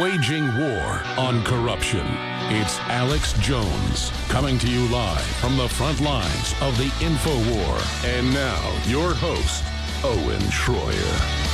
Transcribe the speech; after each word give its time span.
waging 0.00 0.56
war 0.56 1.02
on 1.16 1.42
corruption. 1.42 2.06
It's 2.50 2.78
Alex 2.80 3.32
Jones 3.40 4.12
coming 4.28 4.58
to 4.58 4.70
you 4.70 4.86
live 4.88 5.20
from 5.40 5.56
the 5.56 5.68
front 5.68 6.00
lines 6.00 6.54
of 6.60 6.76
the 6.78 6.92
info 7.04 7.34
war. 7.52 7.78
And 8.04 8.32
now, 8.32 8.82
your 8.86 9.12
host, 9.14 9.64
Owen 10.04 10.42
Schroyer. 10.50 11.47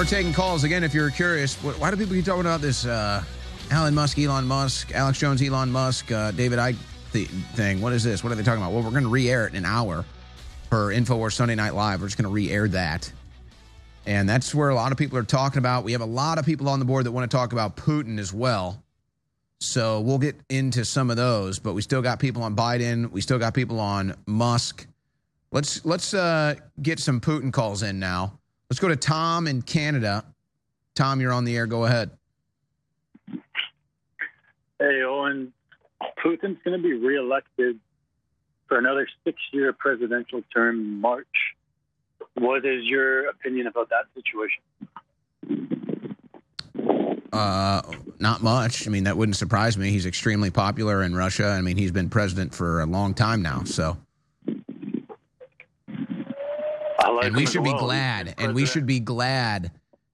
We're 0.00 0.06
taking 0.06 0.32
calls 0.32 0.64
again. 0.64 0.82
If 0.82 0.94
you're 0.94 1.10
curious, 1.10 1.56
why 1.56 1.90
do 1.90 1.96
people 1.98 2.14
keep 2.14 2.24
talking 2.24 2.40
about 2.40 2.62
this? 2.62 2.86
Uh, 2.86 3.22
Alan 3.70 3.94
Musk, 3.94 4.18
Elon 4.18 4.46
Musk, 4.46 4.94
Alex 4.94 5.18
Jones, 5.18 5.42
Elon 5.42 5.70
Musk, 5.70 6.10
uh, 6.10 6.30
David 6.30 6.58
Icke 6.58 6.78
th- 7.12 7.28
thing. 7.28 7.82
What 7.82 7.92
is 7.92 8.02
this? 8.02 8.24
What 8.24 8.32
are 8.32 8.34
they 8.34 8.42
talking 8.42 8.62
about? 8.62 8.72
Well, 8.72 8.82
we're 8.82 8.92
going 8.92 9.02
to 9.02 9.10
re-air 9.10 9.46
it 9.46 9.50
in 9.50 9.56
an 9.56 9.66
hour 9.66 10.06
for 10.70 10.90
Infowars 10.90 11.34
Sunday 11.34 11.54
Night 11.54 11.74
Live. 11.74 12.00
We're 12.00 12.06
just 12.06 12.16
going 12.16 12.30
to 12.30 12.32
re-air 12.32 12.66
that, 12.68 13.12
and 14.06 14.26
that's 14.26 14.54
where 14.54 14.70
a 14.70 14.74
lot 14.74 14.90
of 14.90 14.96
people 14.96 15.18
are 15.18 15.22
talking 15.22 15.58
about. 15.58 15.84
We 15.84 15.92
have 15.92 16.00
a 16.00 16.06
lot 16.06 16.38
of 16.38 16.46
people 16.46 16.70
on 16.70 16.78
the 16.78 16.86
board 16.86 17.04
that 17.04 17.12
want 17.12 17.30
to 17.30 17.36
talk 17.36 17.52
about 17.52 17.76
Putin 17.76 18.18
as 18.18 18.32
well. 18.32 18.82
So 19.58 20.00
we'll 20.00 20.16
get 20.16 20.36
into 20.48 20.86
some 20.86 21.10
of 21.10 21.18
those, 21.18 21.58
but 21.58 21.74
we 21.74 21.82
still 21.82 22.00
got 22.00 22.20
people 22.20 22.42
on 22.42 22.56
Biden. 22.56 23.10
We 23.10 23.20
still 23.20 23.38
got 23.38 23.52
people 23.52 23.78
on 23.78 24.16
Musk. 24.24 24.86
Let's 25.52 25.84
let's 25.84 26.14
uh, 26.14 26.54
get 26.80 27.00
some 27.00 27.20
Putin 27.20 27.52
calls 27.52 27.82
in 27.82 27.98
now. 27.98 28.39
Let's 28.70 28.78
go 28.78 28.88
to 28.88 28.96
Tom 28.96 29.48
in 29.48 29.62
Canada. 29.62 30.24
Tom, 30.94 31.20
you're 31.20 31.32
on 31.32 31.44
the 31.44 31.56
air. 31.56 31.66
Go 31.66 31.86
ahead. 31.86 32.10
Hey, 34.78 35.02
Owen. 35.02 35.52
Putin's 36.24 36.58
going 36.64 36.80
to 36.80 36.82
be 36.82 36.94
reelected 36.94 37.80
for 38.68 38.78
another 38.78 39.08
six 39.24 39.38
year 39.52 39.72
presidential 39.72 40.42
term 40.54 40.78
in 40.78 41.00
March. 41.00 41.26
What 42.34 42.64
is 42.64 42.84
your 42.84 43.28
opinion 43.28 43.66
about 43.66 43.90
that 43.90 44.04
situation? 44.14 44.62
Uh, 47.32 47.82
not 48.20 48.42
much. 48.42 48.86
I 48.86 48.90
mean, 48.90 49.04
that 49.04 49.16
wouldn't 49.16 49.36
surprise 49.36 49.76
me. 49.76 49.90
He's 49.90 50.06
extremely 50.06 50.50
popular 50.50 51.02
in 51.02 51.16
Russia. 51.16 51.48
I 51.48 51.60
mean, 51.60 51.76
he's 51.76 51.92
been 51.92 52.08
president 52.08 52.54
for 52.54 52.80
a 52.80 52.86
long 52.86 53.14
time 53.14 53.42
now. 53.42 53.64
So 53.64 53.96
like 57.08 57.26
and 57.26 57.36
we 57.36 57.46
should 57.46 57.64
be 57.64 57.72
glad, 57.72 58.34
and 58.38 58.54
we 58.54 58.66
should 58.66 58.86
be 58.86 59.00
glad 59.00 59.70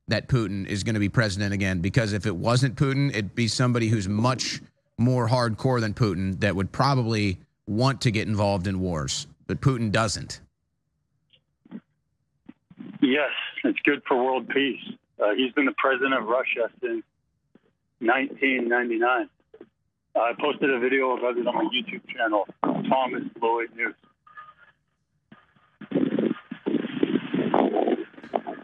that 0.08 0.28
Putin 0.28 0.66
is 0.66 0.84
going 0.84 0.94
to 0.94 1.00
be 1.00 1.08
president 1.08 1.52
again. 1.52 1.80
Because 1.80 2.12
if 2.12 2.26
it 2.26 2.36
wasn't 2.36 2.76
Putin, 2.76 3.10
it'd 3.10 3.34
be 3.34 3.48
somebody 3.48 3.88
who's 3.88 4.08
much 4.08 4.60
more 4.98 5.28
hardcore 5.28 5.80
than 5.80 5.94
Putin 5.94 6.40
that 6.40 6.54
would 6.54 6.72
probably 6.72 7.38
want 7.66 8.00
to 8.02 8.10
get 8.10 8.28
involved 8.28 8.66
in 8.66 8.78
wars. 8.80 9.26
But 9.46 9.60
Putin 9.60 9.90
doesn't. 9.90 10.40
Yes, 13.02 13.30
it's 13.64 13.78
good 13.80 14.02
for 14.06 14.16
world 14.16 14.48
peace. 14.48 14.80
Uh, 15.22 15.34
he's 15.36 15.52
been 15.52 15.66
the 15.66 15.74
president 15.76 16.14
of 16.14 16.24
Russia 16.24 16.70
since 16.80 17.02
1999. 18.00 19.28
I 20.14 20.32
posted 20.40 20.70
a 20.70 20.78
video 20.78 21.12
of 21.12 21.36
it 21.36 21.46
on 21.46 21.54
my 21.54 21.64
YouTube 21.64 22.06
channel, 22.08 22.46
Thomas 22.62 23.22
Lloyd 23.40 23.68
News. 23.76 23.94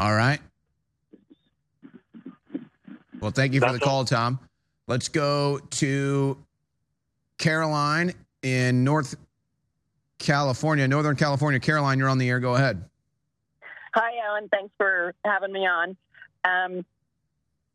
All 0.02 0.16
right. 0.16 0.40
Well, 3.20 3.30
thank 3.30 3.52
you 3.52 3.60
for 3.60 3.66
That's 3.66 3.78
the 3.78 3.84
call, 3.84 4.04
Tom. 4.04 4.40
Let's 4.88 5.06
go 5.06 5.60
to 5.60 6.36
Caroline 7.38 8.12
in 8.42 8.82
North 8.82 9.14
California, 10.18 10.88
Northern 10.88 11.14
California. 11.14 11.60
Caroline, 11.60 12.00
you're 12.00 12.08
on 12.08 12.18
the 12.18 12.28
air. 12.28 12.40
Go 12.40 12.56
ahead. 12.56 12.82
Hi, 13.94 14.10
Alan. 14.26 14.48
Thanks 14.48 14.74
for 14.76 15.14
having 15.24 15.52
me 15.52 15.68
on. 15.68 15.96
Um, 16.42 16.84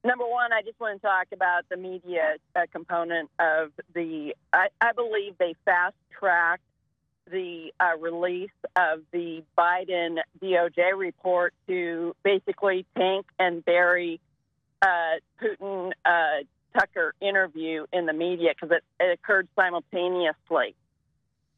number 0.04 0.28
one, 0.28 0.52
I 0.52 0.64
just 0.64 0.82
want 0.82 1.02
to 1.02 1.08
talk 1.08 1.28
about 1.32 1.64
the 1.70 1.78
media 1.78 2.36
uh, 2.58 2.64
component 2.74 3.30
of 3.40 3.72
the. 3.96 4.36
I, 4.52 4.68
I 4.82 4.92
believe 4.92 5.38
they 5.40 5.56
fast 5.64 5.96
tracked 6.12 6.67
the 7.32 7.72
uh, 7.80 7.98
release 8.00 8.50
of 8.76 9.02
the 9.12 9.44
Biden 9.58 10.18
DOJ 10.42 10.98
report 10.98 11.54
to 11.68 12.16
basically 12.24 12.86
tank 12.98 13.26
and 13.40 13.64
bury 13.64 14.20
uh, 14.82 15.16
Putin 15.42 15.92
uh, 16.06 16.44
Tucker 16.78 17.14
interview 17.22 17.86
in 17.92 18.06
the 18.06 18.14
media 18.14 18.52
because 18.54 18.76
it, 18.76 18.84
it 19.04 19.20
occurred 19.20 19.48
simultaneously. 19.56 20.76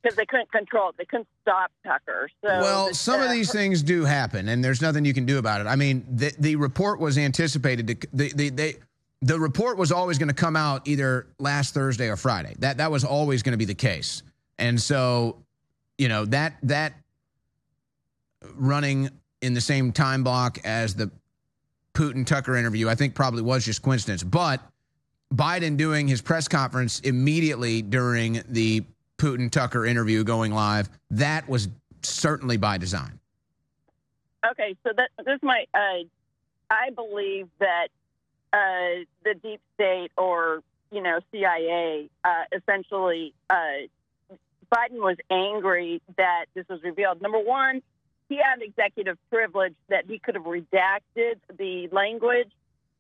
Because 0.02 0.16
they 0.16 0.26
couldn't 0.26 0.50
control 0.50 0.90
it, 0.90 0.96
they 0.98 1.04
couldn't 1.04 1.28
stop 1.42 1.72
Tucker. 1.86 2.30
So 2.42 2.48
well, 2.48 2.94
some 2.94 3.22
of 3.22 3.32
these 3.32 3.52
things 3.52 3.84
do 3.84 4.06
happen, 4.06 4.48
and 4.48 4.64
there's 4.64 4.82
nothing 4.82 5.04
you 5.04 5.14
can 5.14 5.26
do 5.26 5.40
about 5.40 5.60
it. 5.60 5.68
I 5.68 5.76
mean, 5.76 6.06
the 6.10 6.34
the 6.40 6.56
report 6.56 7.02
was 7.02 7.18
anticipated 7.18 7.88
to 7.88 8.08
the 8.14 8.32
the 8.34 8.50
they. 8.50 8.76
The 9.22 9.38
report 9.38 9.78
was 9.78 9.92
always 9.92 10.18
going 10.18 10.30
to 10.30 10.34
come 10.34 10.56
out 10.56 10.88
either 10.88 11.28
last 11.40 11.74
Thursday 11.74 12.08
or 12.08 12.16
Friday. 12.16 12.56
That 12.60 12.78
that 12.78 12.90
was 12.90 13.04
always 13.04 13.44
going 13.44 13.52
to 13.52 13.58
be 13.58 13.66
the 13.66 13.76
case. 13.76 14.24
And 14.58 14.80
so, 14.80 15.44
you 16.00 16.08
know, 16.08 16.26
that 16.26 16.56
that 16.64 16.94
running 18.56 19.10
in 19.42 19.54
the 19.54 19.62
same 19.62 19.92
time 19.92 20.24
block 20.24 20.58
as 20.64 20.96
the 20.96 21.12
Putin 21.94 22.26
Tucker 22.26 22.56
interview, 22.56 22.88
I 22.90 22.96
think 22.96 23.14
probably 23.14 23.42
was 23.42 23.66
just 23.66 23.82
coincidence. 23.82 24.24
But 24.24 24.62
Biden 25.34 25.76
doing 25.78 26.08
his 26.08 26.22
press 26.22 26.48
conference 26.48 27.02
immediately 27.02 27.82
during 27.82 28.42
the 28.48 28.86
Putin 29.18 29.52
Tucker 29.52 29.86
interview 29.86 30.24
going 30.24 30.54
live, 30.54 30.90
that 31.12 31.48
was 31.50 31.68
certainly 32.02 32.56
by 32.56 32.78
design. 32.78 33.20
Okay, 34.50 34.78
so 34.84 34.94
that 34.96 35.10
this 35.26 35.40
might, 35.44 35.68
uh, 35.74 36.06
I 36.72 36.92
believe 36.96 37.50
that 37.60 37.90
uh, 38.54 39.04
the 39.26 39.36
deep 39.44 39.60
state 39.76 40.12
or 40.18 40.64
you 40.92 41.02
know 41.02 41.20
CIA 41.32 42.10
uh, 42.24 42.44
essentially 42.54 43.34
uh, 43.50 43.90
Biden 44.74 45.00
was 45.00 45.18
angry 45.32 46.02
that 46.18 46.46
this 46.54 46.66
was 46.70 46.82
revealed. 46.84 47.22
Number 47.22 47.40
one, 47.40 47.82
he 48.28 48.38
had 48.38 48.62
executive 48.62 49.18
privilege 49.30 49.74
that 49.90 50.06
he 50.08 50.20
could 50.20 50.36
have 50.36 50.44
redacted 50.44 51.40
the 51.58 51.90
language 51.92 52.52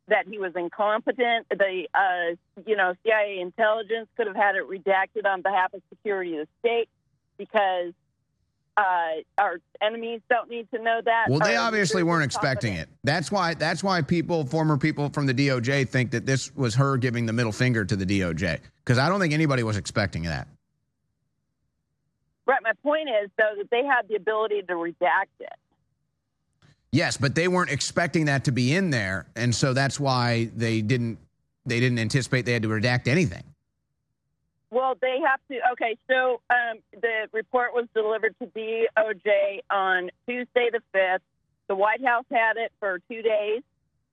that 0.07 0.27
he 0.27 0.39
was 0.39 0.53
incompetent. 0.55 1.45
The 1.49 1.87
uh, 1.93 2.35
you 2.65 2.75
know 2.75 2.93
CIA 3.03 3.39
intelligence 3.39 4.07
could 4.17 4.27
have 4.27 4.35
had 4.35 4.55
it 4.55 4.67
redacted 4.67 5.25
on 5.25 5.41
behalf 5.41 5.73
of 5.73 5.81
security 5.89 6.37
of 6.37 6.47
the 6.47 6.67
state 6.67 6.89
because 7.37 7.93
uh, 8.75 9.21
our 9.37 9.59
enemies 9.81 10.21
don't 10.29 10.49
need 10.49 10.67
to 10.71 10.81
know 10.81 11.01
that. 11.03 11.25
Well, 11.29 11.39
they 11.39 11.55
Our 11.55 11.67
obviously 11.67 12.03
weren't 12.03 12.23
expecting 12.23 12.73
it. 12.73 12.89
That's 13.03 13.31
why 13.31 13.53
that's 13.53 13.83
why 13.83 14.01
people, 14.01 14.45
former 14.45 14.77
people 14.77 15.09
from 15.09 15.25
the 15.25 15.33
DOJ 15.33 15.87
think 15.87 16.11
that 16.11 16.25
this 16.25 16.53
was 16.55 16.75
Hur 16.75 16.97
giving 16.97 17.25
the 17.25 17.33
middle 17.33 17.51
finger 17.51 17.85
to 17.85 17.95
the 17.95 18.05
DOJ 18.05 18.59
because 18.83 18.97
I 18.97 19.09
don't 19.09 19.19
think 19.19 19.33
anybody 19.33 19.63
was 19.63 19.77
expecting 19.77 20.23
that. 20.23 20.47
Right. 22.49 22.63
My 22.63 22.73
point 22.81 23.09
is, 23.09 23.29
though, 23.37 23.53
that 23.57 23.69
they 23.69 23.85
had 23.85 24.07
the 24.07 24.15
ability 24.15 24.63
to 24.63 24.73
redact 24.73 25.37
it. 25.39 25.53
Yes, 26.91 27.15
but 27.15 27.35
they 27.35 27.47
weren't 27.47 27.69
expecting 27.69 28.25
that 28.25 28.45
to 28.45 28.51
be 28.51 28.73
in 28.73 28.89
there, 28.89 29.27
and 29.35 29.53
so 29.53 29.71
that's 29.71 29.99
why 29.99 30.49
they 30.55 30.81
didn't 30.81 31.19
they 31.67 31.79
didn't 31.79 31.99
anticipate 31.99 32.47
they 32.47 32.53
had 32.53 32.63
to 32.63 32.69
redact 32.69 33.07
anything. 33.07 33.43
Well, 34.71 34.95
they 34.99 35.19
have 35.23 35.39
to. 35.51 35.59
Okay, 35.73 35.95
so 36.09 36.41
um, 36.49 36.79
the 36.99 37.27
report 37.33 37.75
was 37.75 37.85
delivered 37.93 38.33
to 38.41 38.47
DOJ 38.47 39.59
on 39.69 40.09
Tuesday 40.27 40.71
the 40.71 40.81
5th. 40.95 41.19
The 41.67 41.75
White 41.75 42.03
House 42.03 42.25
had 42.31 42.57
it 42.57 42.71
for 42.79 42.97
two 43.11 43.21
days 43.21 43.61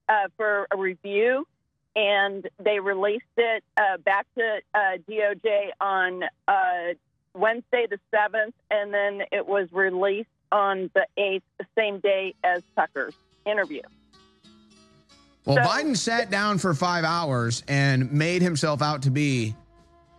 uh, 0.09 0.27
for 0.37 0.67
a 0.69 0.77
review, 0.77 1.47
and 1.95 2.47
they 2.63 2.79
released 2.79 3.25
it 3.35 3.63
uh, 3.77 3.97
back 3.97 4.27
to 4.37 4.59
uh, 4.75 4.97
DOJ 5.09 5.69
on 5.81 6.21
uh, 6.47 6.93
Wednesday 7.37 7.87
the 7.89 7.99
7th, 8.13 8.53
and 8.71 8.93
then 8.93 9.21
it 9.31 9.47
was 9.47 9.67
released 9.71 10.29
on 10.51 10.89
the 10.93 11.05
8th, 11.17 11.41
the 11.59 11.65
same 11.77 11.99
day 11.99 12.33
as 12.43 12.63
Tucker's 12.75 13.13
interview. 13.45 13.81
Well, 15.45 15.57
So- 15.57 15.61
Biden 15.63 15.95
sat 15.95 16.29
down 16.29 16.57
for 16.57 16.73
five 16.73 17.03
hours 17.03 17.63
and 17.67 18.11
made 18.11 18.41
himself 18.41 18.81
out 18.81 19.03
to 19.03 19.11
be 19.11 19.55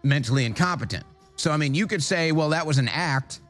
mentally 0.02 0.44
incompetent. 0.44 1.04
So, 1.36 1.50
I 1.50 1.56
mean, 1.56 1.74
you 1.74 1.86
could 1.86 2.02
say, 2.02 2.32
well, 2.32 2.50
that 2.50 2.66
was 2.66 2.78
an 2.78 2.88
act 2.88 3.40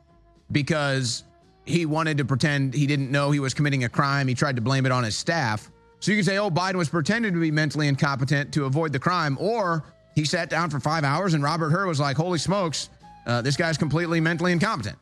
because 0.51 1.25
he 1.65 1.87
wanted 1.87 2.19
to 2.19 2.25
pretend 2.25 2.75
he 2.75 2.87
didn't 2.87 3.11
know 3.11 3.31
he 3.31 3.41
was 3.41 3.55
committing 3.55 3.85
a 3.85 3.89
crime. 3.89 4.27
He 4.27 4.35
tried 4.35 4.57
to 4.57 4.63
blame 4.63 4.87
it 4.87 4.93
on 4.93 5.05
his 5.05 5.17
staff. 5.17 5.71
So 6.01 6.11
you 6.13 6.19
could 6.19 6.27
say, 6.27 6.39
oh, 6.39 6.51
Biden 6.51 6.77
was 6.77 6.89
pretending 6.89 7.33
to 7.35 7.41
be 7.41 7.51
mentally 7.51 7.89
incompetent 7.89 8.53
to 8.55 8.65
avoid 8.65 8.93
the 8.93 8.99
crime. 8.99 9.37
Or 9.41 9.85
he 10.15 10.25
sat 10.25 10.49
down 10.51 10.71
for 10.71 10.81
five 10.81 11.05
hours 11.05 11.35
and 11.35 11.43
Robert 11.43 11.71
Hur 11.71 11.87
was 11.87 12.01
like, 12.01 12.17
holy 12.17 12.39
smokes, 12.39 12.89
uh, 13.29 13.43
this 13.43 13.57
guy's 13.57 13.79
completely 13.79 14.21
mentally 14.21 14.53
incompetent. 14.53 14.97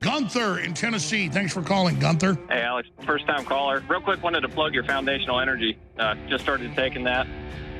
Gunther 0.00 0.60
in 0.60 0.74
Tennessee. 0.74 1.28
Thanks 1.28 1.52
for 1.52 1.62
calling, 1.62 1.98
Gunther. 1.98 2.38
Hey, 2.48 2.62
Alex, 2.62 2.88
first 3.04 3.26
time 3.26 3.44
caller. 3.44 3.82
Real 3.88 4.00
quick, 4.00 4.22
wanted 4.22 4.40
to 4.42 4.48
plug 4.48 4.74
your 4.74 4.84
foundational 4.84 5.40
energy. 5.40 5.76
Uh, 5.98 6.14
just 6.28 6.44
started 6.44 6.74
taking 6.76 7.04
that. 7.04 7.26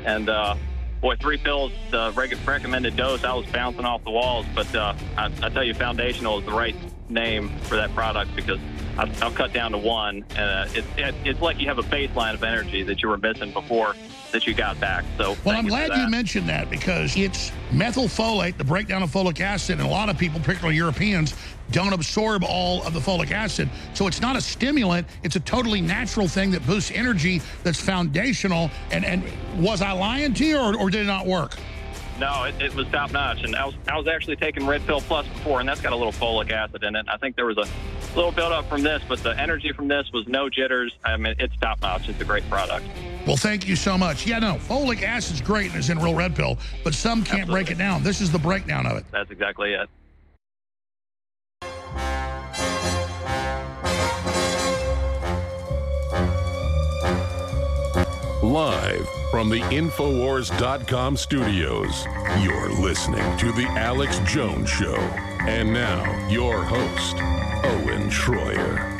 And, 0.05 0.29
uh, 0.29 0.57
boy, 1.01 1.17
three 1.17 1.39
pills, 1.39 1.73
the 1.91 2.13
reg- 2.17 2.37
recommended 2.45 2.97
dose, 2.97 3.23
I 3.23 3.35
was 3.35 3.47
bouncing 3.47 3.85
off 3.85 4.03
the 4.03 4.11
walls. 4.11 4.47
But 4.53 4.75
uh, 4.75 4.95
I, 5.17 5.27
I 5.43 5.49
tell 5.49 5.63
you, 5.63 5.75
foundational 5.75 6.39
is 6.41 6.45
the 6.45 6.53
right 6.53 6.75
name 7.09 7.51
for 7.63 7.77
that 7.77 7.95
product 7.95 8.35
because 8.35 8.59
I'll, 8.99 9.11
I'll 9.23 9.33
cut 9.33 9.53
down 9.53 9.71
to 9.73 9.79
one. 9.79 10.25
And 10.31 10.39
uh, 10.39 10.67
it, 10.75 10.85
it, 10.97 11.15
it's 11.25 11.41
like 11.41 11.61
you 11.61 11.69
have 11.69 11.79
a 11.79 11.83
baseline 11.83 12.35
of 12.35 12.43
energy 12.43 12.83
that 12.83 13.01
you 13.01 13.09
were 13.09 13.19
missing 13.19 13.53
before 13.53 13.95
that 14.33 14.47
you 14.47 14.55
got 14.55 14.79
back. 14.81 15.05
So, 15.17 15.37
Well, 15.45 15.57
I'm 15.57 15.67
glad 15.67 15.97
you 15.97 16.09
mentioned 16.09 16.49
that 16.49 16.71
because 16.71 17.17
it's 17.17 17.51
methylfolate, 17.71 18.57
the 18.57 18.65
breakdown 18.65 19.03
of 19.03 19.11
folic 19.11 19.41
acid, 19.41 19.79
and 19.79 19.87
a 19.87 19.91
lot 19.91 20.09
of 20.09 20.19
people, 20.19 20.41
particularly 20.41 20.77
Europeans, 20.77 21.35
don't 21.71 21.93
absorb 21.93 22.43
all 22.45 22.83
of 22.87 22.95
the 22.95 23.01
folic 23.01 23.31
acid. 23.31 23.69
So 23.95 24.07
it's 24.07 24.21
not 24.21 24.37
a 24.37 24.41
stimulant, 24.41 25.07
it's 25.23 25.37
a 25.37 25.41
totally 25.41 25.81
natural 25.81 26.29
thing 26.29 26.51
that 26.53 26.67
boosts 26.67 26.91
energy 26.93 27.43
that's 27.63 27.81
foundational. 27.81 28.71
And, 28.91 29.05
and 29.05 29.23
was 29.59 29.83
I 29.83 29.93
lying 29.93 30.35
to 30.35 30.45
you 30.45 30.59
or, 30.59 30.77
or 30.77 30.91
did 30.91 31.03
it 31.03 31.07
not 31.07 31.27
work? 31.27 31.57
No, 32.19 32.45
it, 32.45 32.61
it 32.61 32.75
was 32.75 32.89
top 32.89 33.13
notch, 33.13 33.45
and 33.45 33.55
I 33.55 33.65
was 33.65 33.77
I 33.87 33.97
was 33.97 34.09
actually 34.09 34.35
taking 34.35 34.67
Red 34.67 34.85
Pill 34.87 35.01
Plus 35.01 35.25
before, 35.29 35.61
and 35.61 35.69
that's 35.69 35.81
got 35.81 35.93
a 35.93 35.97
little 35.97 36.13
folic 36.13 36.51
acid 36.51 36.83
in 36.83 36.97
it. 36.97 37.07
I 37.09 37.17
think 37.17 37.37
there 37.37 37.47
was 37.47 37.59
a 37.59 37.69
little 38.17 38.33
build 38.33 38.51
up 38.51 38.69
from 38.69 38.83
this, 38.83 39.01
but 39.09 39.23
the 39.23 39.39
energy 39.39 39.71
from 39.71 39.87
this 39.87 40.11
was 40.13 40.27
no 40.27 40.49
jitters. 40.49 40.93
I 41.05 41.17
mean, 41.17 41.37
it's 41.39 41.57
top 41.59 41.81
notch. 41.81 42.09
It's 42.09 42.21
a 42.21 42.25
great 42.25 42.49
product. 42.51 42.87
Well, 43.29 43.37
thank 43.37 43.69
you 43.69 43.77
so 43.77 43.99
much. 43.99 44.27
Yeah, 44.27 44.39
no, 44.39 44.55
folic 44.55 45.03
acid's 45.03 45.43
great 45.43 45.67
and 45.67 45.77
it's 45.77 45.91
in 45.91 45.99
real 45.99 46.15
red 46.15 46.35
pill, 46.35 46.57
but 46.83 46.95
some 46.95 47.23
can't 47.23 47.47
break 47.47 47.71
it 47.71 47.77
down. 47.77 48.03
This 48.03 48.23
is 48.23 48.33
the 48.33 48.39
breakdown 48.39 48.87
of 48.87 48.97
it. 48.97 49.05
That's 49.13 49.31
exactly 49.31 49.75
it. 49.75 49.87
Live 58.43 59.07
from 59.31 59.51
the 59.51 59.61
Infowars.com 59.61 61.19
studios, 61.19 62.07
you're 62.41 62.71
listening 62.81 63.37
to 63.37 63.53
The 63.53 63.67
Alex 63.77 64.21
Jones 64.21 64.71
Show. 64.71 64.97
And 65.47 65.71
now, 65.71 66.29
your 66.31 66.65
host, 66.65 67.17
Owen 67.63 68.09
Schroyer. 68.09 68.98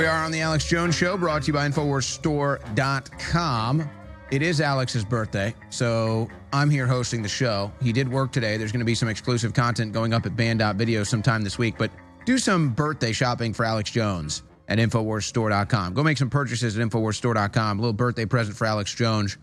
We 0.00 0.06
are 0.06 0.24
on 0.24 0.32
the 0.32 0.40
Alex 0.40 0.64
Jones 0.64 0.94
Show, 0.94 1.18
brought 1.18 1.42
to 1.42 1.48
you 1.48 1.52
by 1.52 1.68
InfoWarsStore.com. 1.68 3.90
It 4.30 4.40
is 4.40 4.62
Alex's 4.62 5.04
birthday, 5.04 5.54
so 5.68 6.26
I'm 6.54 6.70
here 6.70 6.86
hosting 6.86 7.20
the 7.20 7.28
show. 7.28 7.70
He 7.82 7.92
did 7.92 8.10
work 8.10 8.32
today. 8.32 8.56
There's 8.56 8.72
going 8.72 8.80
to 8.80 8.86
be 8.86 8.94
some 8.94 9.10
exclusive 9.10 9.52
content 9.52 9.92
going 9.92 10.14
up 10.14 10.24
at 10.24 10.34
band.video 10.34 11.04
sometime 11.04 11.42
this 11.42 11.58
week, 11.58 11.74
but 11.76 11.90
do 12.24 12.38
some 12.38 12.70
birthday 12.70 13.12
shopping 13.12 13.52
for 13.52 13.66
Alex 13.66 13.90
Jones 13.90 14.42
at 14.68 14.78
InfoWarsStore.com. 14.78 15.92
Go 15.92 16.02
make 16.02 16.16
some 16.16 16.30
purchases 16.30 16.78
at 16.78 16.88
InfoWarsStore.com. 16.88 17.78
A 17.78 17.82
little 17.82 17.92
birthday 17.92 18.24
present 18.24 18.56
for 18.56 18.66
Alex 18.66 18.94
Jones. 18.94 19.36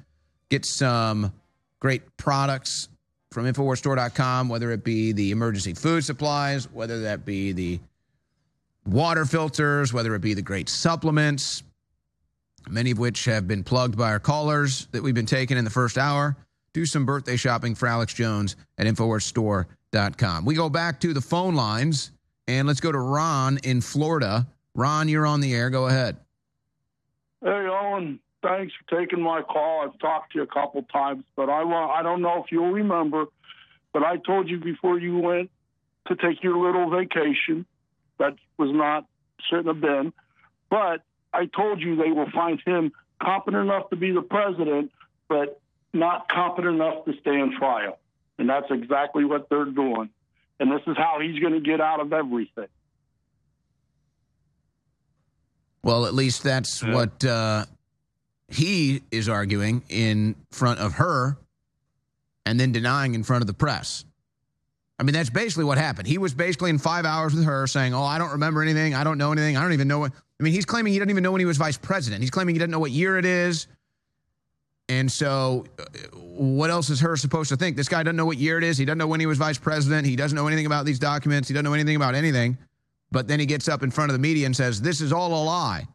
Get 0.50 0.65
some 0.65 1.31
great 1.80 2.01
products 2.18 2.89
from 3.31 3.45
InfoWarsStore.com, 3.45 4.50
whether 4.50 4.71
it 4.71 4.83
be 4.83 5.12
the 5.12 5.30
emergency 5.30 5.75
food 5.75 6.04
supplies, 6.04 6.68
whether 6.71 7.01
that 7.01 7.25
be 7.25 7.51
the 7.51 7.80
water 8.88 9.25
filters, 9.25 9.94
whether 9.94 10.16
it 10.16 10.22
be 10.22 10.34
the 10.34 10.42
great 10.42 10.69
supplements, 10.69 11.63
many 12.69 12.92
of 12.92 13.00
which 13.00 13.25
have 13.25 13.48
been 13.48 13.63
plugged 13.63 13.98
by 13.98 14.12
our 14.12 14.19
callers 14.19 14.88
that 14.92 15.04
we've 15.04 15.16
been 15.16 15.25
taking 15.25 15.57
in 15.57 15.63
the 15.63 15.69
first 15.69 15.98
hour. 15.98 16.36
Do 16.74 16.86
some 16.86 17.06
birthday 17.06 17.36
shopping 17.36 17.75
for 17.75 17.88
Alex 17.88 18.13
Jones 18.13 18.56
at 18.78 18.88
InfoWarsStore.com. 18.88 20.45
We 20.45 20.56
go 20.56 20.69
back 20.69 21.00
to 21.01 21.13
the 21.13 21.22
phone 21.22 21.56
lines 21.56 22.12
and 22.48 22.68
let's 22.68 22.80
go 22.80 22.92
to 22.92 23.00
Ron 23.00 23.57
in 23.63 23.81
Florida. 23.81 24.48
Ron, 24.75 25.10
you're 25.10 25.25
on 25.25 25.42
the 25.42 25.54
air. 25.54 25.69
Go 25.69 25.88
ahead. 25.88 26.18
Hey, 27.44 27.68
Owen, 27.69 28.19
thanks 28.42 28.74
for 28.74 29.00
taking 29.00 29.22
my 29.22 29.42
call. 29.42 29.81
I've 29.81 29.98
talked 30.00 30.33
to 30.33 30.40
you 30.40 30.44
a 30.44 30.48
couple 30.48 30.83
times, 30.83 31.24
but 31.36 31.50
I 31.50 31.63
want, 31.63 31.92
I 31.92 32.04
don't 32.04 32.22
know 32.22 32.44
if 32.44 32.51
you'll 32.51 32.72
remember, 32.72 33.25
but 33.92 34.04
I 34.04 34.18
told 34.18 34.50
you 34.50 34.60
before 34.60 35.00
you 35.00 35.18
went 35.18 35.50
to 36.07 36.16
take 36.16 36.44
your 36.44 36.57
little 36.57 36.90
vacation 36.90 37.66
that 38.19 38.36
was 38.57 38.69
not, 38.71 39.06
shouldn't 39.50 39.68
have 39.68 39.81
been, 39.81 40.13
but 40.69 41.04
I 41.33 41.45
told 41.45 41.81
you 41.81 41.95
they 41.95 42.12
will 42.12 42.30
find 42.31 42.62
him 42.65 42.92
competent 43.21 43.63
enough 43.63 43.89
to 43.89 43.95
be 43.95 44.12
the 44.12 44.21
president, 44.21 44.92
but 45.27 45.59
not 45.94 46.30
competent 46.30 46.75
enough 46.75 47.06
to 47.06 47.13
stand 47.21 47.54
trial. 47.57 48.00
And 48.39 48.50
that's 48.50 48.68
exactly 48.69 49.25
what 49.25 49.50
they're 49.50 49.65
doing. 49.65 50.09
And 50.59 50.71
this 50.71 50.81
is 50.88 50.98
how 50.98 51.19
he's 51.21 51.39
going 51.39 51.54
to 51.54 51.59
get 51.59 51.81
out 51.81 52.00
of 52.00 52.13
everything. 52.13 52.68
Well, 55.83 56.06
at 56.06 56.13
least 56.13 56.44
that's 56.44 56.83
Yeah. 56.83 56.94
what 56.94 57.24
uh, 57.25 57.65
he 58.50 59.01
is 59.12 59.30
arguing 59.30 59.83
in 59.89 60.36
front 60.51 60.80
of 60.80 60.94
Hur 60.94 61.38
and 62.45 62.59
then 62.59 62.71
denying 62.71 63.13
in 63.15 63.24
front 63.24 63.42
of 63.42 63.48
the 63.48 63.54
press. 63.54 64.06
I 65.00 65.04
mean, 65.04 65.14
that's 65.14 65.30
basically 65.30 65.64
what 65.64 65.78
happened. 65.78 66.08
He 66.08 66.18
was 66.18 66.34
basically 66.34 66.72
in 66.72 66.80
five 66.80 67.06
hours 67.06 67.36
with 67.36 67.46
Hur 67.46 67.68
saying, 67.68 67.94
Oh, 67.94 68.04
I 68.04 68.18
don't 68.18 68.32
remember 68.32 68.64
anything. 68.64 68.96
I 68.96 69.04
don't 69.04 69.18
know 69.18 69.32
anything. 69.32 69.56
I 69.56 69.62
don't 69.62 69.74
even 69.74 69.88
know 69.88 70.00
what. 70.00 70.12
I 70.40 70.44
mean, 70.44 70.54
he's 70.54 70.66
claiming 70.66 70.94
he 70.94 71.00
doesn't 71.00 71.10
even 71.10 71.24
know 71.24 71.32
when 71.32 71.40
he 71.40 71.46
was 71.46 71.58
vice 71.58 71.78
president. 71.78 72.22
He's 72.22 72.32
claiming 72.32 72.56
he 72.56 72.60
doesn't 72.60 72.72
know 72.72 72.80
what 72.80 72.92
year 72.92 73.18
it 73.18 73.26
is. 73.26 73.68
And 74.90 75.12
so, 75.12 75.66
uh, 75.78 75.84
what 76.18 76.70
else 76.70 76.90
is 76.90 77.00
Hur 77.00 77.16
supposed 77.18 77.50
to 77.50 77.58
think? 77.58 77.76
This 77.76 77.90
guy 77.90 78.04
doesn't 78.04 78.16
know 78.16 78.26
what 78.26 78.38
year 78.38 78.58
it 78.58 78.64
is. 78.64 78.78
He 78.78 78.86
doesn't 78.86 78.98
know 78.98 79.08
when 79.08 79.20
he 79.20 79.26
was 79.26 79.38
vice 79.38 79.58
president. 79.58 80.08
He 80.08 80.16
doesn't 80.16 80.36
know 80.36 80.48
anything 80.48 80.66
about 80.66 80.86
these 80.86 81.00
documents. 81.00 81.48
He 81.48 81.54
doesn't 81.54 81.66
know 81.66 81.74
anything 81.74 81.96
about 81.96 82.16
anything. 82.16 82.58
But 83.12 83.28
then 83.28 83.40
he 83.40 83.46
gets 83.46 83.68
up 83.68 83.84
in 83.84 83.92
front 83.92 84.12
of 84.12 84.14
the 84.14 84.20
media 84.20 84.46
and 84.46 84.56
says, 84.56 84.82
This 84.82 85.02
is 85.02 85.12
all 85.12 85.34
a 85.34 85.44
lie. 85.44 85.88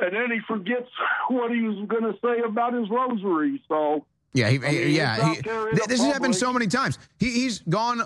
And 0.00 0.14
then 0.14 0.30
he 0.30 0.40
forgets 0.46 0.88
what 1.28 1.50
he 1.50 1.62
was 1.62 1.88
going 1.88 2.04
to 2.04 2.18
say 2.22 2.42
about 2.46 2.74
his 2.74 2.88
rosary. 2.90 3.62
So. 3.68 4.04
Yeah, 4.34 4.50
he, 4.50 4.56
I 4.56 4.70
mean, 4.70 4.90
yeah. 4.94 5.34
He, 5.34 5.42
th- 5.42 5.86
this 5.88 6.00
has 6.00 6.12
happened 6.12 6.36
so 6.36 6.52
many 6.52 6.66
times. 6.66 6.98
He, 7.18 7.30
he's 7.30 7.60
gone 7.60 8.02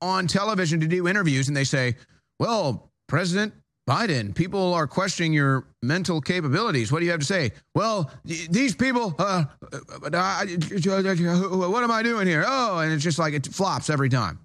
on 0.00 0.26
television 0.26 0.80
to 0.80 0.86
do 0.86 1.08
interviews, 1.08 1.48
and 1.48 1.56
they 1.56 1.64
say, 1.64 1.96
"Well, 2.38 2.90
President 3.06 3.54
Biden, 3.88 4.34
people 4.34 4.74
are 4.74 4.86
questioning 4.86 5.32
your 5.32 5.66
mental 5.82 6.20
capabilities. 6.20 6.92
What 6.92 7.00
do 7.00 7.06
you 7.06 7.10
have 7.12 7.20
to 7.20 7.26
say?" 7.26 7.52
Well, 7.74 8.10
these 8.24 8.74
people. 8.74 9.14
Uh, 9.18 9.44
uh, 9.72 10.10
I- 10.14 10.46
what 10.46 11.82
am 11.82 11.90
I 11.90 12.02
doing 12.02 12.26
here? 12.26 12.44
Oh, 12.46 12.78
and 12.78 12.92
it's 12.92 13.02
just 13.02 13.18
like 13.18 13.34
it 13.34 13.46
flops 13.46 13.88
every 13.90 14.10
time. 14.10 14.38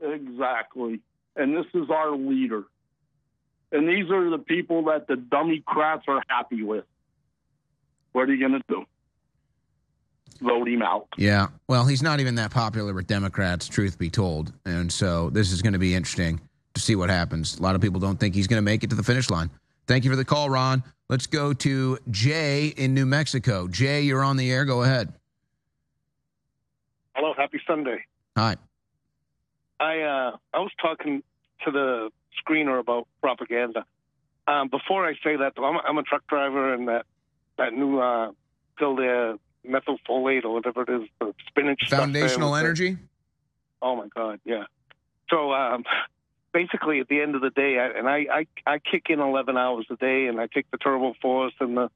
Exactly. 0.00 1.00
And 1.36 1.56
this 1.56 1.66
is 1.74 1.90
our 1.90 2.16
leader. 2.16 2.64
And 3.70 3.88
these 3.88 4.10
are 4.10 4.30
the 4.30 4.38
people 4.38 4.84
that 4.84 5.06
the 5.08 5.16
dummy 5.16 5.62
crats 5.66 6.04
are 6.08 6.22
happy 6.28 6.62
with. 6.62 6.84
What 8.18 8.28
are 8.28 8.34
you 8.34 8.48
going 8.48 8.60
to 8.60 8.66
do? 8.68 8.84
Vote 10.40 10.68
him 10.68 10.82
out. 10.82 11.06
Yeah. 11.16 11.46
Well, 11.68 11.86
he's 11.86 12.02
not 12.02 12.18
even 12.18 12.34
that 12.34 12.50
popular 12.50 12.92
with 12.92 13.06
Democrats, 13.06 13.68
truth 13.68 13.96
be 13.96 14.10
told. 14.10 14.52
And 14.64 14.92
so 14.92 15.30
this 15.30 15.52
is 15.52 15.62
going 15.62 15.74
to 15.74 15.78
be 15.78 15.94
interesting 15.94 16.40
to 16.74 16.80
see 16.80 16.96
what 16.96 17.10
happens. 17.10 17.60
A 17.60 17.62
lot 17.62 17.76
of 17.76 17.80
people 17.80 18.00
don't 18.00 18.18
think 18.18 18.34
he's 18.34 18.48
going 18.48 18.58
to 18.58 18.64
make 18.64 18.82
it 18.82 18.90
to 18.90 18.96
the 18.96 19.04
finish 19.04 19.30
line. 19.30 19.50
Thank 19.86 20.02
you 20.02 20.10
for 20.10 20.16
the 20.16 20.24
call, 20.24 20.50
Ron. 20.50 20.82
Let's 21.08 21.28
go 21.28 21.52
to 21.52 21.98
Jay 22.10 22.66
in 22.76 22.92
New 22.92 23.06
Mexico. 23.06 23.68
Jay, 23.68 24.00
you're 24.00 24.24
on 24.24 24.36
the 24.36 24.50
air. 24.50 24.64
Go 24.64 24.82
ahead. 24.82 25.12
Hello, 27.14 27.34
happy 27.36 27.60
Sunday. 27.68 28.04
Hi. 28.36 28.56
I 29.78 30.00
uh, 30.00 30.36
I 30.52 30.58
was 30.58 30.72
talking 30.82 31.22
to 31.64 31.70
the 31.70 32.10
screener 32.42 32.80
about 32.80 33.06
propaganda. 33.20 33.86
Um, 34.48 34.66
before 34.66 35.06
I 35.06 35.12
say 35.22 35.36
that, 35.36 35.52
though, 35.54 35.66
I'm, 35.66 35.78
I'm 35.86 35.98
a 35.98 36.02
truck 36.02 36.26
driver, 36.26 36.74
and 36.74 36.88
that 36.88 37.06
that 37.58 37.74
new 37.74 37.98
uh, 38.00 38.32
pill 38.78 38.96
there, 38.96 39.34
methylfolate 39.66 40.44
or 40.44 40.54
whatever 40.54 40.82
it 40.82 40.88
is, 41.02 41.08
the 41.20 41.34
spinach 41.48 41.82
Foundational 41.88 42.54
energy. 42.56 42.96
oh 43.82 43.96
my 43.96 44.08
God, 44.14 44.40
yeah. 44.44 44.64
So 45.30 45.52
um, 45.52 45.84
basically, 46.54 47.00
at 47.00 47.08
the 47.08 47.20
end 47.20 47.34
of 47.34 47.42
the 47.42 47.50
day, 47.50 47.78
I, 47.78 47.98
and 47.98 48.08
I, 48.08 48.26
I 48.32 48.46
I 48.74 48.78
kick 48.78 49.06
in 49.10 49.20
11 49.20 49.56
hours 49.56 49.86
a 49.90 49.96
day, 49.96 50.26
and 50.26 50.40
I 50.40 50.46
take 50.46 50.70
the 50.70 50.78
turbo 50.78 51.14
force 51.20 51.52
and 51.60 51.76
the 51.76 51.90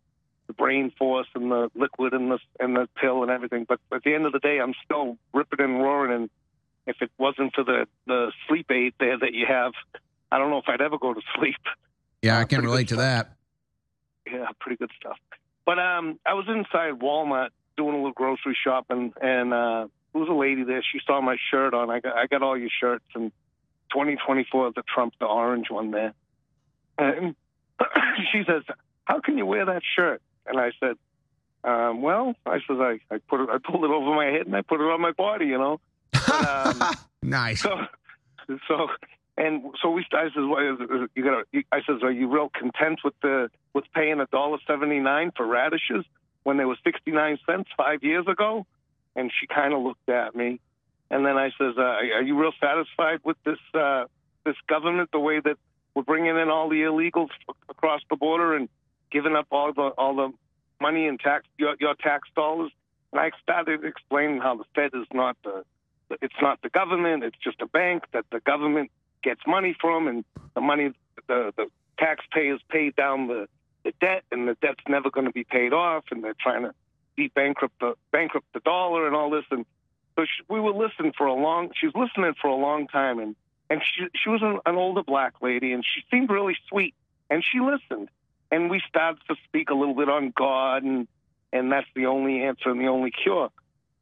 the 0.49 0.53
brain 0.53 0.91
force 0.99 1.29
and 1.35 1.51
the 1.51 1.71
liquid 1.75 2.13
and 2.13 2.31
the 2.31 2.39
and 2.61 2.77
the 2.77 2.89
pill 3.01 3.23
and 3.23 3.31
everything. 3.31 3.65
But 3.67 3.79
at 3.93 4.03
the 4.03 4.15
end 4.15 4.27
of 4.27 4.33
the 4.33 4.41
day, 4.41 4.59
I'm 4.61 4.75
still 4.85 5.17
ripping 5.33 5.61
and 5.61 5.81
roaring. 5.83 6.13
And 6.13 6.31
if 6.87 7.01
it 7.01 7.11
wasn't 7.17 7.55
for 7.55 7.65
the 7.65 7.87
the 8.07 8.33
sleep 8.49 8.71
aid 8.71 8.93
there 9.01 9.17
that 9.19 9.33
you 9.33 9.47
have, 9.47 9.73
I 10.33 10.39
don't 10.39 10.51
know 10.51 10.59
if 10.59 10.69
I'd 10.69 10.81
ever 10.83 10.99
go 10.99 11.15
to 11.15 11.21
sleep. 11.39 11.57
Yeah, 12.23 12.39
I 12.39 12.43
Uh, 12.43 12.45
can 12.45 12.63
relate 12.63 12.89
to 12.89 12.97
that. 12.97 13.37
Yeah, 14.31 14.47
pretty 14.61 14.77
good 14.77 14.91
stuff. 15.01 15.17
But 15.65 15.79
um, 15.79 16.19
I 16.27 16.35
was 16.35 16.47
inside 16.49 17.01
Walmart 17.01 17.51
doing 17.77 17.95
a 17.95 17.97
little 17.97 18.13
grocery 18.13 18.57
shopping, 18.65 19.13
and 19.21 19.53
uh, 19.53 19.87
there 20.13 20.21
was 20.21 20.29
a 20.29 20.35
lady 20.35 20.65
there. 20.65 20.83
She 20.93 21.01
saw 21.07 21.21
my 21.21 21.37
shirt 21.51 21.75
on. 21.75 21.91
I 21.91 22.01
got 22.01 22.17
I 22.17 22.27
got 22.27 22.43
all 22.43 22.59
your 22.59 22.71
shirts, 22.81 23.05
and 23.15 23.31
2024 23.93 24.73
the 24.73 24.83
Trump, 24.93 25.15
the 25.21 25.27
orange 25.27 25.71
one 25.71 25.91
there. 25.91 26.15
And 26.99 27.35
she 28.33 28.43
says, 28.47 28.63
"How 29.05 29.21
can 29.21 29.39
you 29.39 29.47
wear 29.47 29.67
that 29.67 29.83
shirt?" 29.97 30.21
And 30.47 30.59
I 30.59 30.73
said, 30.81 30.97
Um, 31.65 32.03
well, 32.03 32.35
I 32.45 32.59
says 32.67 32.79
I, 32.81 32.99
I 33.11 33.19
put 33.29 33.41
it, 33.41 33.49
I 33.51 33.59
pulled 33.59 33.85
it 33.85 33.91
over 33.91 34.15
my 34.15 34.27
head 34.27 34.47
and 34.47 34.57
I 34.57 34.63
put 34.63 34.81
it 34.81 34.85
on 34.85 35.01
my 35.01 35.13
body, 35.13 35.47
you 35.47 35.59
know. 35.59 35.81
But, 36.13 36.49
um, 36.49 36.95
nice. 37.23 37.61
so, 37.63 37.77
so, 38.69 38.89
and 39.37 39.63
so 39.81 39.91
we. 39.91 40.05
I 40.13 40.25
says, 40.25 40.35
well, 40.37 41.07
you 41.15 41.25
got. 41.25 41.45
I 41.73 41.81
says, 41.87 42.03
are 42.03 42.13
you 42.13 42.29
real 42.29 42.51
content 42.51 43.01
with 43.03 43.15
the 43.23 43.51
with 43.73 43.85
paying 43.95 44.21
a 44.21 44.27
dollar 44.27 44.59
seventy 44.67 44.99
nine 45.01 45.33
for 45.35 45.47
radishes 45.47 46.05
when 46.43 46.59
they 46.59 46.65
were 46.65 46.77
sixty 46.85 47.13
nine 47.13 47.39
cents 47.47 47.71
five 47.77 48.03
years 48.03 48.27
ago? 48.29 48.67
And 49.17 49.31
she 49.41 49.47
kind 49.47 49.73
of 49.75 49.81
looked 49.83 50.09
at 50.09 50.35
me, 50.35 50.61
and 51.11 51.25
then 51.25 51.37
I 51.37 51.51
says, 51.59 51.75
uh, 51.79 51.83
are 51.83 52.23
you 52.23 52.39
real 52.39 52.53
satisfied 52.61 53.21
with 53.25 53.37
this 53.45 53.59
uh, 53.75 54.05
this 54.45 54.57
government 54.69 55.11
the 55.13 55.21
way 55.21 55.41
that 55.41 55.57
we're 55.95 56.03
bringing 56.03 56.37
in 56.37 56.49
all 56.49 56.69
the 56.69 56.83
illegals 56.83 57.29
across 57.69 58.03
the 58.11 58.17
border 58.17 58.55
and 58.55 58.69
giving 59.11 59.35
up 59.35 59.47
all 59.51 59.73
the 59.73 59.89
all 59.97 60.15
the 60.15 60.33
money 60.81 61.07
and 61.07 61.19
tax 61.19 61.47
your, 61.57 61.75
your 61.81 61.95
tax 61.95 62.29
dollars? 62.37 62.71
And 63.13 63.21
I 63.21 63.31
started 63.43 63.85
explaining 63.85 64.41
how 64.41 64.57
the 64.57 64.65
Fed 64.75 64.91
is 64.95 65.07
not 65.13 65.37
the 65.43 65.65
it's 66.21 66.35
not 66.43 66.61
the 66.63 66.69
government, 66.69 67.25
it's 67.25 67.39
just 67.43 67.63
a 67.63 67.67
bank 67.67 68.05
that 68.13 68.27
the 68.31 68.41
government 68.41 68.91
gets 69.23 69.41
money 69.47 69.77
from, 69.81 70.09
and 70.09 70.25
the 70.55 70.61
money 70.61 70.93
the 71.29 71.53
the 71.57 71.67
taxpayers 71.99 72.61
pay 72.69 72.91
down 72.91 73.29
the, 73.29 73.49
the 73.85 73.93
debt, 74.01 74.25
and 74.33 74.49
the 74.49 74.55
debt's 74.61 74.83
never 74.89 75.11
going 75.11 75.27
to 75.27 75.33
be 75.33 75.45
paid 75.45 75.73
off, 75.73 76.05
and 76.11 76.23
they're 76.23 76.35
trying 76.41 76.63
to 76.63 76.75
be 77.17 77.29
bankrupt 77.29 77.79
the 77.81 77.95
bankrupt 78.11 78.47
the 78.55 78.61
dollar 78.61 79.07
and 79.07 79.15
all 79.15 79.31
this, 79.31 79.45
and 79.51 79.65
so 80.17 80.25
she, 80.25 80.43
we 80.49 80.61
were 80.61 80.73
listening 80.73 81.13
for 81.17 81.27
a 81.27 81.35
long. 81.35 81.71
She 81.79 81.87
was 81.87 81.95
listening 81.95 82.35
for 82.41 82.49
a 82.49 82.55
long 82.55 82.87
time, 82.89 83.19
and 83.19 83.37
and 83.71 83.81
she 83.83 84.07
she 84.15 84.29
was 84.29 84.43
an, 84.43 84.59
an 84.67 84.77
older 84.77 85.03
black 85.03 85.35
lady, 85.41 85.73
and 85.73 85.85
she 85.85 86.03
seemed 86.11 86.31
really 86.31 86.57
sweet, 86.69 86.95
and 87.31 87.43
she 87.43 87.61
listened, 87.61 88.09
and 88.51 88.71
we 88.71 88.83
started 88.89 89.21
to 89.29 89.37
speak 89.45 89.71
a 89.71 89.75
little 89.75 89.95
bit 89.95 90.09
on 90.09 90.33
God, 90.37 90.83
and 90.83 91.09
and 91.53 91.71
that's 91.71 91.87
the 91.95 92.07
only 92.07 92.43
answer 92.43 92.71
and 92.71 92.81
the 92.81 92.89
only 92.89 93.11
cure. 93.11 93.51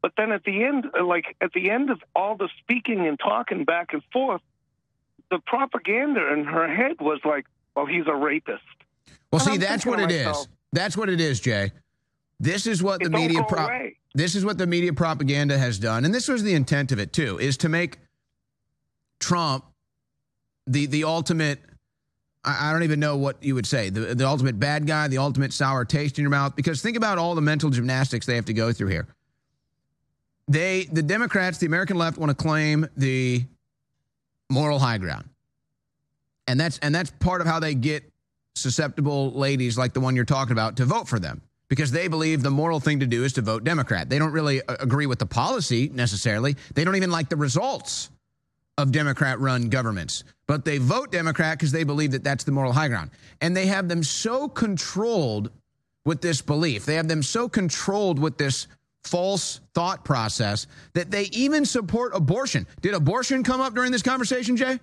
But 0.03 0.13
then 0.17 0.33
at 0.33 0.45
the 0.45 0.65
end, 0.65 0.87
like 1.05 1.37
at 1.41 1.53
the 1.53 1.71
end 1.71 1.91
of 1.91 2.01
all 2.15 2.37
the 2.37 2.49
speaking 2.61 3.07
and 3.07 3.19
talking 3.19 3.65
back 3.65 3.93
and 3.93 4.03
forth, 4.13 4.41
the 5.31 5.39
propaganda 5.47 6.33
in 6.33 6.45
her 6.45 6.69
head 6.75 6.97
was 7.01 7.21
like, 7.25 7.47
"Well, 7.77 7.87
he's 7.87 8.07
a 8.07 8.15
rapist." 8.15 8.63
Well, 9.33 9.41
And 9.41 9.43
see, 9.43 9.53
I'm 9.53 9.61
that's 9.61 9.87
what 9.87 9.97
to 9.99 10.05
it 10.05 10.11
is. 10.11 10.27
myself, 10.27 10.47
That's 10.73 10.97
what 10.97 11.09
it 11.09 11.21
is, 11.21 11.41
Jay. 11.41 11.73
This 12.41 12.67
is 12.67 12.83
what 12.83 13.03
the 13.03 13.11
media 13.11 13.39
go 13.41 13.45
prop. 13.45 13.69
away. 13.69 13.97
This 14.15 14.35
is 14.35 14.45
what 14.45 14.59
the 14.59 14.67
media 14.67 14.93
propaganda 14.93 15.57
has 15.59 15.79
done, 15.79 16.05
and 16.05 16.13
this 16.15 16.27
was 16.29 16.43
the 16.43 16.55
intent 16.55 16.91
of 16.93 16.99
it 16.99 17.13
too, 17.13 17.39
is 17.39 17.57
to 17.59 17.69
make 17.69 17.99
Trump 19.21 19.65
the 20.67 20.87
the 20.87 21.05
ultimate. 21.05 21.61
I 22.45 22.71
I 22.71 22.73
don't 22.73 22.83
even 22.83 22.99
know 22.99 23.17
what 23.17 23.43
you 23.43 23.55
would 23.55 23.67
say. 23.67 23.91
The, 23.91 24.15
the 24.15 24.27
ultimate 24.27 24.59
bad 24.59 24.87
guy, 24.87 25.07
the 25.09 25.19
ultimate 25.19 25.53
sour 25.53 25.85
taste 25.85 26.19
in 26.19 26.23
your 26.23 26.31
mouth. 26.31 26.57
Because 26.57 26.83
think 26.83 26.97
about 26.97 27.19
all 27.19 27.35
the 27.35 27.43
mental 27.43 27.71
gymnastics 27.71 28.27
they 28.27 28.35
have 28.35 28.47
to 28.47 28.55
go 28.55 28.73
through 28.73 28.89
here. 28.89 29.07
They, 30.49 30.85
the 30.91 31.03
Democrats, 31.03 31.59
the 31.59 31.67
American 31.67 31.97
left, 31.97 32.19
want 32.19 32.31
to 32.31 32.35
claim 32.35 32.89
the 32.97 33.45
moral 34.51 34.79
high 34.79 34.99
ground, 34.99 35.29
and 36.47 36.61
that's 36.61 36.79
and 36.79 36.95
that's 36.95 37.11
part 37.11 37.41
of 37.41 37.47
how 37.47 37.61
they 37.61 37.75
get 37.75 38.05
susceptible 38.55 39.33
ladies 39.33 39.79
like 39.79 39.95
the 39.95 40.01
one 40.01 40.17
you're 40.17 40.25
talking 40.25 40.53
about 40.53 40.77
to 40.77 40.85
vote 40.85 41.09
for 41.09 41.19
them 41.19 41.41
because 41.69 41.93
they 41.93 42.09
believe 42.09 42.43
the 42.43 42.51
moral 42.51 42.81
thing 42.81 43.01
to 43.01 43.07
do 43.07 43.25
is 43.25 43.33
to 43.35 43.41
vote 43.41 43.65
Democrat. 43.65 44.11
They 44.11 44.19
don't 44.19 44.33
really 44.33 44.61
uh, 44.63 44.77
agree 44.81 45.07
with 45.07 45.21
the 45.21 45.27
policy 45.27 45.89
necessarily. 45.95 46.57
They 46.75 46.85
don't 46.85 46.97
even 46.97 47.11
like 47.11 47.29
the 47.29 47.37
results 47.37 48.11
of 48.77 48.93
Democrat 48.93 49.39
run 49.39 49.69
governments, 49.69 50.25
but 50.47 50.65
they 50.65 50.79
vote 50.79 51.13
Democrat 51.13 51.59
because 51.59 51.73
they 51.73 51.85
believe 51.85 52.11
that 52.11 52.25
that's 52.25 52.45
the 52.45 52.53
moral 52.53 52.73
high 52.73 52.89
ground. 52.89 53.11
And 53.41 53.57
they 53.57 53.67
have 53.67 53.89
them 53.89 54.03
so 54.03 54.49
controlled 54.49 55.51
with 56.05 56.21
this 56.23 56.43
belief, 56.43 56.87
they 56.87 56.95
have 56.97 57.09
them 57.09 57.23
so 57.23 57.49
controlled 57.49 58.19
with 58.19 58.37
this 58.37 58.67
false 59.05 59.61
thought 59.75 60.05
process 60.05 60.67
that 60.95 61.11
they 61.11 61.25
even 61.33 61.65
support 61.65 62.13
abortion. 62.15 62.67
Did 62.81 62.95
abortion 62.95 63.43
come 63.43 63.61
up 63.61 63.75
during 63.75 63.93
this 63.93 64.03
conversation, 64.03 64.57
Jay? 64.57 64.79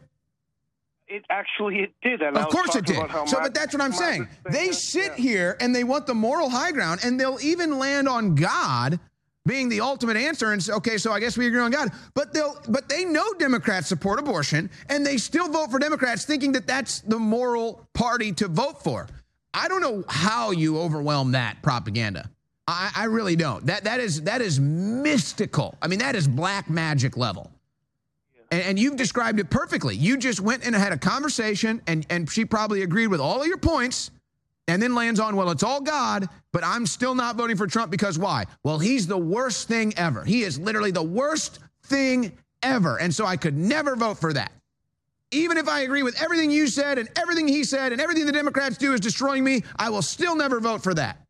It 1.07 1.23
actually 1.29 1.79
it 1.79 1.93
did, 2.01 2.21
Of 2.21 2.49
course 2.49 2.75
it 2.75 2.85
did. 2.85 2.97
So, 2.97 3.37
Mar- 3.37 3.43
but 3.43 3.53
that's 3.53 3.73
what 3.73 3.81
I'm 3.81 3.93
saying. 3.93 4.27
They 4.49 4.71
sit 4.71 5.13
yeah. 5.17 5.23
here 5.23 5.57
and 5.61 5.73
they 5.73 5.85
want 5.85 6.05
the 6.05 6.13
moral 6.13 6.49
high 6.49 6.71
ground, 6.71 6.99
and 7.03 7.17
they'll 7.17 7.39
even 7.41 7.79
land 7.79 8.09
on 8.09 8.35
God 8.35 8.99
being 9.45 9.69
the 9.69 9.79
ultimate 9.79 10.17
answer 10.17 10.51
and 10.51 10.61
say, 10.61 10.73
okay, 10.73 10.97
so 10.97 11.13
I 11.13 11.21
guess 11.21 11.37
we 11.37 11.47
agree 11.47 11.61
on 11.61 11.71
God. 11.71 11.91
But 12.13 12.33
they'll, 12.33 12.59
but 12.67 12.89
they 12.89 13.05
know 13.05 13.33
Democrats 13.39 13.87
support 13.87 14.19
abortion, 14.19 14.69
and 14.89 15.05
they 15.05 15.15
still 15.15 15.47
vote 15.47 15.71
for 15.71 15.79
Democrats, 15.79 16.25
thinking 16.25 16.51
that 16.51 16.67
that's 16.67 16.99
the 17.01 17.17
moral 17.17 17.87
party 17.93 18.33
to 18.33 18.49
vote 18.49 18.83
for. 18.83 19.07
I 19.53 19.69
don't 19.69 19.81
know 19.81 20.03
how 20.09 20.51
you 20.51 20.77
overwhelm 20.79 21.31
that 21.31 21.63
propaganda. 21.63 22.29
I, 22.67 22.91
I 22.95 23.03
really 23.05 23.35
don't. 23.35 23.65
That 23.65 23.85
that 23.85 23.99
is 23.99 24.23
that 24.23 24.41
is 24.41 24.59
mystical. 24.59 25.75
I 25.81 25.87
mean, 25.87 25.99
that 25.99 26.15
is 26.15 26.27
black 26.27 26.69
magic 26.69 27.15
level. 27.15 27.49
And, 28.51 28.61
and 28.61 28.79
you've 28.79 28.95
described 28.95 29.39
it 29.39 29.49
perfectly. 29.49 29.95
You 29.95 30.17
just 30.17 30.39
went 30.39 30.65
and 30.65 30.75
had 30.75 30.93
a 30.93 30.97
conversation, 30.97 31.81
and, 31.87 32.05
and 32.09 32.29
she 32.29 32.45
probably 32.45 32.81
agreed 32.83 33.07
with 33.07 33.19
all 33.19 33.41
of 33.41 33.47
your 33.47 33.57
points, 33.57 34.11
and 34.67 34.81
then 34.81 34.95
lands 34.95 35.19
on, 35.19 35.35
well, 35.35 35.49
it's 35.49 35.63
all 35.63 35.81
God, 35.81 36.27
but 36.51 36.63
I'm 36.63 36.85
still 36.85 37.15
not 37.15 37.35
voting 37.35 37.57
for 37.57 37.67
Trump 37.67 37.91
because 37.91 38.19
why? 38.19 38.45
Well, 38.63 38.79
he's 38.79 39.07
the 39.07 39.17
worst 39.17 39.67
thing 39.67 39.93
ever. 39.97 40.23
He 40.23 40.43
is 40.43 40.59
literally 40.59 40.91
the 40.91 41.03
worst 41.03 41.59
thing 41.83 42.37
ever. 42.63 42.97
And 42.99 43.13
so 43.13 43.25
I 43.25 43.37
could 43.37 43.55
never 43.55 43.95
vote 43.95 44.17
for 44.17 44.33
that. 44.33 44.51
Even 45.31 45.57
if 45.57 45.67
I 45.67 45.81
agree 45.81 46.03
with 46.03 46.21
everything 46.21 46.51
you 46.51 46.67
said 46.67 46.97
and 46.97 47.09
everything 47.17 47.47
he 47.47 47.63
said 47.63 47.91
and 47.91 47.99
everything 47.99 48.25
the 48.25 48.31
Democrats 48.31 48.77
do 48.77 48.93
is 48.93 48.99
destroying 48.99 49.43
me, 49.43 49.63
I 49.77 49.89
will 49.89 50.01
still 50.01 50.35
never 50.35 50.59
vote 50.59 50.81
for 50.81 50.93
that. 50.93 51.26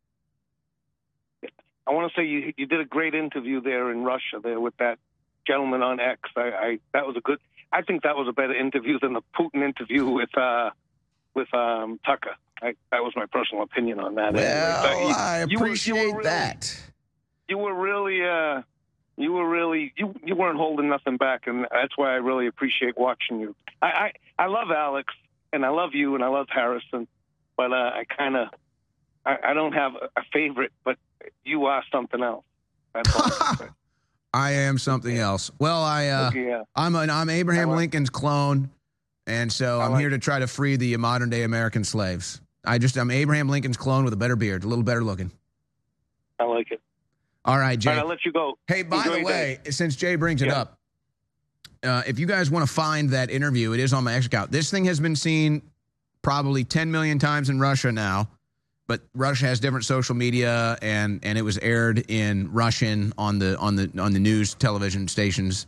I 1.87 1.91
want 1.93 2.11
to 2.11 2.19
say 2.19 2.25
you 2.25 2.53
you 2.57 2.65
did 2.65 2.79
a 2.81 2.85
great 2.85 3.15
interview 3.15 3.61
there 3.61 3.91
in 3.91 4.03
Russia 4.03 4.39
there 4.43 4.59
with 4.59 4.75
that 4.77 4.99
gentleman 5.45 5.81
on 5.81 5.99
X. 5.99 6.19
I, 6.35 6.41
I 6.41 6.79
that 6.93 7.05
was 7.07 7.15
a 7.15 7.21
good. 7.21 7.39
I 7.71 7.81
think 7.81 8.03
that 8.03 8.15
was 8.15 8.27
a 8.27 8.33
better 8.33 8.53
interview 8.55 8.99
than 8.99 9.13
the 9.13 9.21
Putin 9.37 9.63
interview 9.63 10.05
with 10.09 10.35
uh 10.37 10.71
with 11.33 11.53
um 11.53 11.99
Tucker. 12.05 12.35
I, 12.61 12.73
that 12.91 13.03
was 13.03 13.13
my 13.15 13.25
personal 13.27 13.63
opinion 13.63 13.99
on 13.99 14.15
that. 14.15 14.35
Anyway, 14.35 15.07
you- 15.07 15.13
I 15.15 15.39
you 15.39 15.43
were- 15.43 15.47
you 15.47 15.59
were 15.59 15.65
appreciate 15.67 16.11
really- 16.11 16.23
that. 16.23 16.83
You 17.47 17.57
were 17.59 17.73
really 17.73 18.25
uh 18.25 18.63
you 19.15 19.31
were 19.31 19.47
really 19.47 19.93
you 19.95 20.13
you 20.23 20.35
weren't 20.35 20.57
holding 20.57 20.89
nothing 20.89 21.17
back, 21.17 21.47
and 21.47 21.65
that's 21.71 21.97
why 21.97 22.11
I 22.11 22.15
really 22.15 22.47
appreciate 22.47 22.97
watching 22.97 23.39
you. 23.39 23.55
I 23.81 23.87
I, 23.87 24.11
I 24.39 24.45
love 24.47 24.71
Alex 24.71 25.13
and 25.53 25.65
I 25.65 25.69
love 25.69 25.91
you 25.93 26.15
and 26.15 26.23
I 26.23 26.27
love 26.27 26.47
Harrison, 26.49 27.07
but 27.55 27.71
uh, 27.71 27.91
I 27.95 28.03
kind 28.05 28.35
of 28.35 28.49
I, 29.27 29.51
I 29.51 29.53
don't 29.53 29.73
have 29.73 29.91
a, 29.95 30.21
favorite, 30.31 30.71
but 30.85 30.97
you 31.43 31.65
are 31.65 31.83
something 31.91 32.23
else. 32.23 32.45
I 32.95 33.01
can 33.03 33.57
say. 33.57 33.65
I 34.33 34.51
am 34.51 34.77
something 34.77 35.17
else. 35.17 35.51
Well, 35.59 35.81
I 35.81 36.07
uh, 36.07 36.31
yeah. 36.33 36.63
I'm 36.75 36.95
an 36.95 37.09
I'm 37.09 37.29
Abraham 37.29 37.69
like- 37.69 37.77
Lincoln's 37.77 38.09
clone, 38.09 38.69
and 39.25 39.51
so 39.51 39.81
I'm 39.81 39.93
like 39.93 40.01
here 40.01 40.09
to 40.09 40.17
try 40.17 40.39
to 40.39 40.47
free 40.47 40.75
the 40.75 40.95
modern 40.97 41.29
day 41.29 41.43
American 41.43 41.83
slaves. 41.83 42.41
I 42.65 42.77
just 42.77 42.97
I'm 42.97 43.11
Abraham 43.11 43.49
Lincoln's 43.49 43.77
clone 43.77 44.03
with 44.03 44.13
a 44.13 44.17
better 44.17 44.35
beard, 44.35 44.63
a 44.63 44.67
little 44.67 44.83
better 44.83 45.03
looking. 45.03 45.31
I 46.39 46.43
like 46.43 46.71
it. 46.71 46.81
All 47.45 47.57
right, 47.57 47.79
Jay. 47.79 47.91
right, 47.91 47.99
I'll 47.99 48.07
let 48.07 48.25
you 48.25 48.31
go. 48.31 48.57
Hey, 48.67 48.83
by 48.83 48.97
Enjoy 48.97 49.19
the 49.19 49.23
way, 49.23 49.59
since 49.69 49.95
Jay 49.95 50.15
brings 50.15 50.41
it 50.41 50.49
up, 50.49 50.77
uh, 51.81 52.03
if 52.05 52.19
you 52.19 52.27
guys 52.27 52.51
want 52.51 52.67
to 52.67 52.71
find 52.71 53.09
that 53.11 53.29
interview, 53.29 53.73
it 53.73 53.79
is 53.79 53.93
on 53.93 54.03
my 54.03 54.13
X 54.13 54.25
account. 54.25 54.51
This 54.51 54.69
thing 54.69 54.85
has 54.85 54.99
been 54.99 55.15
seen 55.15 55.61
probably 56.21 56.63
10 56.65 56.91
million 56.91 57.19
times 57.19 57.49
in 57.49 57.59
Russia 57.59 57.91
now, 57.91 58.27
but 58.87 59.01
Russia 59.13 59.45
has 59.45 59.59
different 59.59 59.85
social 59.85 60.15
media, 60.15 60.77
and 60.81 61.19
and 61.23 61.37
it 61.37 61.41
was 61.41 61.57
aired 61.57 62.09
in 62.09 62.51
Russian 62.51 63.13
on 63.17 63.39
the 63.39 63.57
on 63.57 63.75
the 63.75 63.91
on 63.99 64.13
the 64.13 64.19
news 64.19 64.55
television 64.55 65.07
stations 65.07 65.67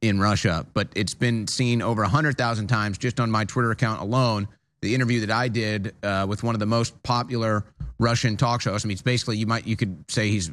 in 0.00 0.20
Russia. 0.20 0.66
But 0.74 0.88
it's 0.94 1.14
been 1.14 1.48
seen 1.48 1.82
over 1.82 2.02
100,000 2.02 2.68
times 2.68 2.98
just 2.98 3.18
on 3.18 3.30
my 3.30 3.44
Twitter 3.44 3.72
account 3.72 4.00
alone. 4.00 4.46
The 4.80 4.94
interview 4.94 5.20
that 5.26 5.30
I 5.30 5.48
did 5.48 5.94
uh, 6.04 6.26
with 6.28 6.44
one 6.44 6.54
of 6.54 6.60
the 6.60 6.66
most 6.66 7.02
popular 7.02 7.64
Russian 7.98 8.36
talk 8.36 8.60
shows. 8.60 8.84
I 8.84 8.86
mean, 8.86 8.92
it's 8.92 9.02
basically 9.02 9.38
you 9.38 9.46
might 9.46 9.66
you 9.66 9.76
could 9.76 10.04
say 10.08 10.28
he's 10.28 10.50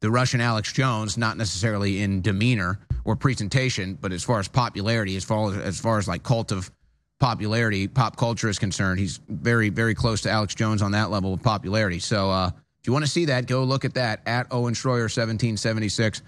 the 0.00 0.10
Russian 0.10 0.40
Alex 0.40 0.72
Jones, 0.72 1.16
not 1.16 1.36
necessarily 1.36 2.00
in 2.00 2.22
demeanor 2.22 2.78
or 3.04 3.16
presentation, 3.16 3.94
but 3.94 4.12
as 4.12 4.24
far 4.24 4.38
as 4.38 4.48
popularity, 4.48 5.16
as 5.16 5.24
far 5.24 5.52
as, 5.52 5.58
as 5.58 5.80
far 5.80 5.98
as 5.98 6.08
like 6.08 6.22
cult 6.22 6.52
of 6.52 6.70
popularity, 7.18 7.88
pop 7.88 8.16
culture 8.16 8.48
is 8.48 8.58
concerned, 8.58 9.00
he's 9.00 9.20
very, 9.28 9.68
very 9.68 9.94
close 9.94 10.20
to 10.22 10.30
Alex 10.30 10.54
Jones 10.54 10.82
on 10.82 10.92
that 10.92 11.10
level 11.10 11.34
of 11.34 11.42
popularity. 11.42 11.98
So 11.98 12.30
uh, 12.30 12.50
if 12.80 12.86
you 12.86 12.92
want 12.92 13.04
to 13.04 13.10
see 13.10 13.26
that, 13.26 13.46
go 13.46 13.64
look 13.64 13.84
at 13.84 13.94
that 13.94 14.20
at 14.26 14.46
Owen 14.50 14.74
Schroyer 14.74 15.02
1776 15.02 16.22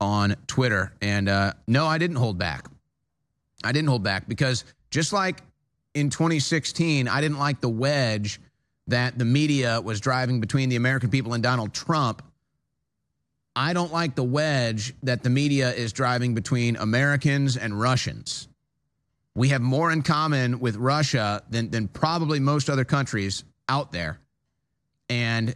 on 0.00 0.36
Twitter. 0.46 0.92
And 1.00 1.28
uh, 1.28 1.54
no, 1.66 1.86
I 1.86 1.98
didn't 1.98 2.16
hold 2.16 2.38
back. 2.38 2.66
I 3.64 3.72
didn't 3.72 3.88
hold 3.88 4.02
back 4.02 4.28
because 4.28 4.64
just 4.90 5.12
like 5.12 5.42
in 5.94 6.10
2016, 6.10 7.08
I 7.08 7.20
didn't 7.20 7.38
like 7.38 7.60
the 7.60 7.68
wedge 7.68 8.40
that 8.86 9.18
the 9.18 9.24
media 9.24 9.80
was 9.80 10.00
driving 10.00 10.40
between 10.40 10.68
the 10.68 10.76
American 10.76 11.10
people 11.10 11.34
and 11.34 11.42
Donald 11.42 11.72
Trump. 11.72 12.22
I 13.56 13.72
don't 13.72 13.92
like 13.92 14.14
the 14.14 14.22
wedge 14.22 14.94
that 15.02 15.22
the 15.22 15.30
media 15.30 15.72
is 15.72 15.92
driving 15.92 16.34
between 16.34 16.76
Americans 16.76 17.56
and 17.56 17.78
Russians. 17.80 18.48
We 19.36 19.50
have 19.50 19.60
more 19.60 19.92
in 19.92 20.00
common 20.00 20.60
with 20.60 20.76
Russia 20.76 21.42
than, 21.50 21.70
than 21.70 21.88
probably 21.88 22.40
most 22.40 22.70
other 22.70 22.86
countries 22.86 23.44
out 23.68 23.92
there. 23.92 24.18
And 25.10 25.54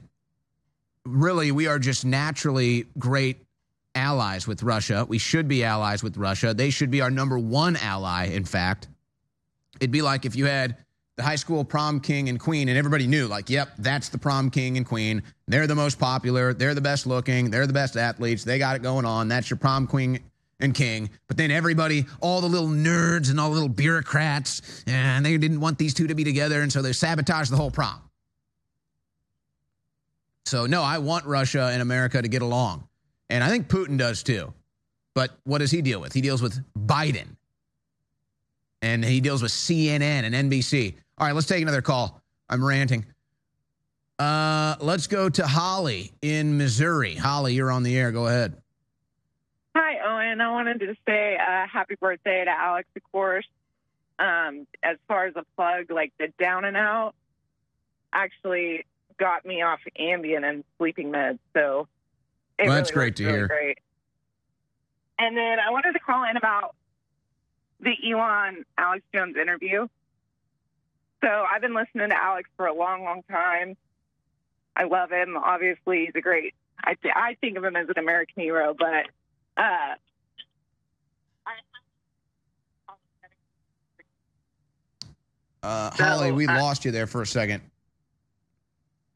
really, 1.06 1.50
we 1.50 1.66
are 1.66 1.78
just 1.78 2.04
naturally 2.04 2.84
great 2.98 3.38
allies 3.94 4.46
with 4.46 4.62
Russia. 4.62 5.06
We 5.08 5.16
should 5.16 5.48
be 5.48 5.64
allies 5.64 6.02
with 6.02 6.18
Russia. 6.18 6.52
They 6.52 6.68
should 6.68 6.90
be 6.90 7.00
our 7.00 7.10
number 7.10 7.38
one 7.38 7.76
ally, 7.76 8.26
in 8.26 8.44
fact. 8.44 8.88
It'd 9.80 9.90
be 9.90 10.02
like 10.02 10.26
if 10.26 10.36
you 10.36 10.44
had 10.44 10.76
the 11.16 11.22
high 11.22 11.36
school 11.36 11.64
prom 11.64 12.00
king 12.00 12.28
and 12.28 12.38
queen, 12.38 12.68
and 12.68 12.76
everybody 12.76 13.06
knew, 13.06 13.28
like, 13.28 13.48
yep, 13.48 13.70
that's 13.78 14.10
the 14.10 14.18
prom 14.18 14.50
king 14.50 14.76
and 14.76 14.84
queen. 14.84 15.22
They're 15.48 15.66
the 15.66 15.74
most 15.74 15.98
popular. 15.98 16.52
They're 16.52 16.74
the 16.74 16.82
best 16.82 17.06
looking. 17.06 17.50
They're 17.50 17.66
the 17.66 17.72
best 17.72 17.96
athletes. 17.96 18.44
They 18.44 18.58
got 18.58 18.76
it 18.76 18.82
going 18.82 19.06
on. 19.06 19.28
That's 19.28 19.48
your 19.48 19.56
prom 19.56 19.86
queen 19.86 20.20
and 20.60 20.74
king. 20.74 21.10
But 21.26 21.36
then 21.36 21.50
everybody, 21.50 22.06
all 22.20 22.40
the 22.40 22.48
little 22.48 22.68
nerds 22.68 23.30
and 23.30 23.40
all 23.40 23.48
the 23.48 23.54
little 23.54 23.68
bureaucrats, 23.68 24.84
and 24.86 25.24
they 25.24 25.36
didn't 25.38 25.60
want 25.60 25.78
these 25.78 25.94
two 25.94 26.06
to 26.06 26.14
be 26.14 26.24
together. 26.24 26.62
And 26.62 26.72
so 26.72 26.82
they 26.82 26.92
sabotaged 26.92 27.50
the 27.50 27.56
whole 27.56 27.70
prom. 27.70 28.00
So, 30.46 30.66
no, 30.66 30.82
I 30.82 30.98
want 30.98 31.26
Russia 31.26 31.70
and 31.72 31.80
America 31.80 32.20
to 32.20 32.28
get 32.28 32.42
along. 32.42 32.88
And 33.28 33.44
I 33.44 33.48
think 33.48 33.68
Putin 33.68 33.96
does 33.96 34.22
too. 34.22 34.52
But 35.14 35.30
what 35.44 35.58
does 35.58 35.70
he 35.70 35.82
deal 35.82 36.00
with? 36.00 36.12
He 36.12 36.20
deals 36.20 36.42
with 36.42 36.58
Biden 36.74 37.36
and 38.82 39.04
he 39.04 39.20
deals 39.20 39.42
with 39.42 39.52
CNN 39.52 40.00
and 40.00 40.34
NBC. 40.34 40.94
All 41.18 41.26
right, 41.26 41.34
let's 41.34 41.46
take 41.46 41.62
another 41.62 41.82
call. 41.82 42.22
I'm 42.48 42.64
ranting. 42.64 43.06
Uh, 44.18 44.76
let's 44.80 45.06
go 45.06 45.28
to 45.28 45.46
Holly 45.46 46.12
in 46.22 46.58
Missouri. 46.58 47.14
Holly, 47.14 47.54
you're 47.54 47.70
on 47.70 47.82
the 47.82 47.96
air. 47.96 48.10
Go 48.12 48.26
ahead. 48.26 48.56
Hi, 49.76 49.98
Owen. 50.30 50.40
I 50.40 50.50
wanted 50.50 50.80
to 50.80 50.94
say 51.06 51.36
uh, 51.36 51.66
happy 51.66 51.96
birthday 52.00 52.44
to 52.44 52.50
Alex, 52.50 52.88
of 52.96 53.02
course. 53.10 53.46
Um, 54.18 54.66
as 54.82 54.96
far 55.08 55.26
as 55.26 55.34
a 55.36 55.44
plug, 55.56 55.90
like 55.90 56.12
the 56.18 56.28
down 56.38 56.64
and 56.64 56.76
out 56.76 57.14
actually 58.12 58.84
got 59.18 59.44
me 59.46 59.62
off 59.62 59.80
Ambien 59.98 60.48
and 60.48 60.64
sleeping 60.78 61.10
meds. 61.10 61.38
So 61.54 61.88
it 62.58 62.66
Well, 62.66 62.76
that's 62.76 62.90
really 62.90 63.06
great 63.06 63.16
to 63.16 63.24
really 63.24 63.36
hear. 63.38 63.48
Great. 63.48 63.78
And 65.18 65.36
then 65.36 65.58
I 65.60 65.70
wanted 65.70 65.92
to 65.92 65.98
call 66.00 66.24
in 66.28 66.36
about 66.36 66.74
the 67.80 67.94
Elon 68.10 68.64
Alex 68.76 69.04
Jones 69.14 69.36
interview. 69.36 69.86
So 71.22 71.28
I've 71.28 71.60
been 71.60 71.74
listening 71.74 72.08
to 72.10 72.22
Alex 72.22 72.48
for 72.56 72.66
a 72.66 72.74
long, 72.74 73.04
long 73.04 73.22
time. 73.30 73.76
I 74.74 74.84
love 74.84 75.10
him. 75.10 75.36
Obviously, 75.36 76.06
he's 76.06 76.14
a 76.14 76.20
great. 76.20 76.54
I 76.82 76.94
th- 76.94 77.14
I 77.14 77.36
think 77.40 77.58
of 77.58 77.64
him 77.64 77.76
as 77.76 77.88
an 77.88 77.98
American 77.98 78.42
hero, 78.42 78.74
but 78.78 79.06
uh, 79.56 79.94
Uh, 85.62 85.90
So, 85.92 86.04
Holly, 86.04 86.32
we 86.32 86.46
uh, 86.46 86.60
lost 86.60 86.84
you 86.84 86.90
there 86.90 87.06
for 87.06 87.22
a 87.22 87.26
second. 87.26 87.62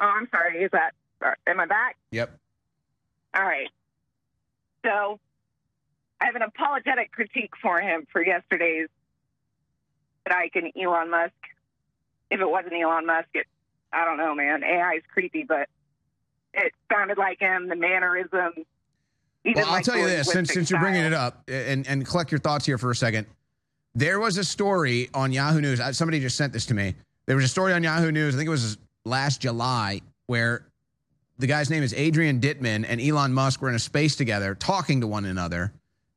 oh, 0.01 0.05
I'm 0.05 0.29
sorry. 0.31 0.63
Is 0.63 0.71
that? 0.73 0.93
uh, 1.25 1.33
Am 1.47 1.61
I 1.61 1.67
back? 1.67 1.97
Yep. 2.11 2.39
All 3.35 3.43
right. 3.45 3.69
So 4.85 5.19
I 6.21 6.27
have 6.27 6.37
an 6.37 6.43
apologetic 6.43 7.13
critique 7.13 7.53
for 7.61 7.81
him 7.81 8.07
for 8.13 8.25
yesterday's 8.25 8.89
Icke 10.29 10.57
and 10.57 10.73
Elon 10.81 11.11
Musk. 11.11 11.33
If 12.31 12.41
it 12.41 12.49
wasn't 12.49 12.75
Elon 12.75 13.07
Musk, 13.07 13.29
it 13.35 13.47
I 13.93 14.05
don't 14.05 14.17
know, 14.19 14.35
man. 14.35 14.63
AI 14.65 14.95
is 14.97 15.03
creepy, 15.13 15.45
but 15.45 15.69
it 16.53 16.73
sounded 16.93 17.17
like 17.17 17.39
him. 17.41 17.69
The 17.69 17.77
mannerisms. 17.77 18.67
Well, 19.45 19.55
I'll 19.67 19.73
like 19.73 19.85
tell 19.85 19.97
you 19.99 20.07
this, 20.07 20.31
since, 20.31 20.53
since 20.53 20.71
you're 20.71 20.81
bringing 20.81 21.05
it 21.05 21.13
up, 21.13 21.43
and, 21.49 21.87
and 21.87 22.05
collect 22.07 22.33
your 22.33 22.39
thoughts 22.41 22.65
here 22.65 22.79
for 22.79 22.91
a 22.91 22.97
second. 22.97 23.27
There 23.95 24.19
was 24.19 24.39
a 24.39 24.45
story 24.45 25.09
on 25.15 25.33
Yahoo 25.33 25.61
News. 25.61 25.81
Somebody 25.97 26.19
just 26.21 26.37
sent 26.37 26.53
this 26.53 26.67
to 26.67 26.75
me. 26.75 26.95
There 27.27 27.37
was 27.37 27.45
a 27.45 27.49
story 27.49 27.73
on 27.73 27.83
Yahoo 27.83 28.11
News, 28.11 28.35
I 28.35 28.39
think 28.39 28.49
it 28.49 28.51
was 28.51 28.77
last 29.05 29.41
July, 29.41 30.01
where 30.27 30.67
the 31.39 31.47
guy's 31.47 31.71
name 31.71 31.83
is 31.83 31.95
Adrian 31.95 32.41
Dittman 32.41 32.85
and 32.89 33.01
Elon 33.01 33.33
Musk 33.33 33.63
were 33.63 33.69
in 33.69 33.75
a 33.75 33.81
space 33.81 34.17
together 34.17 34.55
talking 34.55 35.01
to 35.01 35.07
one 35.07 35.25
another. 35.25 35.73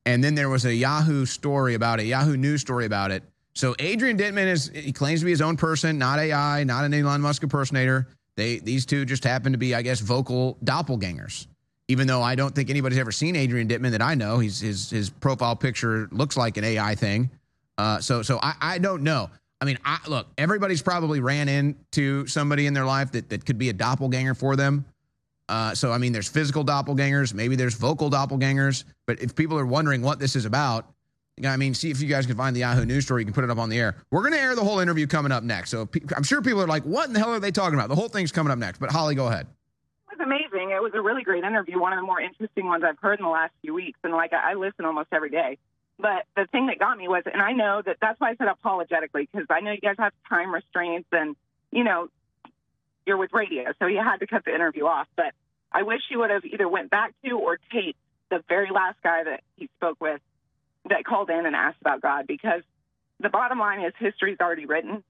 And 0.05 0.23
then 0.23 0.35
there 0.35 0.49
was 0.49 0.65
a 0.65 0.73
Yahoo 0.73 1.25
story 1.25 1.75
about 1.75 1.99
it, 1.99 2.05
Yahoo 2.05 2.37
News 2.37 2.61
story 2.61 2.85
about 2.85 3.11
it. 3.11 3.23
So 3.53 3.75
Adrian 3.79 4.17
Dittman 4.17 4.47
is 4.47 4.71
he 4.73 4.91
claims 4.91 5.21
to 5.21 5.25
be 5.25 5.31
his 5.31 5.41
own 5.41 5.57
person, 5.57 5.97
not 5.97 6.19
AI, 6.19 6.63
not 6.63 6.85
an 6.85 6.93
Elon 6.93 7.21
Musk 7.21 7.43
impersonator. 7.43 8.07
They 8.35 8.59
these 8.59 8.85
two 8.85 9.03
just 9.03 9.23
happen 9.23 9.51
to 9.51 9.57
be, 9.57 9.73
I 9.73 9.81
guess, 9.81 9.99
vocal 9.99 10.57
doppelgangers. 10.63 11.47
Even 11.87 12.05
though 12.05 12.21
I 12.21 12.35
don't 12.35 12.53
think 12.53 12.69
anybody's 12.69 12.99
ever 12.99 13.11
seen 13.11 13.35
Adrian 13.35 13.67
Dittman 13.67 13.91
that 13.91 14.01
I 14.01 14.13
know, 14.13 14.39
he's 14.39 14.59
his 14.59 14.89
his 14.89 15.09
profile 15.09 15.55
picture 15.55 16.07
looks 16.11 16.37
like 16.37 16.57
an 16.57 16.63
AI 16.63 16.93
thing. 16.95 17.31
Uh, 17.77 17.99
so 17.99 18.21
so 18.21 18.39
I, 18.41 18.55
I 18.59 18.77
don't 18.77 19.03
know. 19.03 19.29
I 19.59 19.65
mean, 19.65 19.79
I, 19.83 19.99
look, 20.07 20.27
everybody's 20.37 20.81
probably 20.81 21.19
ran 21.19 21.49
into 21.49 22.27
somebody 22.27 22.67
in 22.67 22.73
their 22.73 22.85
life 22.85 23.11
that, 23.13 23.29
that 23.29 23.45
could 23.45 23.57
be 23.57 23.69
a 23.69 23.73
doppelganger 23.73 24.35
for 24.35 24.55
them. 24.55 24.85
Uh, 25.49 25.73
so 25.73 25.91
I 25.91 25.97
mean, 25.97 26.11
there's 26.11 26.27
physical 26.27 26.63
doppelgangers, 26.63 27.33
maybe 27.33 27.55
there's 27.55 27.75
vocal 27.75 28.09
doppelgangers. 28.09 28.83
But 29.05 29.21
if 29.21 29.35
people 29.35 29.57
are 29.57 29.65
wondering 29.65 30.01
what 30.01 30.19
this 30.19 30.35
is 30.35 30.45
about, 30.45 30.85
I 31.45 31.55
mean, 31.57 31.73
see 31.73 31.91
if 31.91 32.01
you 32.01 32.07
guys 32.07 32.25
can 32.25 32.35
find 32.35 32.55
the 32.55 32.61
Yahoo 32.61 32.85
News 32.85 33.05
story. 33.05 33.21
You 33.21 33.25
can 33.25 33.33
put 33.33 33.43
it 33.43 33.51
up 33.51 33.59
on 33.59 33.69
the 33.69 33.79
air. 33.79 33.95
We're 34.09 34.21
going 34.21 34.33
to 34.33 34.39
air 34.39 34.55
the 34.55 34.63
whole 34.63 34.79
interview 34.79 35.05
coming 35.05 35.31
up 35.31 35.43
next. 35.43 35.69
So 35.69 35.85
pe- 35.85 36.01
I'm 36.15 36.23
sure 36.23 36.41
people 36.41 36.61
are 36.61 36.67
like, 36.67 36.83
"What 36.83 37.07
in 37.07 37.13
the 37.13 37.19
hell 37.19 37.29
are 37.29 37.39
they 37.39 37.51
talking 37.51 37.75
about?" 37.75 37.89
The 37.89 37.95
whole 37.95 38.09
thing's 38.09 38.31
coming 38.31 38.51
up 38.51 38.57
next. 38.57 38.79
But 38.79 38.91
Holly, 38.91 39.13
go 39.13 39.27
ahead. 39.27 39.45
It 40.11 40.17
was 40.17 40.25
amazing. 40.25 40.71
It 40.71 40.81
was 40.81 40.93
a 40.95 41.01
really 41.01 41.21
great 41.21 41.43
interview, 41.43 41.79
one 41.79 41.93
of 41.93 41.99
the 41.99 42.05
more 42.05 42.19
interesting 42.19 42.65
ones 42.65 42.83
I've 42.83 42.97
heard 42.99 43.19
in 43.19 43.25
the 43.25 43.31
last 43.31 43.53
few 43.61 43.75
weeks. 43.75 43.99
And 44.03 44.13
like 44.13 44.33
I, 44.33 44.51
I 44.51 44.53
listen 44.55 44.85
almost 44.85 45.09
every 45.11 45.29
day. 45.29 45.59
But 45.99 46.25
the 46.35 46.45
thing 46.51 46.67
that 46.67 46.77
got 46.77 46.97
me 46.97 47.07
was, 47.07 47.23
and 47.31 47.41
I 47.41 47.53
know 47.53 47.81
that 47.83 47.97
that's 47.99 48.19
why 48.19 48.31
I 48.31 48.35
said 48.35 48.47
apologetically, 48.47 49.27
because 49.31 49.47
I 49.49 49.61
know 49.61 49.71
you 49.71 49.81
guys 49.81 49.95
have 49.97 50.13
time 50.29 50.53
restraints 50.53 51.07
and, 51.11 51.35
you 51.71 51.83
know, 51.83 52.09
you're 53.05 53.17
with 53.17 53.33
radio, 53.33 53.73
so 53.79 53.87
you 53.87 53.97
had 53.99 54.17
to 54.17 54.27
cut 54.27 54.45
the 54.45 54.53
interview 54.53 54.85
off. 54.85 55.07
But 55.15 55.33
I 55.71 55.83
wish 55.83 56.01
you 56.11 56.19
would 56.19 56.29
have 56.29 56.45
either 56.45 56.67
went 56.67 56.91
back 56.91 57.13
to 57.25 57.31
or 57.31 57.57
taped 57.71 57.97
the 58.29 58.43
very 58.47 58.69
last 58.69 58.97
guy 59.01 59.23
that 59.23 59.41
he 59.55 59.69
spoke 59.77 59.97
with 59.99 60.21
that 60.89 61.03
called 61.03 61.29
in 61.29 61.45
and 61.45 61.55
asked 61.55 61.81
about 61.81 62.01
God, 62.01 62.27
because 62.27 62.61
the 63.19 63.29
bottom 63.29 63.59
line 63.59 63.81
is 63.81 63.93
history's 63.97 64.37
already 64.39 64.65
written. 64.65 65.03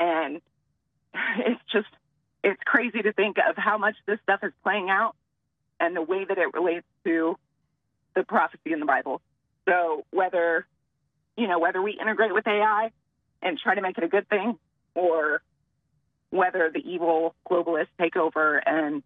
And 0.00 0.40
it's 1.38 1.60
just, 1.70 1.88
it's 2.42 2.60
crazy 2.64 3.02
to 3.02 3.12
think 3.12 3.36
of 3.38 3.56
how 3.56 3.78
much 3.78 3.94
this 4.06 4.18
stuff 4.22 4.40
is 4.42 4.52
playing 4.62 4.90
out 4.90 5.14
and 5.78 5.94
the 5.94 6.02
way 6.02 6.24
that 6.24 6.38
it 6.38 6.52
relates 6.54 6.86
to 7.04 7.36
the 8.14 8.24
prophecy 8.24 8.72
in 8.72 8.80
the 8.80 8.86
Bible. 8.86 9.20
So 9.68 10.04
whether, 10.10 10.66
you 11.36 11.48
know, 11.48 11.58
whether 11.58 11.80
we 11.82 11.92
integrate 11.92 12.34
with 12.34 12.46
AI 12.46 12.90
and 13.42 13.58
try 13.58 13.74
to 13.74 13.80
make 13.80 13.98
it 13.98 14.04
a 14.04 14.08
good 14.08 14.28
thing 14.28 14.58
or 14.94 15.42
whether 16.30 16.70
the 16.70 16.80
evil 16.80 17.34
globalists 17.48 17.88
take 17.98 18.16
over 18.16 18.56
and, 18.58 19.02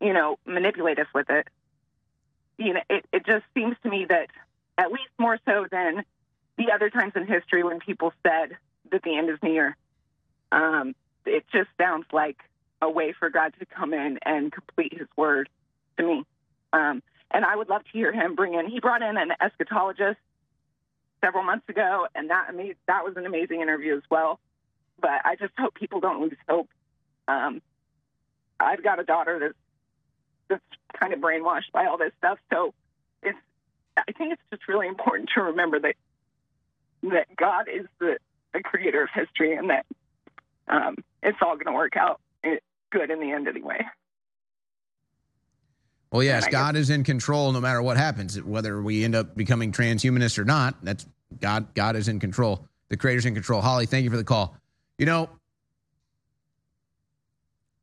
you 0.00 0.12
know, 0.12 0.38
manipulate 0.46 0.98
us 0.98 1.06
with 1.14 1.30
it, 1.30 1.48
you 2.58 2.74
know, 2.74 2.80
it, 2.90 3.06
it 3.12 3.26
just 3.26 3.44
seems 3.54 3.76
to 3.82 3.88
me 3.88 4.06
that 4.08 4.28
at 4.76 4.92
least 4.92 5.10
more 5.18 5.38
so 5.46 5.66
than 5.70 6.04
the 6.58 6.72
other 6.72 6.90
times 6.90 7.12
in 7.16 7.26
history 7.26 7.62
when 7.62 7.78
people 7.80 8.12
said 8.22 8.56
that 8.90 9.02
the 9.02 9.16
end 9.16 9.30
is 9.30 9.38
near, 9.42 9.76
um, 10.52 10.94
it 11.24 11.44
just 11.52 11.68
sounds 11.78 12.06
like 12.12 12.38
a 12.82 12.90
way 12.90 13.12
for 13.12 13.30
God 13.30 13.54
to 13.58 13.66
come 13.66 13.94
in 13.94 14.18
and 14.22 14.52
complete 14.52 14.96
his 14.98 15.08
word 15.16 15.48
to 15.96 16.06
me. 16.06 16.24
Um, 16.72 17.02
and 17.30 17.44
I 17.44 17.56
would 17.56 17.68
love 17.68 17.84
to 17.84 17.90
hear 17.90 18.12
him 18.12 18.34
bring 18.34 18.54
in, 18.54 18.68
he 18.68 18.80
brought 18.80 19.02
in 19.02 19.16
an 19.16 19.32
eschatologist 19.40 20.16
several 21.20 21.44
months 21.44 21.68
ago, 21.68 22.06
and 22.14 22.30
that, 22.30 22.46
ama- 22.48 22.74
that 22.86 23.04
was 23.04 23.16
an 23.16 23.26
amazing 23.26 23.60
interview 23.60 23.96
as 23.96 24.02
well. 24.10 24.40
But 25.00 25.22
I 25.24 25.36
just 25.36 25.52
hope 25.58 25.74
people 25.74 26.00
don't 26.00 26.20
lose 26.20 26.36
hope. 26.48 26.68
Um, 27.28 27.62
I've 28.58 28.82
got 28.82 28.98
a 28.98 29.04
daughter 29.04 29.38
that's, 29.38 29.54
that's 30.48 30.98
kind 30.98 31.12
of 31.12 31.20
brainwashed 31.20 31.72
by 31.72 31.86
all 31.86 31.98
this 31.98 32.12
stuff. 32.18 32.38
So 32.52 32.74
it's, 33.22 33.38
I 33.96 34.12
think 34.12 34.32
it's 34.32 34.42
just 34.50 34.68
really 34.68 34.88
important 34.88 35.30
to 35.34 35.42
remember 35.42 35.78
that, 35.80 35.94
that 37.02 37.36
God 37.36 37.66
is 37.72 37.86
the, 37.98 38.18
the 38.52 38.60
creator 38.60 39.02
of 39.02 39.08
history 39.14 39.54
and 39.54 39.70
that 39.70 39.86
um, 40.68 40.96
it's 41.22 41.38
all 41.42 41.54
going 41.54 41.66
to 41.66 41.72
work 41.72 41.96
out 41.96 42.20
eh, 42.44 42.56
good 42.90 43.10
in 43.10 43.20
the 43.20 43.30
end 43.32 43.48
anyway. 43.48 43.86
Well, 46.12 46.22
yes, 46.22 46.44
guess- 46.44 46.52
God 46.52 46.76
is 46.76 46.90
in 46.90 47.04
control 47.04 47.52
no 47.52 47.60
matter 47.60 47.80
what 47.82 47.96
happens. 47.96 48.40
Whether 48.42 48.82
we 48.82 49.04
end 49.04 49.14
up 49.14 49.36
becoming 49.36 49.72
transhumanists 49.72 50.38
or 50.38 50.44
not, 50.44 50.74
that's 50.82 51.06
God. 51.40 51.72
God 51.74 51.96
is 51.96 52.08
in 52.08 52.18
control. 52.18 52.66
The 52.88 52.96
Creator's 52.96 53.26
in 53.26 53.34
control. 53.34 53.60
Holly, 53.60 53.86
thank 53.86 54.04
you 54.04 54.10
for 54.10 54.16
the 54.16 54.24
call. 54.24 54.56
You 54.98 55.06
know, 55.06 55.30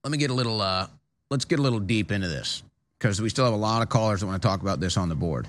let 0.03 0.11
me 0.11 0.17
get 0.17 0.29
a 0.31 0.33
little. 0.33 0.61
uh 0.61 0.87
Let's 1.29 1.43
get 1.43 1.59
a 1.59 1.61
little 1.61 1.79
deep 1.81 2.13
into 2.13 2.29
this 2.29 2.63
because 2.97 3.21
we 3.21 3.27
still 3.27 3.43
have 3.43 3.53
a 3.53 3.57
lot 3.57 3.81
of 3.81 3.89
callers 3.89 4.21
that 4.21 4.27
want 4.27 4.41
to 4.41 4.47
talk 4.47 4.61
about 4.61 4.79
this 4.79 4.95
on 4.95 5.09
the 5.09 5.15
board. 5.15 5.45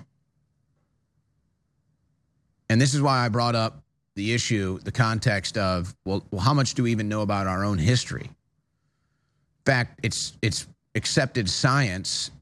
And 2.68 2.80
this 2.80 2.94
is 2.94 3.00
why 3.00 3.24
I 3.24 3.28
brought 3.28 3.54
up 3.54 3.82
the 4.16 4.34
issue, 4.34 4.80
the 4.80 4.90
context 4.90 5.56
of 5.56 5.94
well, 6.04 6.24
well, 6.32 6.40
how 6.40 6.52
much 6.52 6.74
do 6.74 6.82
we 6.82 6.90
even 6.90 7.08
know 7.08 7.22
about 7.22 7.46
our 7.46 7.64
own 7.64 7.78
history? 7.78 8.24
In 8.24 9.64
fact, 9.64 10.00
it's 10.02 10.32
it's 10.42 10.66
accepted 10.96 11.48
science 11.48 12.32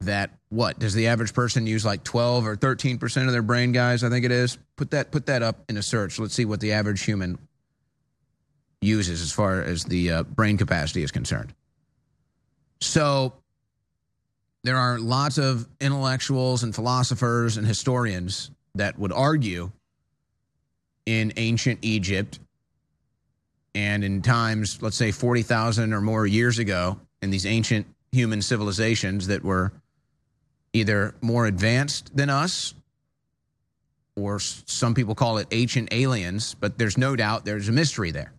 that 0.00 0.30
what 0.50 0.78
does 0.78 0.94
the 0.94 1.06
average 1.06 1.32
person 1.32 1.66
use 1.66 1.84
like 1.84 2.04
12 2.04 2.46
or 2.46 2.56
13 2.56 2.98
percent 2.98 3.26
of 3.26 3.32
their 3.32 3.42
brain 3.42 3.72
guys 3.72 4.04
i 4.04 4.10
think 4.10 4.24
it 4.24 4.32
is? 4.32 4.58
Put 4.76 4.90
that 4.90 5.10
put 5.10 5.26
that 5.26 5.42
up 5.42 5.64
in 5.68 5.76
a 5.76 5.82
search. 5.82 6.18
Let's 6.18 6.34
see 6.34 6.44
what 6.44 6.60
the 6.60 6.72
average 6.72 7.02
human 7.02 7.38
uses 8.80 9.22
as 9.22 9.32
far 9.32 9.62
as 9.62 9.84
the 9.84 10.10
uh, 10.10 10.22
brain 10.24 10.58
capacity 10.58 11.02
is 11.02 11.10
concerned. 11.10 11.54
So 12.80 13.32
there 14.64 14.76
are 14.76 14.98
lots 14.98 15.38
of 15.38 15.66
intellectuals 15.80 16.62
and 16.62 16.74
philosophers 16.74 17.56
and 17.56 17.66
historians 17.66 18.50
that 18.74 18.98
would 18.98 19.12
argue 19.12 19.70
in 21.06 21.32
ancient 21.36 21.78
Egypt 21.82 22.38
and 23.74 24.02
in 24.02 24.22
times, 24.22 24.80
let's 24.82 24.96
say 24.96 25.10
40,000 25.10 25.92
or 25.92 26.00
more 26.00 26.26
years 26.26 26.58
ago, 26.58 26.98
in 27.22 27.30
these 27.30 27.46
ancient 27.46 27.86
human 28.10 28.40
civilizations 28.42 29.26
that 29.26 29.44
were 29.44 29.72
either 30.76 31.14
more 31.20 31.46
advanced 31.46 32.14
than 32.16 32.30
us 32.30 32.74
or 34.14 34.38
some 34.38 34.94
people 34.94 35.14
call 35.14 35.38
it 35.38 35.46
ancient 35.50 35.92
aliens, 35.92 36.54
but 36.54 36.78
there's 36.78 36.96
no 36.96 37.16
doubt 37.16 37.44
there's 37.44 37.68
a 37.68 37.72
mystery 37.72 38.10
there. 38.10 38.32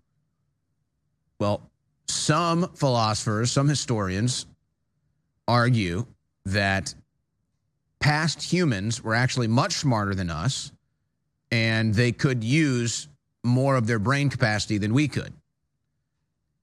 Well, 1.40 1.62
some 2.08 2.70
philosophers, 2.76 3.52
some 3.52 3.68
historians 3.68 4.46
argue 5.48 6.06
that 6.46 6.94
past 8.00 8.42
humans 8.42 9.04
were 9.04 9.14
actually 9.14 9.48
much 9.48 9.74
smarter 9.74 10.16
than 10.16 10.30
us 10.30 10.72
and 11.52 11.94
they 11.94 12.12
could 12.12 12.44
use 12.44 13.08
more 13.44 13.76
of 13.76 13.88
their 13.88 14.00
brain 14.00 14.30
capacity 14.30 14.78
than 14.78 14.94
we 14.94 15.08
could. 15.08 15.34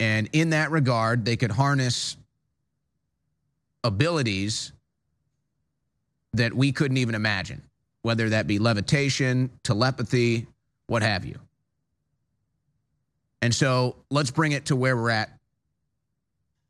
And 0.01 0.29
in 0.33 0.51
that 0.51 0.71
regard, 0.71 1.25
they 1.25 1.37
could 1.37 1.53
harness 1.53 2.17
abilities 3.85 4.73
that 6.35 6.53
we 6.53 6.73
couldn't 6.73 6.97
even 6.97 7.15
imagine, 7.15 7.63
whether 8.03 8.29
that 8.31 8.47
be 8.47 8.59
levitation, 8.59 9.51
telepathy, 9.63 10.47
what 10.87 11.03
have 11.03 11.25
you. 11.25 11.39
And 13.41 13.55
so 13.55 13.97
let's 14.11 14.31
bring 14.31 14.53
it 14.53 14.67
to 14.67 14.77
where 14.77 14.97
we're 14.97 15.11
at 15.11 15.39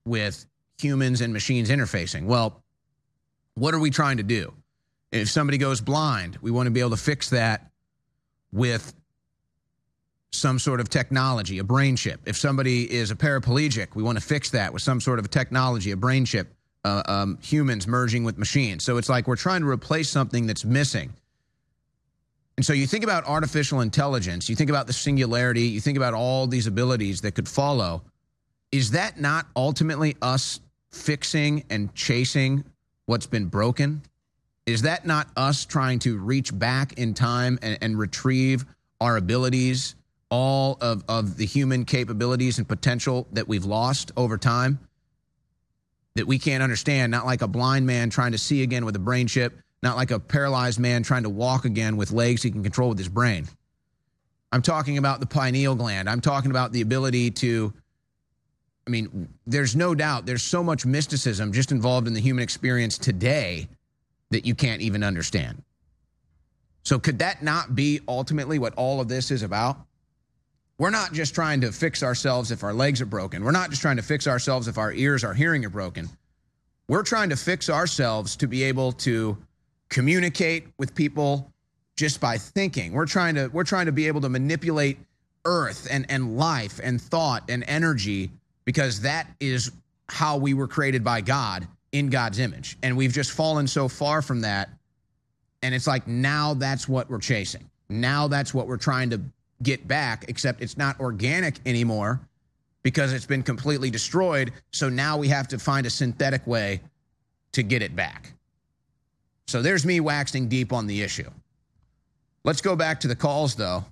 with 0.05 0.45
humans 0.79 1.21
and 1.21 1.33
machines 1.33 1.71
interfacing. 1.71 2.27
Well, 2.27 2.63
what 3.55 3.75
are 3.75 3.79
we 3.79 3.91
trying 3.91 4.19
to 4.19 4.23
do? 4.23 4.53
If 5.13 5.31
somebody 5.31 5.59
goes 5.59 5.81
blind, 5.81 6.39
we 6.43 6.51
want 6.51 6.67
to 6.67 6.71
be 6.71 6.81
able 6.81 6.91
to 6.91 6.97
fix 6.97 7.31
that 7.31 7.71
with 8.53 8.93
some 10.33 10.59
sort 10.59 10.81
of 10.81 10.89
technology, 10.89 11.59
a 11.59 11.65
brain 11.65 11.95
chip. 11.95 12.21
If 12.27 12.37
somebody 12.37 12.93
is 12.93 13.13
a 13.13 13.15
paraplegic, 13.15 13.95
we 13.95 14.03
want 14.03 14.19
to 14.19 14.25
fix 14.25 14.51
that 14.51 14.73
with 14.73 14.83
some 14.83 15.01
sort 15.01 15.21
of 15.21 15.31
technology, 15.31 15.93
a 15.93 15.97
brain 15.97 16.25
chip, 16.25 16.54
uh, 16.85 17.03
um, 17.07 17.39
humans 17.43 17.87
merging 17.87 18.25
with 18.25 18.39
machines. 18.39 18.85
So 18.85 18.97
it's 18.99 19.09
like 19.09 19.27
we're 19.27 19.37
trying 19.37 19.63
to 19.63 19.69
replace 19.69 20.09
something 20.09 20.47
that's 20.47 20.65
missing. 20.65 21.13
And 22.57 22.65
so 22.65 22.73
you 22.73 22.87
think 22.87 23.03
about 23.03 23.25
artificial 23.27 23.81
intelligence, 23.81 24.49
you 24.49 24.55
think 24.55 24.71
about 24.71 24.87
the 24.87 24.93
singularity, 24.93 25.63
you 25.63 25.81
think 25.81 25.97
about 25.97 26.15
all 26.15 26.47
these 26.47 26.67
abilities 26.67 27.21
that 27.23 27.33
could 27.33 27.49
follow. 27.49 28.03
Is 28.71 28.93
that 28.93 29.21
not 29.21 29.47
ultimately 29.57 30.17
us 30.23 30.61
fixing 30.93 31.65
and 31.71 31.93
chasing 31.95 32.65
what's 33.07 33.27
been 33.27 33.47
broken? 33.47 34.03
Is 34.67 34.83
that 34.83 35.05
not 35.05 35.29
us 35.37 35.65
trying 35.65 35.99
to 36.01 36.19
reach 36.19 36.57
back 36.57 36.95
in 36.95 37.13
time 37.13 37.59
and, 37.61 37.77
and 37.83 37.99
retrieve 37.99 38.65
our 39.01 39.17
abilities, 39.17 39.95
all 40.31 40.79
of, 40.81 41.05
of 41.09 41.37
the 41.37 41.45
human 41.45 41.85
capabilities 41.85 42.59
and 42.59 42.67
potential 42.67 43.27
that 43.33 43.49
we've 43.49 43.65
lost 43.65 44.13
over 44.17 44.39
time? 44.39 44.79
That 46.17 46.27
we 46.27 46.39
can't 46.39 46.63
understand, 46.63 47.11
not 47.11 47.27
like 47.27 47.43
a 47.43 47.49
blind 47.49 47.87
man 47.87 48.09
trying 48.09 48.33
to 48.33 48.39
see 48.39 48.63
again 48.63 48.85
with 48.85 48.95
a 48.95 49.01
brain 49.01 49.27
chip, 49.27 49.59
not 49.83 49.97
like 49.97 50.13
a 50.13 50.21
paralyzed 50.21 50.79
man 50.79 51.03
trying 51.03 51.25
to 51.25 51.29
walk 51.29 51.65
again 51.65 51.97
with 51.97 52.13
legs 52.13 52.43
he 52.43 52.51
can 52.51 52.63
control 52.63 52.91
with 52.91 52.99
his 52.99 53.09
brain. 53.09 53.49
I'm 54.53 54.63
talking 54.63 54.99
about 54.99 55.19
the 55.19 55.27
pineal 55.27 55.75
gland. 55.75 56.09
I'm 56.09 56.21
talking 56.21 56.53
about 56.53 56.73
the 56.73 56.83
ability 56.83 57.33
to 57.33 57.75
I 58.87 58.91
mean, 58.91 59.29
there's 59.47 59.75
no 59.75 59.95
doubt 59.95 60.27
there's 60.27 60.43
so 60.43 60.63
much 60.63 60.85
mysticism 60.85 61.53
just 61.53 61.73
involved 61.73 62.07
in 62.07 62.15
the 62.15 62.21
human 62.21 62.43
experience 62.43 62.99
today 62.99 63.69
that 64.31 64.45
you 64.45 64.55
can't 64.55 64.83
even 64.83 65.03
understand. 65.03 65.63
So, 66.83 66.99
could 66.99 67.19
that 67.21 67.43
not 67.43 67.75
be 67.75 68.01
ultimately 68.07 68.59
what 68.59 68.75
all 68.75 69.01
of 69.01 69.09
this 69.09 69.31
is 69.31 69.43
about? 69.43 69.79
We're 70.79 70.91
not 70.91 71.13
just 71.13 71.35
trying 71.35 71.61
to 71.61 71.71
fix 71.71 72.03
ourselves 72.03 72.51
if 72.51 72.65
our 72.65 72.75
legs 72.75 73.01
are 73.01 73.07
broken. 73.07 73.45
We're 73.45 73.53
not 73.53 73.71
just 73.71 73.81
trying 73.81 73.97
to 73.97 74.03
fix 74.03 74.27
ourselves 74.27 74.67
if 74.67 74.77
our 74.77 74.93
ears, 74.93 75.23
our 75.23 75.35
hearing 75.35 75.65
are 75.65 75.71
broken. 75.71 76.09
We're 76.89 77.05
trying 77.05 77.31
to 77.31 77.37
fix 77.37 77.71
ourselves 77.71 78.37
to 78.37 78.49
be 78.49 78.65
able 78.65 78.93
to 78.93 79.39
communicate 79.89 80.67
with 80.77 80.95
people 80.95 81.53
just 81.97 82.21
by 82.21 82.39
thinking. 82.39 82.93
We're 82.93 83.07
trying 83.07 83.37
to 83.37 83.49
we're 83.49 83.65
trying 83.65 83.87
to 83.87 83.93
be 83.93 84.09
able 84.09 84.21
to 84.23 84.29
manipulate 84.29 84.99
earth 85.45 85.87
and 85.91 86.07
and 86.09 86.37
life 86.37 86.81
and 86.83 87.01
thought 87.01 87.45
and 87.49 87.65
energy 87.69 88.31
because 88.65 89.03
that 89.03 89.29
is 89.41 89.71
how 90.09 90.37
we 90.37 90.55
were 90.55 90.67
created 90.67 91.05
by 91.05 91.21
God 91.21 91.67
in 91.93 92.11
God's 92.11 92.41
image. 92.41 92.77
And 92.83 92.97
we've 92.97 93.13
just 93.13 93.31
fallen 93.31 93.67
so 93.69 93.89
far 93.89 94.21
from 94.21 94.41
that. 94.41 94.69
And 95.63 95.75
it's 95.75 95.87
like 95.87 96.07
now 96.09 96.55
that's 96.55 96.89
what 96.89 97.09
we're 97.09 97.21
chasing. 97.21 97.71
Now 97.89 98.27
that's 98.27 98.53
what 98.53 98.67
we're 98.67 98.77
trying 98.77 99.11
to 99.11 99.21
get 99.65 99.89
back, 99.89 100.27
except 100.29 100.63
it's 100.63 100.77
not 100.77 101.01
organic 101.01 101.57
anymore 101.67 102.21
because 102.85 103.13
it's 103.13 103.27
been 103.27 103.43
completely 103.43 103.91
destroyed. 103.91 104.53
So 104.71 104.89
now 104.89 105.17
we 105.17 105.27
have 105.29 105.49
to 105.49 105.59
find 105.59 105.87
a 105.87 105.91
synthetic 105.91 106.47
way 106.47 106.81
to 107.53 107.65
get 107.65 107.83
it 107.83 107.97
back. 107.97 108.35
So 109.49 109.61
there's 109.61 109.85
me 109.85 109.99
waxing 110.01 110.49
deep 110.49 110.73
on 110.73 110.87
the 110.87 111.03
issue. 111.03 111.31
Let's 112.45 112.61
go 112.61 112.77
back 112.77 113.01
to 113.01 113.09
the 113.09 113.17
calls, 113.17 113.55
though. 113.57 113.85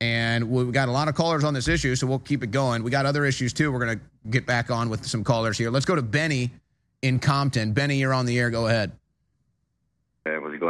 And 0.00 0.50
we've 0.50 0.72
got 0.72 0.88
a 0.88 0.92
lot 0.92 1.08
of 1.08 1.14
callers 1.14 1.44
on 1.44 1.54
this 1.54 1.68
issue, 1.68 1.94
so 1.94 2.06
we'll 2.06 2.18
keep 2.18 2.42
it 2.42 2.50
going. 2.50 2.82
We 2.82 2.90
got 2.90 3.06
other 3.06 3.24
issues 3.24 3.52
too. 3.52 3.70
We're 3.70 3.84
going 3.84 3.98
to 3.98 4.30
get 4.30 4.44
back 4.44 4.70
on 4.70 4.90
with 4.90 5.06
some 5.06 5.22
callers 5.22 5.56
here. 5.56 5.70
Let's 5.70 5.86
go 5.86 5.94
to 5.94 6.02
Benny 6.02 6.50
in 7.02 7.18
Compton. 7.18 7.72
Benny, 7.72 7.96
you're 7.96 8.12
on 8.12 8.26
the 8.26 8.38
air. 8.38 8.50
Go 8.50 8.66
ahead. 8.66 8.92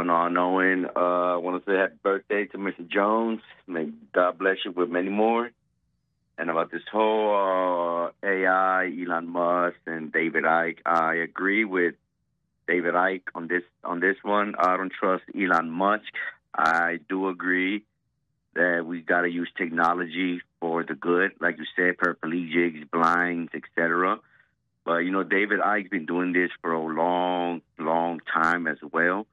Going 0.05 0.35
on, 0.35 0.37
Owen? 0.37 0.85
Uh, 0.95 1.33
I 1.33 1.37
want 1.37 1.65
to 1.65 1.71
say 1.71 1.75
happy 1.75 1.95
birthday 2.03 2.45
to 2.45 2.59
Mr. 2.59 2.87
Jones. 2.87 3.41
May 3.65 3.89
God 4.13 4.37
bless 4.37 4.57
you 4.63 4.71
with 4.71 4.87
many 4.87 5.09
more. 5.09 5.49
And 6.37 6.51
about 6.51 6.69
this 6.69 6.83
whole 6.91 7.31
uh, 7.33 8.11
AI, 8.23 8.85
Elon 8.85 9.27
Musk, 9.27 9.77
and 9.87 10.13
David 10.13 10.43
Icke, 10.43 10.77
I 10.85 11.15
agree 11.15 11.65
with 11.65 11.95
David 12.67 12.93
Icke 12.93 13.23
on 13.33 13.47
this 13.47 13.63
on 13.83 13.99
this 13.99 14.15
one. 14.21 14.53
I 14.59 14.77
don't 14.77 14.93
trust 14.93 15.23
Elon 15.33 15.71
Musk. 15.71 16.03
I 16.53 16.99
do 17.09 17.27
agree 17.27 17.83
that 18.53 18.85
we 18.85 19.01
got 19.01 19.21
to 19.21 19.29
use 19.29 19.49
technology 19.57 20.39
for 20.59 20.83
the 20.83 20.93
good, 20.93 21.31
like 21.41 21.57
you 21.57 21.65
said, 21.75 21.97
paraplegics, 21.97 22.91
blinds, 22.91 23.53
etc. 23.55 24.19
But 24.85 24.97
you 24.97 25.11
know, 25.11 25.23
David 25.23 25.61
Icke's 25.61 25.89
been 25.89 26.05
doing 26.05 26.31
this 26.31 26.51
for 26.61 26.73
a 26.73 26.79
long, 26.79 27.63
long 27.79 28.19
time 28.31 28.67
as 28.67 28.77
well, 28.93 29.25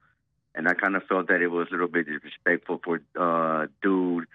and 0.55 0.67
I 0.67 0.73
kind 0.73 0.95
of 0.95 1.03
felt 1.05 1.27
that 1.27 1.41
it 1.41 1.47
was 1.47 1.67
a 1.69 1.71
little 1.71 1.87
bit 1.87 2.05
disrespectful 2.07 2.79
for 2.83 3.01
uh, 3.19 3.67
dude 3.81 4.25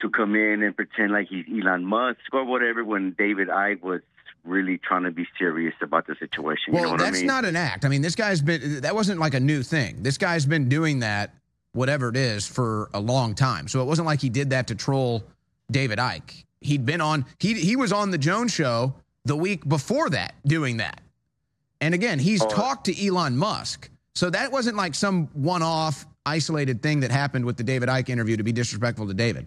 to 0.00 0.10
come 0.10 0.34
in 0.36 0.62
and 0.62 0.74
pretend 0.76 1.12
like 1.12 1.28
he's 1.28 1.44
Elon 1.50 1.84
Musk 1.84 2.20
or 2.32 2.44
whatever 2.44 2.84
when 2.84 3.14
David 3.18 3.48
Icke 3.48 3.82
was 3.82 4.00
really 4.44 4.78
trying 4.78 5.02
to 5.02 5.10
be 5.10 5.26
serious 5.38 5.74
about 5.82 6.06
the 6.06 6.14
situation. 6.18 6.72
Well, 6.72 6.84
you 6.84 6.90
know 6.92 6.96
that's 6.96 7.18
I 7.18 7.20
mean? 7.20 7.26
not 7.26 7.44
an 7.44 7.56
act. 7.56 7.84
I 7.84 7.88
mean, 7.88 8.02
this 8.02 8.14
guy's 8.14 8.40
been 8.40 8.80
that 8.82 8.94
wasn't 8.94 9.18
like 9.20 9.34
a 9.34 9.40
new 9.40 9.62
thing. 9.62 10.02
This 10.02 10.16
guy's 10.16 10.46
been 10.46 10.68
doing 10.68 11.00
that 11.00 11.34
whatever 11.72 12.08
it 12.08 12.16
is 12.16 12.46
for 12.46 12.88
a 12.94 13.00
long 13.00 13.34
time. 13.34 13.68
So 13.68 13.82
it 13.82 13.84
wasn't 13.84 14.06
like 14.06 14.20
he 14.20 14.28
did 14.30 14.50
that 14.50 14.68
to 14.68 14.74
troll 14.74 15.24
David 15.70 15.98
Icke. 15.98 16.44
He'd 16.60 16.86
been 16.86 17.00
on 17.00 17.26
he 17.38 17.54
he 17.54 17.76
was 17.76 17.92
on 17.92 18.10
the 18.10 18.18
Jones 18.18 18.52
show 18.54 18.94
the 19.24 19.36
week 19.36 19.68
before 19.68 20.08
that 20.10 20.34
doing 20.46 20.78
that. 20.78 21.00
And 21.80 21.92
again, 21.94 22.18
he's 22.18 22.42
Oh. 22.42 22.48
talked 22.48 22.86
to 22.86 23.06
Elon 23.06 23.36
Musk. 23.36 23.90
So 24.18 24.30
that 24.30 24.50
wasn't 24.50 24.76
like 24.76 24.96
some 24.96 25.28
one-off 25.32 26.04
isolated 26.26 26.82
thing 26.82 26.98
that 27.00 27.12
happened 27.12 27.44
with 27.44 27.56
the 27.56 27.62
David 27.62 27.88
Icke 27.88 28.08
interview 28.08 28.36
to 28.36 28.42
be 28.42 28.50
disrespectful 28.50 29.06
to 29.06 29.14
David. 29.14 29.46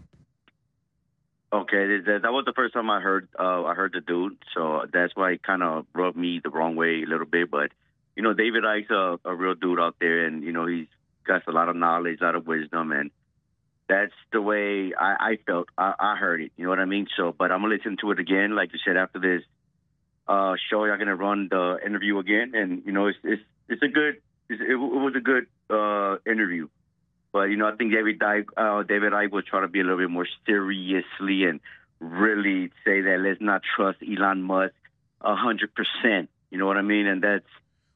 Okay, 1.51 1.99
that, 2.05 2.31
was 2.31 2.45
the 2.45 2.53
first 2.55 2.73
time 2.73 2.89
I 2.89 3.01
heard 3.01 3.27
uh, 3.37 3.65
I 3.65 3.73
heard 3.73 3.91
the 3.91 3.99
dude, 3.99 4.37
so 4.55 4.85
that's 4.93 5.13
why 5.13 5.31
it 5.31 5.43
kind 5.43 5.61
of 5.61 5.87
rubbed 5.93 6.15
me 6.15 6.39
the 6.41 6.49
wrong 6.49 6.77
way 6.77 7.03
a 7.03 7.05
little 7.05 7.25
bit. 7.25 7.51
But 7.51 7.71
you 8.15 8.23
know, 8.23 8.33
David 8.33 8.63
Icke's 8.63 8.91
a, 8.91 9.19
a 9.25 9.35
real 9.35 9.55
dude 9.55 9.77
out 9.77 9.97
there, 9.99 10.25
and 10.25 10.41
you 10.41 10.53
know 10.53 10.65
he's 10.67 10.87
got 11.27 11.45
a 11.49 11.51
lot 11.51 11.67
of 11.67 11.75
knowledge, 11.75 12.21
a 12.21 12.23
lot 12.23 12.35
of 12.35 12.47
wisdom, 12.47 12.93
and 12.93 13.11
that's 13.89 14.13
the 14.31 14.41
way 14.41 14.93
I, 14.97 15.31
I 15.31 15.37
felt. 15.45 15.67
I, 15.77 15.95
I 15.99 16.15
heard 16.15 16.39
it. 16.39 16.53
You 16.55 16.63
know 16.63 16.69
what 16.69 16.79
I 16.79 16.85
mean? 16.85 17.07
So, 17.17 17.35
but 17.37 17.51
I'm 17.51 17.59
gonna 17.61 17.75
listen 17.75 17.97
to 17.99 18.11
it 18.11 18.19
again, 18.19 18.55
like 18.55 18.71
you 18.71 18.79
said 18.85 18.95
after 18.95 19.19
this 19.19 19.43
uh, 20.29 20.55
show. 20.69 20.85
You're 20.85 20.97
gonna 20.97 21.17
run 21.17 21.49
the 21.51 21.77
interview 21.85 22.19
again, 22.19 22.53
and 22.55 22.83
you 22.85 22.93
know 22.93 23.07
it's 23.07 23.19
it's 23.25 23.43
it's 23.67 23.83
a 23.83 23.89
good 23.89 24.21
it, 24.59 24.71
it 24.71 24.75
was 24.75 25.13
a 25.15 25.21
good 25.21 25.45
uh, 25.69 26.17
interview. 26.29 26.67
But 27.31 27.43
you 27.43 27.57
know, 27.57 27.67
I 27.67 27.75
think 27.75 27.93
David 27.93 28.19
Icke, 28.19 28.47
uh, 28.57 28.83
David 28.83 29.13
Icke 29.13 29.31
was 29.31 29.45
trying 29.45 29.63
to 29.63 29.67
be 29.67 29.79
a 29.79 29.83
little 29.83 29.99
bit 29.99 30.09
more 30.09 30.27
seriously 30.45 31.45
and 31.45 31.59
really 31.99 32.71
say 32.83 33.01
that 33.01 33.19
let's 33.21 33.39
not 33.39 33.61
trust 33.75 33.99
Elon 34.01 34.41
Musk 34.43 34.73
a 35.21 35.35
hundred 35.35 35.71
percent. 35.73 36.29
You 36.49 36.57
know 36.57 36.65
what 36.65 36.77
I 36.77 36.81
mean? 36.81 37.07
And 37.07 37.23
that's 37.23 37.45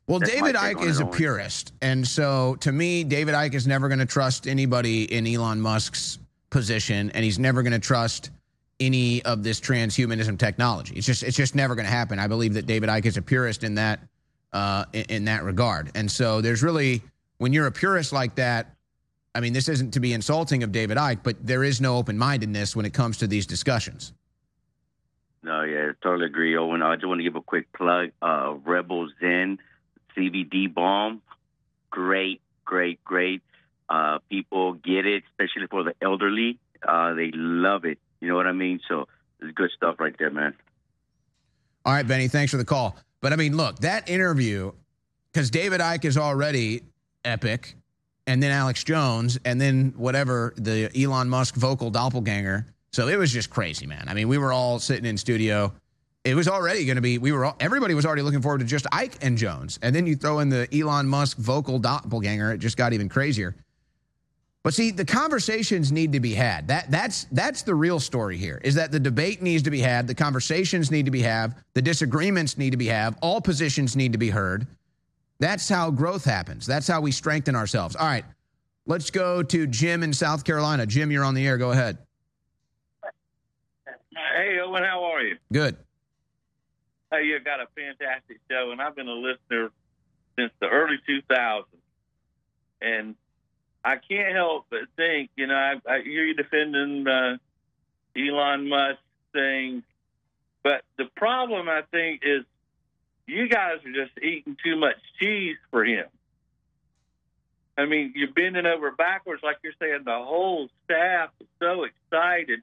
Well, 0.08 0.20
That's 0.20 0.32
David 0.32 0.56
Icke 0.56 0.86
is 0.86 1.00
a 1.00 1.06
purist. 1.06 1.74
And 1.82 2.08
so 2.08 2.56
to 2.62 2.72
me, 2.72 3.04
David 3.04 3.36
Icke 3.36 3.56
is 3.56 3.68
never 3.68 3.90
going 3.90 4.00
to 4.00 4.06
trust 4.06 4.48
anybody 4.48 5.04
in 5.04 5.28
Elon 5.28 5.60
Musk's 5.60 6.20
position, 6.50 7.12
and 7.12 7.26
he's 7.26 7.40
never 7.40 7.62
going 7.64 7.74
to 7.74 7.80
trust 7.80 8.32
any 8.80 9.24
of 9.24 9.44
this 9.44 9.60
transhumanism 9.60 10.38
technology. 10.38 10.96
It's 10.96 11.06
just 11.06 11.24
it's 11.24 11.36
just 11.36 11.56
never 11.56 11.76
going 11.76 11.86
to 11.86 11.92
happen. 11.92 12.20
I 12.20 12.28
believe 12.28 12.54
that 12.54 12.66
David 12.66 12.90
Icke 12.90 13.06
is 13.06 13.18
a 13.18 13.22
purist 13.22 13.64
in 13.64 13.76
that 13.76 14.00
uh, 14.54 14.86
in, 14.94 15.06
in 15.10 15.26
that 15.26 15.44
regard. 15.44 15.92
And 15.96 16.10
so 16.10 16.42
there's 16.42 16.64
really, 16.64 17.02
when 17.38 17.54
you're 17.54 17.68
a 17.68 17.72
purist 17.72 18.14
like 18.14 18.36
that, 18.36 18.76
I 19.34 19.42
mean, 19.42 19.52
this 19.52 19.68
isn't 19.68 19.92
to 19.92 20.00
be 20.00 20.14
insulting 20.14 20.64
of 20.64 20.72
David 20.72 20.98
Icke, 20.98 21.20
but 21.24 21.46
there 21.46 21.64
is 21.64 21.82
no 21.82 21.98
open 21.98 22.18
mindedness 22.18 22.76
when 22.76 22.86
it 22.86 22.94
comes 22.94 23.18
to 23.18 23.28
these 23.28 23.46
discussions. 23.46 24.14
No, 25.44 25.62
yeah, 25.62 25.92
totally 26.02 26.26
agree, 26.26 26.58
Owen. 26.58 26.82
I 26.82 26.96
just 26.96 27.06
want 27.06 27.20
to 27.20 27.24
give 27.24 27.36
a 27.36 27.42
quick 27.42 27.72
plug. 27.74 28.12
Uh, 28.22 28.56
Rebel 28.64 29.10
Zen 29.20 29.60
CBD 30.18 30.74
balm, 30.74 31.22
great, 31.92 32.42
great, 32.64 33.04
great. 33.04 33.42
Uh, 33.88 34.20
people 34.30 34.74
get 34.74 35.06
it, 35.06 35.24
especially 35.32 35.68
for 35.68 35.84
the 35.84 35.94
elderly. 36.02 36.58
Uh, 36.88 37.14
they 37.14 37.32
love 37.34 37.86
it. 37.86 38.00
You 38.22 38.30
know 38.30 38.36
what 38.36 38.48
I 38.48 38.54
mean? 38.54 38.80
So 38.88 39.08
it's 39.42 39.52
good 39.54 39.70
stuff 39.76 40.00
right 40.00 40.16
there, 40.18 40.32
man. 40.32 40.56
All 41.86 41.94
right, 41.94 42.08
Benny, 42.08 42.28
thanks 42.28 42.52
for 42.52 42.58
the 42.58 42.66
call. 42.66 42.98
But 43.26 43.34
I 43.34 43.38
mean, 43.38 43.58
look, 43.58 43.80
that 43.80 44.08
interview, 44.08 44.72
because 45.34 45.50
David 45.50 45.82
Icke 45.82 46.06
is 46.06 46.16
already 46.16 46.84
epic, 47.24 47.76
and 48.28 48.44
then 48.44 48.52
Alex 48.52 48.84
Jones, 48.84 49.40
and 49.44 49.60
then 49.60 49.96
whatever 49.98 50.54
the 50.58 50.92
Elon 50.96 51.28
Musk 51.28 51.56
vocal 51.56 51.90
doppelganger. 51.90 52.68
So 52.92 53.08
it 53.08 53.18
was 53.18 53.32
just 53.34 53.50
crazy, 53.50 53.88
man. 53.88 54.06
I 54.08 54.14
mean, 54.14 54.28
we 54.28 54.38
were 54.38 54.54
all 54.54 54.78
sitting 54.78 55.06
in 55.06 55.18
studio. 55.18 55.74
It 56.24 56.36
was 56.36 56.48
already 56.48 56.86
going 56.86 56.98
to 56.98 57.02
be, 57.02 57.18
we 57.18 57.32
were 57.32 57.46
all, 57.46 57.56
everybody 57.60 57.96
was 57.96 58.06
already 58.06 58.22
looking 58.22 58.44
forward 58.44 58.60
to 58.60 58.66
just 58.66 58.86
Icke 58.94 59.16
and 59.24 59.40
Jones. 59.40 59.80
And 59.82 59.96
then 59.96 60.06
you 60.06 60.16
throw 60.16 60.38
in 60.38 60.50
the 60.50 60.68
Elon 60.72 61.08
Musk 61.08 61.38
vocal 61.38 61.80
doppelganger, 61.80 62.52
it 62.52 62.60
just 62.60 62.78
got 62.78 62.94
even 62.94 63.10
crazier. 63.10 63.56
But 64.66 64.74
see, 64.74 64.90
the 64.90 65.06
conversations 65.06 65.92
need 65.92 66.14
to 66.14 66.20
be 66.20 66.34
had. 66.34 66.70
That 66.70 66.90
that's 66.90 67.26
that's 67.26 67.62
the 67.62 67.76
real 67.76 68.00
story 68.00 68.36
here. 68.36 68.60
Is 68.64 68.74
that 68.74 68.92
the 68.92 69.00
debate 69.00 69.44
needs 69.44 69.62
to 69.62 69.70
be 69.70 69.80
had, 69.80 70.08
the 70.08 70.16
conversations 70.16 70.90
need 70.90 71.06
to 71.06 71.12
be 71.12 71.22
had, 71.22 71.54
the 71.76 71.84
disagreements 71.84 72.58
need 72.58 72.72
to 72.72 72.78
be 72.78 72.88
had, 72.88 73.16
all 73.22 73.40
positions 73.40 73.96
need 73.96 74.14
to 74.14 74.18
be 74.18 74.32
heard. 74.32 74.66
That's 75.38 75.70
how 75.70 75.92
growth 75.92 76.26
happens. 76.26 76.66
That's 76.66 76.88
how 76.88 77.00
we 77.00 77.12
strengthen 77.12 77.56
ourselves. 77.56 77.96
All 77.96 78.08
right. 78.08 78.26
Let's 78.88 79.12
go 79.12 79.44
to 79.44 79.68
Jim 79.68 80.02
in 80.02 80.12
South 80.14 80.44
Carolina. 80.44 80.88
Jim, 80.88 81.12
you're 81.12 81.26
on 81.26 81.36
the 81.36 81.46
air. 81.46 81.60
Go 81.60 81.70
ahead. 81.70 82.00
Hey, 84.36 84.58
Owen, 84.66 84.82
how 84.82 85.04
are 85.04 85.22
you? 85.22 85.38
Good. 85.54 85.78
Hey, 87.12 87.26
you've 87.26 87.46
got 87.46 87.60
a 87.60 87.68
fantastic 87.76 88.40
show, 88.50 88.72
and 88.72 88.82
I've 88.82 88.96
been 88.96 89.10
a 89.10 89.14
listener 89.14 89.70
since 90.40 90.52
the 90.60 90.70
early 90.70 90.98
2000s. 91.08 91.66
And 92.82 93.16
I 93.86 93.98
can't 93.98 94.36
help 94.36 94.66
but 94.72 94.80
think, 94.98 95.30
you 95.36 95.46
know, 95.46 95.54
I, 95.54 95.76
I 95.88 96.02
hear 96.02 96.26
you 96.26 96.34
defending 96.34 97.08
uh, 97.08 97.38
Elon 98.18 98.68
Musk 98.68 99.00
thing, 99.32 99.84
but 100.64 100.82
the 100.98 101.06
problem 101.16 101.70
I 101.70 101.84
think 101.92 102.22
is 102.24 102.44
you 103.28 103.48
guys 103.48 103.78
are 103.86 104.06
just 104.06 104.18
eating 104.22 104.58
too 104.64 104.76
much 104.76 104.96
cheese 105.20 105.58
for 105.70 105.86
him. 105.86 106.08
I 107.78 107.86
mean, 107.86 108.14
you're 108.16 108.32
bending 108.32 108.66
over 108.66 108.90
backwards, 108.92 109.44
like 109.44 109.58
you're 109.64 109.74
saying. 109.80 110.02
The 110.06 110.18
whole 110.18 110.70
staff 110.86 111.30
is 111.40 111.48
so 111.60 111.84
excited. 111.84 112.62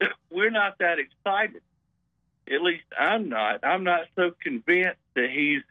We're 0.30 0.50
not 0.50 0.78
that 0.78 0.98
excited. 0.98 1.62
At 2.50 2.62
least 2.62 2.84
I'm 2.98 3.28
not. 3.28 3.60
I'm 3.62 3.84
not 3.84 4.06
so 4.16 4.32
convinced 4.42 4.98
that 5.14 5.28
he's 5.30 5.62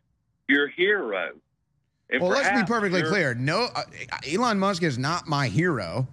your 0.47 0.67
hero. 0.67 1.31
And 2.09 2.21
well, 2.21 2.31
let's 2.31 2.49
be 2.59 2.65
perfectly 2.65 3.03
clear. 3.03 3.35
No, 3.35 3.67
uh, 3.75 3.83
Elon 4.31 4.59
Musk 4.59 4.83
is 4.83 4.97
not 4.97 5.27
my 5.27 5.47
hero. 5.47 6.07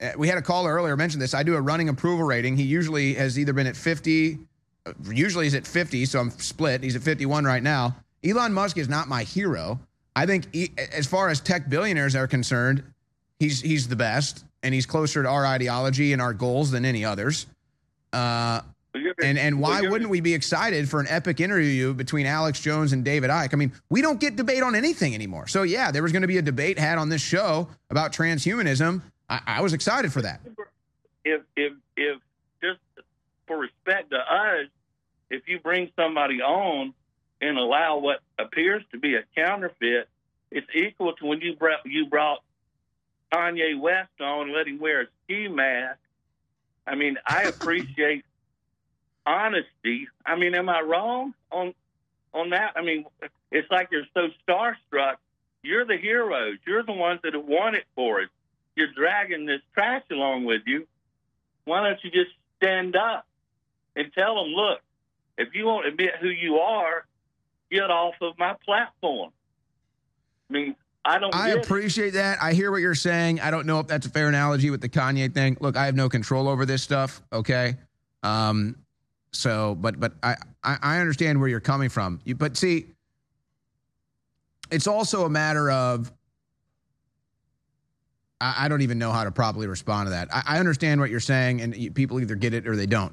Uh, 0.00 0.10
we 0.18 0.28
had 0.28 0.36
a 0.36 0.42
caller 0.42 0.74
earlier 0.74 0.96
mention 0.96 1.18
this. 1.20 1.32
I 1.32 1.42
do 1.42 1.54
a 1.54 1.60
running 1.60 1.88
approval 1.88 2.26
rating. 2.26 2.56
He 2.56 2.64
usually 2.64 3.14
has 3.14 3.38
either 3.38 3.54
been 3.54 3.66
at 3.66 3.76
50, 3.76 4.38
uh, 4.84 4.92
usually 5.10 5.46
he's 5.46 5.54
at 5.54 5.66
50, 5.66 6.04
so 6.04 6.20
I'm 6.20 6.30
split. 6.32 6.82
He's 6.82 6.96
at 6.96 7.02
51 7.02 7.44
right 7.44 7.62
now. 7.62 7.96
Elon 8.22 8.52
Musk 8.52 8.76
is 8.76 8.88
not 8.88 9.08
my 9.08 9.22
hero. 9.22 9.80
I 10.14 10.26
think, 10.26 10.52
he, 10.52 10.72
as 10.92 11.06
far 11.06 11.28
as 11.28 11.40
tech 11.40 11.68
billionaires 11.68 12.14
are 12.14 12.26
concerned, 12.26 12.82
he's 13.38 13.60
he's 13.60 13.88
the 13.88 13.96
best, 13.96 14.44
and 14.62 14.74
he's 14.74 14.86
closer 14.86 15.22
to 15.22 15.28
our 15.28 15.46
ideology 15.46 16.12
and 16.12 16.20
our 16.20 16.32
goals 16.32 16.70
than 16.70 16.84
any 16.84 17.04
others. 17.04 17.46
Uh, 18.12 18.62
and 19.22 19.38
and 19.38 19.60
why 19.60 19.82
wouldn't 19.82 20.10
we 20.10 20.20
be 20.20 20.34
excited 20.34 20.88
for 20.88 21.00
an 21.00 21.06
epic 21.08 21.40
interview 21.40 21.94
between 21.94 22.26
Alex 22.26 22.60
Jones 22.60 22.92
and 22.92 23.04
David 23.04 23.30
Icke? 23.30 23.52
I 23.52 23.56
mean, 23.56 23.72
we 23.90 24.02
don't 24.02 24.20
get 24.20 24.36
debate 24.36 24.62
on 24.62 24.74
anything 24.74 25.14
anymore. 25.14 25.46
So 25.46 25.62
yeah, 25.62 25.90
there 25.90 26.02
was 26.02 26.12
going 26.12 26.22
to 26.22 26.28
be 26.28 26.38
a 26.38 26.42
debate 26.42 26.78
had 26.78 26.98
on 26.98 27.08
this 27.08 27.22
show 27.22 27.68
about 27.90 28.12
transhumanism. 28.12 29.02
I, 29.28 29.40
I 29.46 29.60
was 29.60 29.72
excited 29.72 30.12
for 30.12 30.22
that. 30.22 30.40
if 31.24 31.42
if 31.56 31.72
if 31.96 32.18
just 32.62 32.80
for 33.46 33.58
respect 33.58 34.10
to 34.10 34.18
us, 34.18 34.66
if 35.30 35.48
you 35.48 35.58
bring 35.60 35.90
somebody 35.96 36.40
on 36.40 36.94
and 37.40 37.58
allow 37.58 37.98
what 37.98 38.20
appears 38.38 38.82
to 38.92 38.98
be 38.98 39.14
a 39.14 39.22
counterfeit, 39.34 40.08
it's 40.50 40.66
equal 40.74 41.12
to 41.14 41.26
when 41.26 41.40
you 41.40 41.56
brought 41.56 41.80
you 41.84 42.06
brought 42.06 42.42
Kanye 43.32 43.78
West 43.78 44.20
on 44.20 44.48
and 44.48 44.52
let 44.52 44.66
him 44.66 44.78
wear 44.78 45.02
a 45.02 45.06
ski 45.24 45.48
mask. 45.48 45.98
I 46.86 46.94
mean, 46.94 47.16
I 47.26 47.42
appreciate 47.44 48.24
honesty. 49.26 50.08
I 50.24 50.36
mean, 50.36 50.54
am 50.54 50.68
I 50.68 50.80
wrong 50.80 51.34
on 51.50 51.74
on 52.32 52.50
that? 52.50 52.72
I 52.76 52.82
mean, 52.82 53.04
it's 53.50 53.70
like 53.70 53.88
you're 53.90 54.06
so 54.14 54.28
starstruck. 54.46 55.16
You're 55.62 55.84
the 55.84 55.96
heroes. 55.96 56.58
You're 56.66 56.84
the 56.84 56.92
ones 56.92 57.20
that 57.24 57.34
have 57.34 57.44
won 57.44 57.74
it 57.74 57.84
for 57.94 58.22
us. 58.22 58.28
You're 58.76 58.92
dragging 58.94 59.46
this 59.46 59.60
trash 59.74 60.02
along 60.12 60.44
with 60.44 60.62
you. 60.66 60.86
Why 61.64 61.82
don't 61.82 61.98
you 62.04 62.10
just 62.10 62.30
stand 62.62 62.94
up 62.94 63.26
and 63.96 64.12
tell 64.12 64.36
them, 64.36 64.52
look, 64.52 64.80
if 65.38 65.48
you 65.54 65.66
won't 65.66 65.86
admit 65.86 66.10
who 66.20 66.28
you 66.28 66.56
are, 66.56 67.04
get 67.70 67.90
off 67.90 68.14
of 68.20 68.38
my 68.38 68.54
platform. 68.64 69.32
I 70.48 70.52
mean, 70.52 70.76
I 71.04 71.18
don't. 71.18 71.34
I 71.34 71.48
get 71.48 71.58
it. 71.58 71.64
appreciate 71.64 72.10
that. 72.10 72.38
I 72.40 72.52
hear 72.52 72.70
what 72.70 72.80
you're 72.80 72.94
saying. 72.94 73.40
I 73.40 73.50
don't 73.50 73.66
know 73.66 73.80
if 73.80 73.86
that's 73.86 74.06
a 74.06 74.10
fair 74.10 74.28
analogy 74.28 74.70
with 74.70 74.80
the 74.80 74.88
Kanye 74.88 75.32
thing. 75.32 75.56
Look, 75.60 75.76
I 75.76 75.86
have 75.86 75.94
no 75.96 76.08
control 76.08 76.48
over 76.48 76.66
this 76.66 76.82
stuff. 76.82 77.22
Okay. 77.32 77.76
Um, 78.22 78.76
so, 79.36 79.74
but 79.74 80.00
but 80.00 80.14
I 80.22 80.36
I 80.62 80.98
understand 80.98 81.38
where 81.38 81.48
you're 81.48 81.60
coming 81.60 81.88
from. 81.88 82.20
You, 82.24 82.34
but 82.34 82.56
see, 82.56 82.86
it's 84.70 84.86
also 84.86 85.24
a 85.24 85.30
matter 85.30 85.70
of 85.70 86.12
I, 88.40 88.64
I 88.64 88.68
don't 88.68 88.82
even 88.82 88.98
know 88.98 89.12
how 89.12 89.24
to 89.24 89.30
properly 89.30 89.66
respond 89.66 90.06
to 90.06 90.10
that. 90.10 90.28
I, 90.32 90.42
I 90.46 90.58
understand 90.58 91.00
what 91.00 91.10
you're 91.10 91.20
saying, 91.20 91.60
and 91.60 91.76
you, 91.76 91.90
people 91.90 92.20
either 92.20 92.34
get 92.34 92.54
it 92.54 92.66
or 92.66 92.76
they 92.76 92.86
don't. 92.86 93.12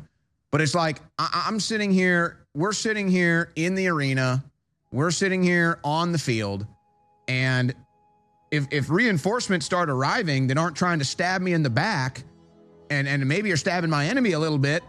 But 0.52 0.62
it's 0.62 0.76
like 0.76 1.00
I, 1.18 1.46
I'm 1.48 1.60
sitting 1.60 1.92
here. 1.92 2.46
We're 2.54 2.74
sitting 2.74 3.08
here 3.08 3.52
in 3.56 3.76
the 3.76 3.88
arena. 3.88 4.44
We're 4.92 5.12
sitting 5.12 5.42
here 5.42 5.80
on 5.84 6.12
the 6.12 6.20
field, 6.20 6.68
and 7.28 7.74
if 8.52 8.68
if 8.72 8.90
reinforcements 8.90 9.66
start 9.66 9.90
arriving 9.90 10.48
that 10.48 10.58
aren't 10.58 10.76
trying 10.76 11.00
to 11.00 11.06
stab 11.06 11.42
me 11.42 11.54
in 11.54 11.64
the 11.64 11.70
back, 11.70 12.24
and 12.90 13.08
and 13.08 13.28
maybe 13.28 13.48
you're 13.48 13.58
stabbing 13.58 13.90
my 13.90 14.06
enemy 14.06 14.34
a 14.34 14.40
little 14.40 14.60
bit, 14.60 14.84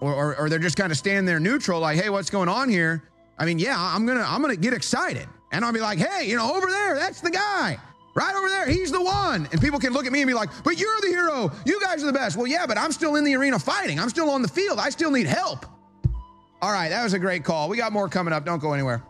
or 0.00 0.12
or, 0.12 0.36
or 0.38 0.48
they're 0.48 0.58
just 0.58 0.76
kind 0.76 0.92
of 0.92 0.98
standing 0.98 1.24
there 1.24 1.40
neutral, 1.40 1.80
like, 1.80 1.98
hey, 1.98 2.10
what's 2.10 2.30
going 2.30 2.48
on 2.48 2.68
here? 2.68 3.02
I 3.38 3.44
mean, 3.44 3.58
yeah, 3.58 3.76
I'm 3.78 4.06
gonna 4.06 4.24
I'm 4.26 4.40
gonna 4.40 4.56
get 4.56 4.72
excited, 4.72 5.28
and 5.52 5.64
I'll 5.64 5.72
be 5.72 5.80
like, 5.80 5.98
hey, 5.98 6.28
you 6.28 6.36
know, 6.36 6.54
over 6.54 6.66
there, 6.66 6.94
that's 6.94 7.20
the 7.20 7.30
guy. 7.30 7.78
Right 8.14 8.34
over 8.34 8.48
there, 8.48 8.66
he's 8.66 8.90
the 8.90 9.02
one. 9.02 9.46
And 9.52 9.60
people 9.60 9.78
can 9.78 9.92
look 9.92 10.06
at 10.06 10.12
me 10.12 10.22
and 10.22 10.26
be 10.26 10.32
like, 10.32 10.48
but 10.64 10.80
you're 10.80 11.00
the 11.02 11.08
hero. 11.08 11.52
You 11.66 11.78
guys 11.82 12.02
are 12.02 12.06
the 12.06 12.14
best. 12.14 12.38
Well, 12.38 12.46
yeah, 12.46 12.66
but 12.66 12.78
I'm 12.78 12.90
still 12.90 13.16
in 13.16 13.24
the 13.24 13.34
arena 13.34 13.58
fighting. 13.58 14.00
I'm 14.00 14.08
still 14.08 14.30
on 14.30 14.40
the 14.40 14.48
field. 14.48 14.78
I 14.78 14.88
still 14.88 15.10
need 15.10 15.26
help. 15.26 15.66
All 16.62 16.72
right, 16.72 16.88
that 16.88 17.04
was 17.04 17.12
a 17.12 17.18
great 17.18 17.44
call. 17.44 17.68
We 17.68 17.76
got 17.76 17.92
more 17.92 18.08
coming 18.08 18.32
up. 18.32 18.46
Don't 18.46 18.58
go 18.58 18.72
anywhere. 18.72 19.02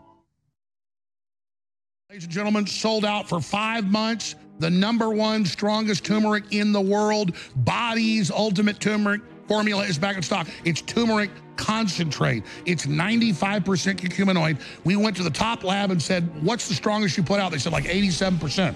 Ladies 2.09 2.25
and 2.25 2.33
gentlemen, 2.33 2.67
sold 2.67 3.05
out 3.05 3.29
for 3.29 3.39
five 3.39 3.85
months. 3.85 4.35
The 4.59 4.69
number 4.69 5.09
one 5.09 5.45
strongest 5.45 6.03
turmeric 6.03 6.43
in 6.51 6.73
the 6.73 6.81
world, 6.81 7.33
Body's 7.55 8.29
Ultimate 8.29 8.81
Turmeric 8.81 9.21
Formula 9.47 9.83
is 9.83 9.97
back 9.97 10.17
in 10.17 10.21
stock. 10.21 10.47
It's 10.65 10.81
turmeric 10.81 11.31
concentrate. 11.55 12.43
It's 12.65 12.85
95% 12.85 13.63
curcuminoid. 13.63 14.59
We 14.83 14.95
went 14.95 15.15
to 15.17 15.23
the 15.23 15.29
top 15.29 15.63
lab 15.63 15.91
and 15.91 16.01
said, 16.01 16.43
What's 16.43 16.67
the 16.67 16.73
strongest 16.73 17.17
you 17.17 17.23
put 17.23 17.39
out? 17.39 17.51
They 17.51 17.57
said 17.57 17.71
like 17.71 17.85
87%. 17.85 18.75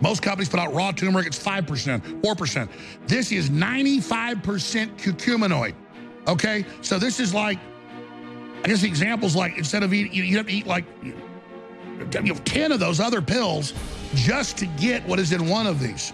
Most 0.00 0.22
companies 0.22 0.48
put 0.48 0.60
out 0.60 0.72
raw 0.74 0.92
turmeric, 0.92 1.26
it's 1.26 1.42
5%, 1.42 2.20
4%. 2.20 2.68
This 3.06 3.32
is 3.32 3.50
95% 3.50 4.96
curcuminoid. 4.98 5.74
Okay? 6.28 6.64
So 6.82 6.98
this 6.98 7.20
is 7.20 7.32
like, 7.34 7.58
I 8.64 8.68
guess 8.68 8.82
the 8.82 8.88
example's 8.88 9.34
like 9.34 9.58
instead 9.58 9.82
of 9.82 9.92
eating, 9.92 10.12
you 10.12 10.36
have 10.36 10.46
to 10.46 10.52
eat 10.52 10.66
like 10.66 10.84
you 11.02 11.14
know, 12.04 12.34
10 12.44 12.72
of 12.72 12.80
those 12.80 13.00
other 13.00 13.22
pills 13.22 13.72
just 14.14 14.58
to 14.58 14.66
get 14.66 15.06
what 15.08 15.18
is 15.18 15.32
in 15.32 15.48
one 15.48 15.66
of 15.66 15.80
these. 15.80 16.12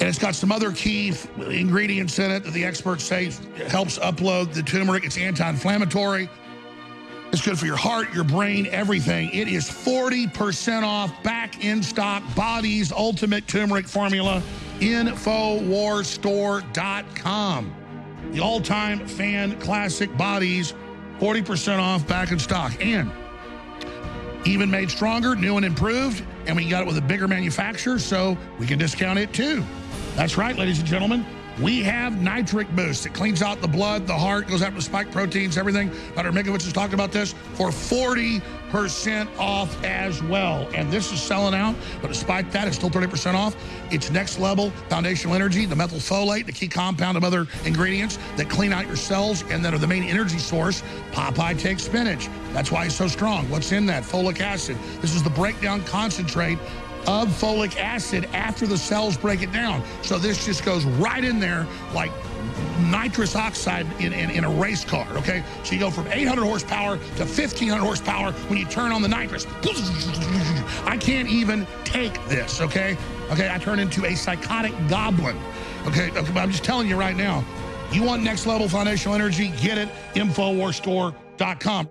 And 0.00 0.08
it's 0.08 0.18
got 0.18 0.34
some 0.34 0.50
other 0.50 0.72
key 0.72 1.12
ingredients 1.38 2.18
in 2.18 2.30
it 2.30 2.42
that 2.44 2.54
the 2.54 2.64
experts 2.64 3.04
say 3.04 3.30
helps 3.68 3.98
upload 3.98 4.54
the 4.54 4.62
turmeric. 4.62 5.04
It's 5.04 5.18
anti-inflammatory. 5.18 6.30
It's 7.32 7.42
good 7.42 7.58
for 7.58 7.66
your 7.66 7.76
heart, 7.76 8.14
your 8.14 8.24
brain, 8.24 8.66
everything. 8.72 9.28
It 9.30 9.46
is 9.46 9.68
40% 9.68 10.82
off, 10.82 11.22
back 11.22 11.62
in 11.62 11.82
stock, 11.82 12.22
Body's 12.34 12.92
Ultimate 12.92 13.46
Turmeric 13.46 13.86
Formula, 13.86 14.42
InfoWarsStore.com. 14.80 17.74
The 18.32 18.40
all-time 18.40 19.06
fan 19.06 19.60
classic 19.60 20.16
Bodies, 20.16 20.72
40% 21.20 21.78
off, 21.78 22.08
back 22.08 22.32
in 22.32 22.38
stock. 22.38 22.72
And 22.80 23.12
even 24.46 24.70
made 24.70 24.90
stronger, 24.90 25.36
new 25.36 25.58
and 25.58 25.66
improved, 25.66 26.24
and 26.46 26.56
we 26.56 26.66
got 26.68 26.80
it 26.80 26.86
with 26.86 26.96
a 26.96 27.02
bigger 27.02 27.28
manufacturer, 27.28 27.98
so 27.98 28.38
we 28.58 28.66
can 28.66 28.78
discount 28.78 29.18
it 29.18 29.34
too. 29.34 29.62
That's 30.20 30.36
right, 30.36 30.54
ladies 30.54 30.78
and 30.80 30.86
gentlemen. 30.86 31.24
We 31.62 31.82
have 31.84 32.20
Nitric 32.20 32.68
Boost. 32.76 33.06
It 33.06 33.14
cleans 33.14 33.40
out 33.40 33.62
the 33.62 33.68
blood, 33.68 34.06
the 34.06 34.12
heart, 34.12 34.48
goes 34.48 34.60
after 34.60 34.76
the 34.76 34.82
spike 34.82 35.10
proteins, 35.10 35.56
everything. 35.56 35.90
Dr. 36.14 36.30
Mikovits 36.30 36.64
has 36.64 36.74
talked 36.74 36.92
about 36.92 37.10
this 37.10 37.32
for 37.54 37.70
40% 37.70 38.42
off 39.38 39.82
as 39.82 40.22
well. 40.24 40.68
And 40.74 40.92
this 40.92 41.10
is 41.10 41.22
selling 41.22 41.54
out, 41.54 41.74
but 42.02 42.08
despite 42.08 42.52
that, 42.52 42.68
it's 42.68 42.76
still 42.76 42.90
30% 42.90 43.32
off. 43.32 43.56
It's 43.90 44.10
next 44.10 44.38
level 44.38 44.68
foundational 44.90 45.34
energy, 45.34 45.64
the 45.64 45.74
methylfolate, 45.74 46.44
the 46.44 46.52
key 46.52 46.68
compound 46.68 47.16
of 47.16 47.24
other 47.24 47.46
ingredients 47.64 48.18
that 48.36 48.50
clean 48.50 48.74
out 48.74 48.86
your 48.86 48.96
cells 48.96 49.42
and 49.48 49.64
that 49.64 49.72
are 49.72 49.78
the 49.78 49.86
main 49.86 50.04
energy 50.04 50.38
source. 50.38 50.82
Popeye 51.12 51.58
takes 51.58 51.84
spinach. 51.84 52.28
That's 52.52 52.70
why 52.70 52.84
it's 52.84 52.94
so 52.94 53.08
strong. 53.08 53.48
What's 53.48 53.72
in 53.72 53.86
that? 53.86 54.02
Folic 54.02 54.40
acid. 54.40 54.76
This 55.00 55.14
is 55.14 55.22
the 55.22 55.30
breakdown 55.30 55.82
concentrate 55.84 56.58
of 57.06 57.28
folic 57.28 57.76
acid 57.76 58.26
after 58.32 58.66
the 58.66 58.78
cells 58.78 59.16
break 59.16 59.42
it 59.42 59.52
down. 59.52 59.82
So 60.02 60.18
this 60.18 60.44
just 60.44 60.64
goes 60.64 60.84
right 60.84 61.24
in 61.24 61.40
there 61.40 61.66
like 61.94 62.12
nitrous 62.90 63.36
oxide 63.36 63.86
in, 64.00 64.12
in, 64.12 64.30
in, 64.30 64.44
a 64.44 64.50
race 64.50 64.84
car, 64.84 65.06
okay? 65.16 65.44
So 65.64 65.74
you 65.74 65.80
go 65.80 65.90
from 65.90 66.06
800 66.08 66.42
horsepower 66.42 66.96
to 66.96 67.24
1500 67.24 67.82
horsepower 67.82 68.32
when 68.48 68.58
you 68.58 68.64
turn 68.66 68.92
on 68.92 69.02
the 69.02 69.08
nitrous. 69.08 69.46
I 70.84 70.96
can't 70.98 71.28
even 71.28 71.66
take 71.84 72.14
this, 72.26 72.60
okay? 72.60 72.96
Okay, 73.30 73.52
I 73.52 73.58
turn 73.58 73.78
into 73.78 74.06
a 74.06 74.14
psychotic 74.14 74.72
goblin, 74.88 75.38
okay? 75.86 76.10
I'm 76.16 76.50
just 76.50 76.64
telling 76.64 76.88
you 76.88 76.96
right 76.96 77.16
now, 77.16 77.44
you 77.92 78.02
want 78.02 78.22
next 78.22 78.46
level 78.46 78.68
foundational 78.68 79.14
energy, 79.14 79.52
get 79.60 79.78
it, 79.78 79.88
InfoWarsStore.com. 80.14 81.90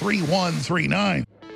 3139. 0.00 1.24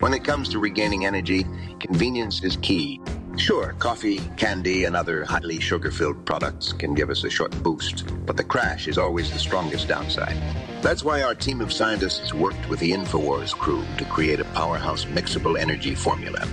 When 0.00 0.12
it 0.12 0.24
comes 0.24 0.48
to 0.48 0.58
regaining 0.58 1.06
energy, 1.06 1.46
convenience 1.78 2.42
is 2.42 2.56
key. 2.56 3.00
Sure, 3.36 3.74
coffee, 3.78 4.20
candy, 4.36 4.86
and 4.86 4.96
other 4.96 5.24
highly 5.24 5.60
sugar 5.60 5.92
filled 5.92 6.26
products 6.26 6.72
can 6.72 6.94
give 6.94 7.10
us 7.10 7.22
a 7.22 7.30
short 7.30 7.52
boost, 7.62 8.04
but 8.26 8.36
the 8.36 8.42
crash 8.42 8.88
is 8.88 8.98
always 8.98 9.30
the 9.30 9.38
strongest 9.38 9.86
downside. 9.86 10.36
That's 10.82 11.04
why 11.04 11.22
our 11.22 11.34
team 11.34 11.60
of 11.60 11.72
scientists 11.72 12.34
worked 12.34 12.68
with 12.68 12.80
the 12.80 12.90
InfoWars 12.90 13.54
crew 13.54 13.84
to 13.96 14.04
create 14.06 14.40
a 14.40 14.44
powerhouse 14.46 15.04
mixable 15.04 15.58
energy 15.58 15.94
formula. 15.94 16.44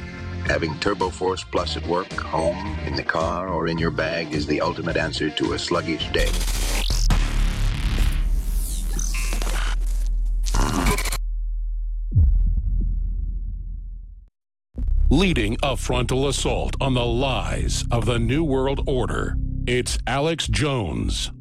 Having 0.45 0.75
TurboForce 0.75 1.43
Plus 1.51 1.75
at 1.75 1.87
work, 1.87 2.13
home, 2.13 2.77
in 2.85 2.95
the 2.95 3.03
car, 3.03 3.49
or 3.49 3.67
in 3.67 3.79
your 3.79 3.91
bag 3.91 4.33
is 4.33 4.45
the 4.45 4.61
ultimate 4.61 4.97
answer 4.97 5.31
to 5.31 5.53
a 5.53 5.59
sluggish 5.59 6.11
day. 6.11 6.29
Leading 15.11 15.57
a 15.61 15.75
frontal 15.75 16.29
assault 16.29 16.73
on 16.79 16.93
the 16.93 17.05
lies 17.05 17.83
of 17.91 18.05
the 18.05 18.17
New 18.17 18.45
World 18.45 18.81
Order. 18.87 19.35
It's 19.67 19.97
Alex 20.07 20.47
Jones. 20.47 21.31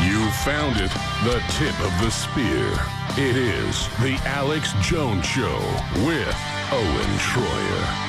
You 0.00 0.30
found 0.44 0.76
it, 0.76 0.92
the 1.24 1.42
tip 1.58 1.76
of 1.80 1.92
the 2.00 2.10
spear. 2.10 2.70
It 3.18 3.36
is 3.36 3.88
the 3.98 4.16
Alex 4.24 4.72
Jones 4.82 5.26
Show 5.26 5.58
with 6.06 6.36
Owen 6.70 7.18
Shroyer. 7.18 8.03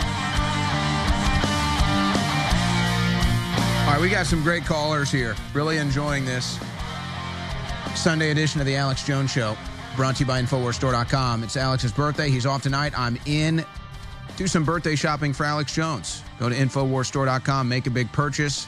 Right, 3.96 4.02
we 4.02 4.10
got 4.10 4.26
some 4.26 4.44
great 4.44 4.66
callers 4.66 5.10
here. 5.10 5.36
Really 5.54 5.78
enjoying 5.78 6.26
this 6.26 6.60
Sunday 7.96 8.32
edition 8.32 8.60
of 8.60 8.68
the 8.68 8.76
Alex 8.76 9.06
Jones 9.06 9.32
Show, 9.32 9.56
brought 9.96 10.18
to 10.18 10.24
you 10.24 10.26
by 10.26 10.42
InfoWarsStore.com. 10.42 11.44
It's 11.44 11.56
Alex's 11.56 11.94
birthday. 11.94 12.30
He's 12.30 12.46
off 12.46 12.62
tonight. 12.62 12.98
I'm 12.98 13.18
in. 13.26 13.66
Do 14.36 14.48
some 14.48 14.66
birthday 14.66 14.96
shopping 14.96 15.32
for 15.32 15.46
Alex 15.46 15.74
Jones. 15.74 16.24
Go 16.40 16.50
to 16.50 16.56
InfoWarsStore.com, 16.56 17.70
make 17.70 17.88
a 17.88 17.90
big 17.90 18.12
purchase 18.12 18.68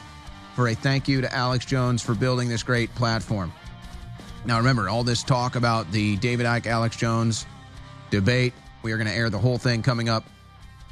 for 0.54 0.68
a 0.68 0.74
thank 0.74 1.06
you 1.06 1.20
to 1.20 1.34
Alex 1.34 1.66
Jones 1.66 2.02
for 2.02 2.14
building 2.14 2.48
this 2.48 2.62
great 2.62 2.94
platform. 2.94 3.52
Now, 4.46 4.56
remember, 4.56 4.88
all 4.88 5.04
this 5.04 5.22
talk 5.22 5.56
about 5.56 5.90
the 5.92 6.16
David 6.16 6.46
Icke 6.46 6.66
Alex 6.66 6.96
Jones 6.96 7.44
debate, 8.10 8.54
we 8.82 8.92
are 8.92 8.96
going 8.96 9.08
to 9.08 9.14
air 9.14 9.28
the 9.28 9.38
whole 9.38 9.58
thing 9.58 9.82
coming 9.82 10.08
up 10.08 10.24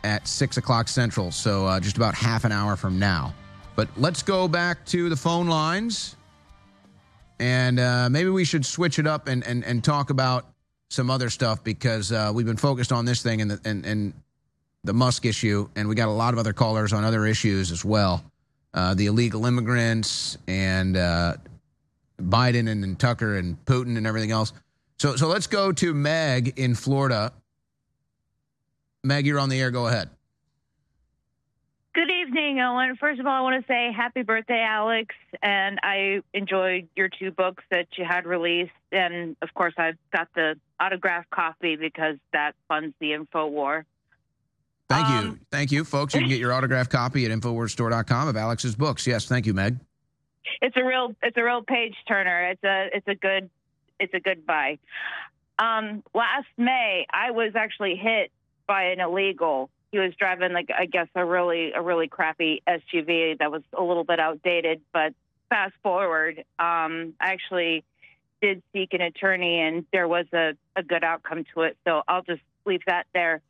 at 0.04 0.28
6 0.28 0.58
o'clock 0.58 0.88
Central, 0.88 1.30
so 1.30 1.66
uh, 1.66 1.80
just 1.80 1.96
about 1.96 2.14
half 2.14 2.44
an 2.44 2.52
hour 2.52 2.76
from 2.76 2.98
now. 2.98 3.32
But 3.76 3.88
let's 3.96 4.22
go 4.22 4.48
back 4.48 4.84
to 4.86 5.08
the 5.08 5.16
phone 5.16 5.46
lines. 5.46 6.16
And 7.38 7.78
uh, 7.78 8.08
maybe 8.10 8.30
we 8.30 8.44
should 8.44 8.64
switch 8.64 8.98
it 8.98 9.06
up 9.06 9.28
and, 9.28 9.46
and, 9.46 9.62
and 9.64 9.84
talk 9.84 10.10
about 10.10 10.46
some 10.88 11.10
other 11.10 11.28
stuff 11.28 11.62
because 11.62 12.10
uh, 12.10 12.32
we've 12.34 12.46
been 12.46 12.56
focused 12.56 12.90
on 12.90 13.04
this 13.04 13.22
thing 13.22 13.42
and 13.42 13.50
the, 13.50 13.60
and, 13.64 13.84
and 13.84 14.14
the 14.82 14.94
Musk 14.94 15.26
issue. 15.26 15.68
And 15.76 15.88
we 15.88 15.94
got 15.94 16.08
a 16.08 16.12
lot 16.12 16.32
of 16.32 16.38
other 16.40 16.54
callers 16.54 16.94
on 16.94 17.04
other 17.04 17.26
issues 17.26 17.70
as 17.70 17.84
well 17.84 18.24
uh, 18.76 18.94
the 18.94 19.06
illegal 19.06 19.46
immigrants 19.46 20.36
and 20.46 20.96
uh, 20.96 21.34
Biden 22.20 22.70
and, 22.70 22.84
and 22.84 22.98
Tucker 22.98 23.36
and 23.36 23.62
Putin 23.64 23.96
and 23.96 24.06
everything 24.06 24.30
else. 24.30 24.52
So, 24.98 25.16
so 25.16 25.28
let's 25.28 25.46
go 25.46 25.72
to 25.72 25.94
Meg 25.94 26.58
in 26.58 26.74
Florida. 26.74 27.32
Meg, 29.02 29.26
you're 29.26 29.40
on 29.40 29.48
the 29.48 29.58
air. 29.60 29.70
Go 29.70 29.86
ahead. 29.86 30.10
Good 32.26 32.38
evening, 32.38 32.60
Owen. 32.60 32.96
First 32.96 33.20
of 33.20 33.26
all, 33.26 33.32
I 33.32 33.40
want 33.40 33.64
to 33.64 33.72
say 33.72 33.92
happy 33.92 34.22
birthday, 34.22 34.60
Alex. 34.60 35.14
And 35.42 35.78
I 35.84 36.22
enjoyed 36.34 36.88
your 36.96 37.08
two 37.08 37.30
books 37.30 37.62
that 37.70 37.86
you 37.96 38.04
had 38.04 38.26
released. 38.26 38.72
And 38.90 39.36
of 39.42 39.54
course, 39.54 39.74
I've 39.78 39.96
got 40.12 40.26
the 40.34 40.56
autographed 40.80 41.30
copy 41.30 41.76
because 41.76 42.16
that 42.32 42.56
funds 42.66 42.96
the 42.98 43.12
Info 43.12 43.46
War. 43.46 43.84
Thank 44.88 45.06
um, 45.06 45.24
you. 45.24 45.38
Thank 45.52 45.70
you, 45.70 45.84
folks. 45.84 46.14
You 46.14 46.20
can 46.20 46.28
get 46.28 46.40
your 46.40 46.52
autographed 46.52 46.90
copy 46.90 47.24
at 47.26 47.30
InfoWarsStore.com 47.30 48.26
of 48.26 48.36
Alex's 48.36 48.74
books. 48.74 49.06
Yes, 49.06 49.26
thank 49.26 49.46
you, 49.46 49.54
Meg. 49.54 49.78
It's 50.60 50.76
a 50.76 50.84
real 50.84 51.14
it's 51.22 51.36
a 51.36 51.44
real 51.44 51.62
page 51.62 51.94
turner. 52.08 52.50
It's 52.50 52.64
a 52.64 52.88
it's 52.92 53.08
a 53.08 53.14
good 53.14 53.50
it's 54.00 54.14
a 54.14 54.20
good 54.20 54.44
buy. 54.44 54.78
Um, 55.60 56.02
last 56.12 56.48
May, 56.56 57.06
I 57.12 57.30
was 57.30 57.52
actually 57.54 57.94
hit 57.94 58.32
by 58.66 58.86
an 58.86 59.00
illegal 59.00 59.70
he 59.96 60.00
was 60.00 60.14
driving 60.14 60.52
like 60.52 60.68
I 60.76 60.84
guess 60.84 61.08
a 61.14 61.24
really 61.24 61.72
a 61.72 61.80
really 61.80 62.06
crappy 62.06 62.62
SUV 62.68 63.38
that 63.38 63.50
was 63.50 63.62
a 63.72 63.82
little 63.82 64.04
bit 64.04 64.20
outdated. 64.20 64.82
But 64.92 65.14
fast 65.48 65.72
forward, 65.82 66.40
um, 66.58 67.14
I 67.18 67.32
actually 67.32 67.82
did 68.42 68.62
seek 68.74 68.92
an 68.92 69.00
attorney, 69.00 69.60
and 69.60 69.86
there 69.92 70.06
was 70.06 70.26
a, 70.34 70.52
a 70.76 70.82
good 70.82 71.02
outcome 71.02 71.44
to 71.54 71.62
it. 71.62 71.78
So 71.84 72.02
I'll 72.06 72.22
just 72.22 72.42
leave 72.66 72.82
that 72.86 73.06
there. 73.14 73.40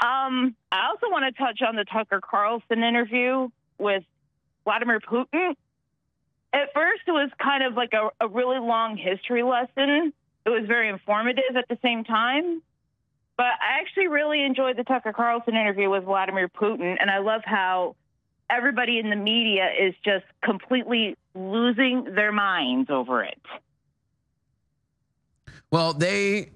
Um, 0.00 0.56
I 0.72 0.88
also 0.88 1.10
want 1.10 1.34
to 1.34 1.38
touch 1.38 1.60
on 1.60 1.76
the 1.76 1.84
Tucker 1.84 2.22
Carlson 2.22 2.82
interview 2.82 3.50
with 3.76 4.02
Vladimir 4.64 5.00
Putin. 5.00 5.54
At 6.54 6.72
first, 6.72 7.02
it 7.06 7.12
was 7.12 7.30
kind 7.38 7.62
of 7.64 7.74
like 7.74 7.92
a, 7.92 8.08
a 8.18 8.28
really 8.28 8.58
long 8.58 8.96
history 8.96 9.42
lesson. 9.42 10.14
It 10.46 10.48
was 10.48 10.64
very 10.66 10.88
informative 10.88 11.54
at 11.54 11.68
the 11.68 11.76
same 11.82 12.04
time. 12.04 12.62
But 13.40 13.46
I 13.46 13.80
actually 13.80 14.08
really 14.08 14.44
enjoyed 14.44 14.76
the 14.76 14.84
Tucker 14.84 15.14
Carlson 15.14 15.54
interview 15.54 15.88
with 15.88 16.04
Vladimir 16.04 16.46
Putin, 16.46 16.98
and 17.00 17.10
I 17.10 17.20
love 17.20 17.40
how 17.42 17.96
everybody 18.50 18.98
in 18.98 19.08
the 19.08 19.16
media 19.16 19.66
is 19.80 19.94
just 20.04 20.26
completely 20.44 21.16
losing 21.34 22.04
their 22.14 22.32
minds 22.32 22.90
over 22.90 23.24
it. 23.24 23.40
Well, 25.70 25.94
they 25.94 26.50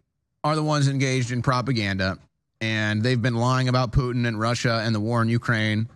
are 0.45 0.55
the 0.55 0.62
ones 0.62 0.87
engaged 0.87 1.32
in 1.32 1.41
propaganda, 1.41 2.18
and 2.61 3.03
they've 3.03 3.22
been 3.22 3.37
lying 3.37 3.68
about 3.68 3.93
Putin 3.93 4.28
and 4.28 4.39
Russia 4.39 4.82
and 4.85 4.95
the 4.95 5.01
war 5.01 5.22
in 5.22 5.30
Ukraine. 5.30 5.89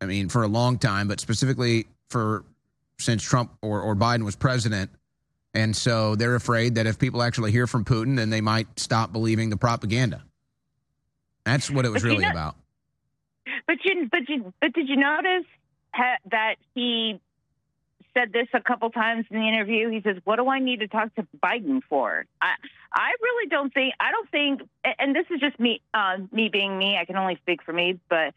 I 0.00 0.06
mean, 0.06 0.28
for 0.28 0.42
a 0.42 0.48
long 0.48 0.76
time, 0.76 1.06
but 1.06 1.20
specifically 1.20 1.86
for 2.10 2.42
since 2.98 3.22
Trump 3.22 3.52
or, 3.62 3.80
or 3.80 3.94
Biden 3.94 4.24
was 4.24 4.34
president. 4.34 4.90
And 5.56 5.74
so 5.74 6.16
they're 6.16 6.34
afraid 6.34 6.74
that 6.74 6.86
if 6.86 6.98
people 6.98 7.22
actually 7.22 7.50
hear 7.50 7.66
from 7.66 7.86
Putin, 7.86 8.16
then 8.16 8.28
they 8.28 8.42
might 8.42 8.78
stop 8.78 9.10
believing 9.10 9.48
the 9.48 9.56
propaganda. 9.56 10.22
That's 11.46 11.70
what 11.70 11.86
it 11.86 11.88
was 11.88 12.04
really 12.04 12.26
about. 12.26 12.56
But 13.66 13.78
you, 13.82 14.06
but 14.10 14.28
you, 14.28 14.52
but 14.60 14.74
did 14.74 14.86
you 14.86 14.96
notice 14.96 15.46
ha- 15.94 16.18
that 16.30 16.56
he 16.74 17.20
said 18.12 18.34
this 18.34 18.48
a 18.52 18.60
couple 18.60 18.90
times 18.90 19.24
in 19.30 19.40
the 19.40 19.48
interview? 19.48 19.88
He 19.88 20.02
says, 20.02 20.18
"What 20.24 20.36
do 20.36 20.46
I 20.46 20.58
need 20.58 20.80
to 20.80 20.88
talk 20.88 21.14
to 21.14 21.26
Biden 21.42 21.80
for?" 21.88 22.26
I, 22.42 22.50
I 22.92 23.12
really 23.22 23.48
don't 23.48 23.72
think. 23.72 23.94
I 23.98 24.10
don't 24.10 24.30
think. 24.30 24.60
And 24.98 25.16
this 25.16 25.24
is 25.30 25.40
just 25.40 25.58
me, 25.58 25.80
uh, 25.94 26.18
me 26.32 26.50
being 26.50 26.76
me. 26.76 26.98
I 27.00 27.06
can 27.06 27.16
only 27.16 27.36
speak 27.36 27.62
for 27.62 27.72
me, 27.72 27.98
but 28.10 28.34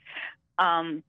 um, 0.57 1.03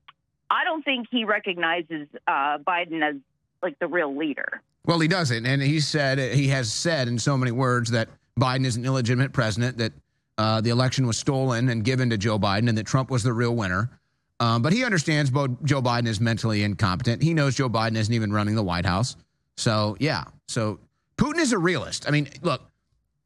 I 0.49 0.65
don't 0.65 0.83
think 0.83 1.07
he 1.09 1.23
recognizes 1.23 2.09
uh, 2.27 2.57
Biden 2.57 3.01
as 3.01 3.15
like 3.63 3.79
the 3.79 3.87
real 3.87 4.13
leader. 4.13 4.61
Well, 4.85 4.99
he 4.99 5.07
doesn't, 5.07 5.45
and 5.45 5.61
he 5.61 5.79
said 5.79 6.33
he 6.33 6.47
has 6.47 6.71
said 6.73 7.07
in 7.07 7.19
so 7.19 7.37
many 7.37 7.51
words 7.51 7.91
that 7.91 8.09
Biden 8.39 8.65
is 8.65 8.75
an 8.75 8.85
illegitimate 8.85 9.31
president, 9.31 9.77
that 9.77 9.93
uh, 10.37 10.61
the 10.61 10.71
election 10.71 11.05
was 11.05 11.17
stolen 11.17 11.69
and 11.69 11.83
given 11.83 12.09
to 12.09 12.17
Joe 12.17 12.39
Biden, 12.39 12.67
and 12.67 12.77
that 12.77 12.87
Trump 12.87 13.11
was 13.11 13.21
the 13.21 13.33
real 13.33 13.55
winner. 13.55 13.91
Um, 14.39 14.63
but 14.63 14.73
he 14.73 14.83
understands 14.83 15.29
both 15.29 15.51
Joe 15.63 15.83
Biden 15.83 16.07
is 16.07 16.19
mentally 16.19 16.63
incompetent. 16.63 17.21
He 17.21 17.35
knows 17.35 17.53
Joe 17.55 17.69
Biden 17.69 17.95
isn't 17.95 18.13
even 18.13 18.33
running 18.33 18.55
the 18.55 18.63
White 18.63 18.87
House. 18.87 19.15
So 19.55 19.95
yeah, 19.99 20.23
so 20.47 20.79
Putin 21.17 21.37
is 21.37 21.53
a 21.53 21.59
realist. 21.59 22.07
I 22.07 22.11
mean, 22.11 22.27
look, 22.41 22.63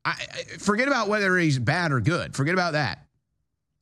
I, 0.04 0.10
I, 0.12 0.42
forget 0.58 0.90
about 0.90 1.08
whether 1.08 1.38
he's 1.38 1.58
bad 1.58 1.94
or 1.94 2.02
good. 2.02 2.36
Forget 2.36 2.54
about 2.54 2.74
that. 2.74 3.06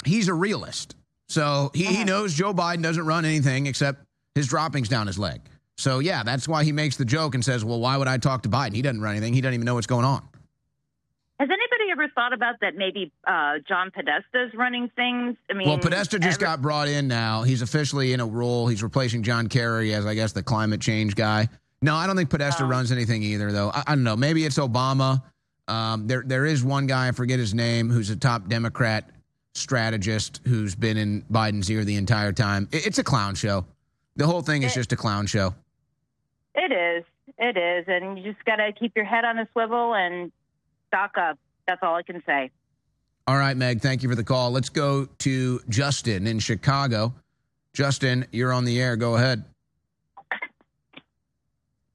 He's 0.06 0.28
a 0.28 0.34
realist. 0.36 0.96
So 1.28 1.72
he, 1.74 1.86
he 1.86 2.04
knows 2.04 2.36
Joe 2.36 2.54
Biden 2.54 2.84
doesn't 2.84 3.06
run 3.06 3.26
anything 3.26 3.66
except 3.66 4.04
his 4.36 4.48
droppings 4.48 4.88
down 4.88 5.08
his 5.08 5.18
leg. 5.18 5.42
So 5.78 6.00
yeah, 6.00 6.24
that's 6.24 6.48
why 6.48 6.64
he 6.64 6.72
makes 6.72 6.98
the 6.98 7.06
joke 7.06 7.34
and 7.36 7.44
says, 7.44 7.66
"Well, 7.66 7.80
why 7.80 7.98
would 7.98 8.08
I 8.08 8.18
talk 8.18 8.44
to 8.44 8.50
Biden? 8.50 8.74
He 8.76 8.82
doesn't 8.82 9.02
run 9.02 9.12
anything. 9.16 9.34
He 9.34 9.42
doesn't 9.42 9.56
even 9.56 9.66
know 9.66 9.76
what's 9.76 9.88
going 9.88 10.06
on." 10.06 10.22
Has 11.40 11.50
anybody 11.50 11.92
ever 11.92 12.08
thought 12.14 12.32
about 12.32 12.56
that? 12.62 12.76
Maybe 12.76 13.12
uh, 13.28 13.56
John 13.68 13.90
Podesta 13.92 14.46
is 14.46 14.54
running 14.54 14.90
things. 14.96 15.36
I 15.50 15.54
mean, 15.54 15.68
well, 15.68 15.80
Podesta 15.80 16.20
just 16.20 16.36
every- 16.38 16.46
got 16.46 16.62
brought 16.62 16.88
in 16.88 17.08
now. 17.08 17.42
He's 17.42 17.62
officially 17.64 18.14
in 18.14 18.20
a 18.20 18.26
role. 18.26 18.68
He's 18.68 18.84
replacing 18.84 19.24
John 19.24 19.50
Kerry 19.50 19.94
as, 19.94 20.06
I 20.06 20.14
guess, 20.14 20.32
the 20.32 20.44
climate 20.44 20.80
change 20.80 21.16
guy. 21.16 21.50
No, 21.82 21.96
I 21.96 22.08
don't 22.08 22.16
think 22.16 22.30
Podesta 22.30 22.64
runs 22.66 22.92
anything 22.94 23.24
either, 23.24 23.52
though. 23.52 23.72
I, 23.74 23.84
I 23.88 23.96
don't 23.96 24.04
know. 24.04 24.16
Maybe 24.16 24.46
it's 24.46 24.58
Obama. 24.60 25.22
Um, 25.68 26.08
there, 26.08 26.24
there 26.26 26.46
is 26.46 26.64
one 26.64 26.88
guy 26.88 27.08
I 27.10 27.12
forget 27.12 27.40
his 27.40 27.54
name 27.54 27.90
who's 27.90 28.10
a 28.10 28.16
top 28.16 28.48
Democrat 28.48 29.10
strategist 29.54 30.40
who's 30.46 30.76
been 30.76 30.98
in 30.98 31.24
Biden's 31.32 31.70
ear 31.70 31.84
the 31.84 31.96
entire 31.96 32.32
time. 32.32 32.70
It- 32.72 32.86
it's 32.88 33.00
a 33.00 33.04
clown 33.04 33.36
show. 33.36 33.66
The 34.16 34.28
whole 34.28 34.42
thing 34.44 34.62
is 34.64 34.74
just 34.76 34.94
a 34.94 34.96
clown 34.96 35.26
show. 35.26 35.56
It 36.56 36.72
is. 36.72 37.04
It 37.38 37.58
is. 37.58 37.86
And 37.88 38.18
you 38.18 38.32
just 38.34 38.44
got 38.46 38.58
to 38.58 38.72
keep 38.74 38.96
your 38.96 39.06
head 39.06 39.26
on 39.26 39.40
a 39.40 39.48
swivel 39.54 39.96
and 39.96 40.32
stock 40.88 41.18
up. 41.18 41.38
That's 41.68 41.82
all 41.82 41.96
I 41.96 42.04
can 42.04 42.22
say. 42.26 42.52
All 43.26 43.38
right, 43.38 43.56
Meg, 43.56 43.82
thank 43.82 44.04
you 44.04 44.10
for 44.10 44.16
the 44.16 44.24
call. 44.24 44.52
Let's 44.52 44.70
go 44.70 45.06
to 45.06 45.62
Justin 45.70 46.28
in 46.28 46.40
Chicago. 46.40 47.14
Justin, 47.74 48.26
you're 48.32 48.52
on 48.52 48.66
the 48.66 48.82
air. 48.82 48.98
Go 48.98 49.16
ahead. 49.16 49.46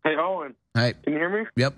Hey, 0.05 0.17
Owen. 0.17 0.55
Hey. 0.75 0.95
Can 1.05 1.13
you 1.13 1.19
hear 1.19 1.29
me? 1.29 1.47
Yep. 1.57 1.75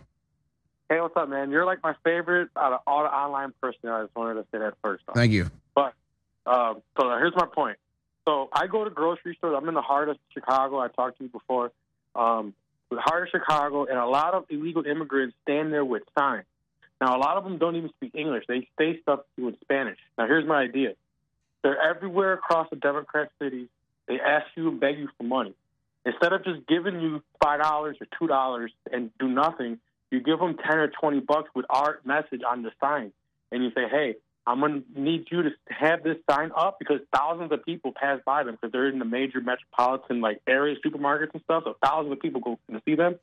Hey, 0.89 1.01
what's 1.01 1.17
up, 1.17 1.29
man? 1.29 1.51
You're 1.51 1.67
like 1.67 1.83
my 1.83 1.95
favorite 2.05 2.49
out 2.57 2.73
of 2.73 2.81
all 2.87 3.03
the 3.03 3.09
online 3.09 3.53
person. 3.61 3.89
I 3.89 4.03
just 4.03 4.15
wanted 4.15 4.35
to 4.35 4.47
say 4.53 4.59
that 4.59 4.75
first 4.83 5.03
off. 5.09 5.17
Thank 5.17 5.33
you. 5.33 5.51
But 5.75 5.95
um, 6.47 6.83
so 6.99 7.09
here's 7.19 7.35
my 7.35 7.47
point. 7.47 7.77
So 8.27 8.49
I 8.53 8.67
go 8.69 8.85
to 8.85 8.91
grocery 8.91 9.35
stores. 9.37 9.57
I'm 9.61 9.69
in 9.69 9.75
the 9.75 9.83
heart 9.83 10.09
of 10.09 10.17
Chicago. 10.33 10.79
I 10.79 10.89
talked 10.89 11.19
to 11.19 11.25
you 11.25 11.31
before. 11.31 11.73
Um, 12.15 12.55
the 12.97 13.03
heart 13.03 13.25
of 13.25 13.29
Chicago, 13.31 13.85
and 13.85 13.99
a 13.99 14.07
lot 14.07 14.35
of 14.35 14.45
illegal 14.51 14.85
immigrants 14.85 15.37
stand 15.43 15.73
there 15.73 15.85
with 15.85 16.03
signs. 16.19 16.45
Now, 17.01 17.17
a 17.17 17.19
lot 17.19 17.37
of 17.37 17.45
them 17.45 17.59
don't 17.59 17.77
even 17.77 17.91
speak 17.91 18.15
English. 18.15 18.45
They 18.47 18.69
say 18.79 19.01
stuff 19.01 19.21
to 19.37 19.49
in 19.49 19.57
Spanish. 19.63 19.99
Now, 20.19 20.27
here's 20.27 20.47
my 20.47 20.61
idea. 20.61 20.95
They're 21.63 21.81
everywhere 21.81 22.35
across 22.35 22.69
the 22.71 22.77
Democrat 22.77 23.31
cities. 23.41 23.69
They 24.07 24.21
ask 24.21 24.47
you 24.57 24.69
and 24.69 24.81
beg 24.81 24.99
you 24.99 25.09
for 25.17 25.25
money. 25.25 25.55
Instead 26.05 26.33
of 26.33 26.45
just 26.45 26.67
giving 26.67 27.01
you 27.01 27.23
five 27.43 27.61
dollars 27.61 27.97
or 28.01 28.07
two 28.19 28.27
dollars 28.27 28.73
and 28.91 29.11
do 29.19 29.29
nothing, 29.29 29.79
you 30.11 30.21
give 30.21 30.39
them 30.39 30.57
ten 30.57 30.79
or 30.79 30.89
twenty 30.89 31.21
bucks 31.21 31.51
with 31.55 31.67
our 31.71 32.01
message 32.05 32.41
on 32.49 32.63
the 32.63 32.71
sign, 32.81 33.13
and 33.53 33.63
you 33.63 33.71
say, 33.75 33.87
"Hey, 33.89 34.17
I'm 34.47 34.61
gonna 34.61 34.83
need 34.97 35.27
you 35.31 35.43
to 35.43 35.51
have 35.69 36.03
this 36.03 36.17
sign 36.29 36.51
up 36.57 36.79
because 36.79 37.01
thousands 37.15 37.53
of 37.53 37.65
people 37.65 37.93
pass 37.95 38.21
by 38.25 38.43
them 38.43 38.55
because 38.55 38.73
they're 38.73 38.89
in 38.89 38.99
the 38.99 39.05
major 39.05 39.41
metropolitan 39.41 40.21
like 40.21 40.41
areas, 40.47 40.79
supermarkets 40.85 41.33
and 41.35 41.43
stuff. 41.45 41.65
So 41.65 41.77
thousands 41.83 42.13
of 42.13 42.21
people 42.21 42.41
go 42.41 42.59
to 42.71 42.83
see 42.85 42.95
them. 42.95 43.19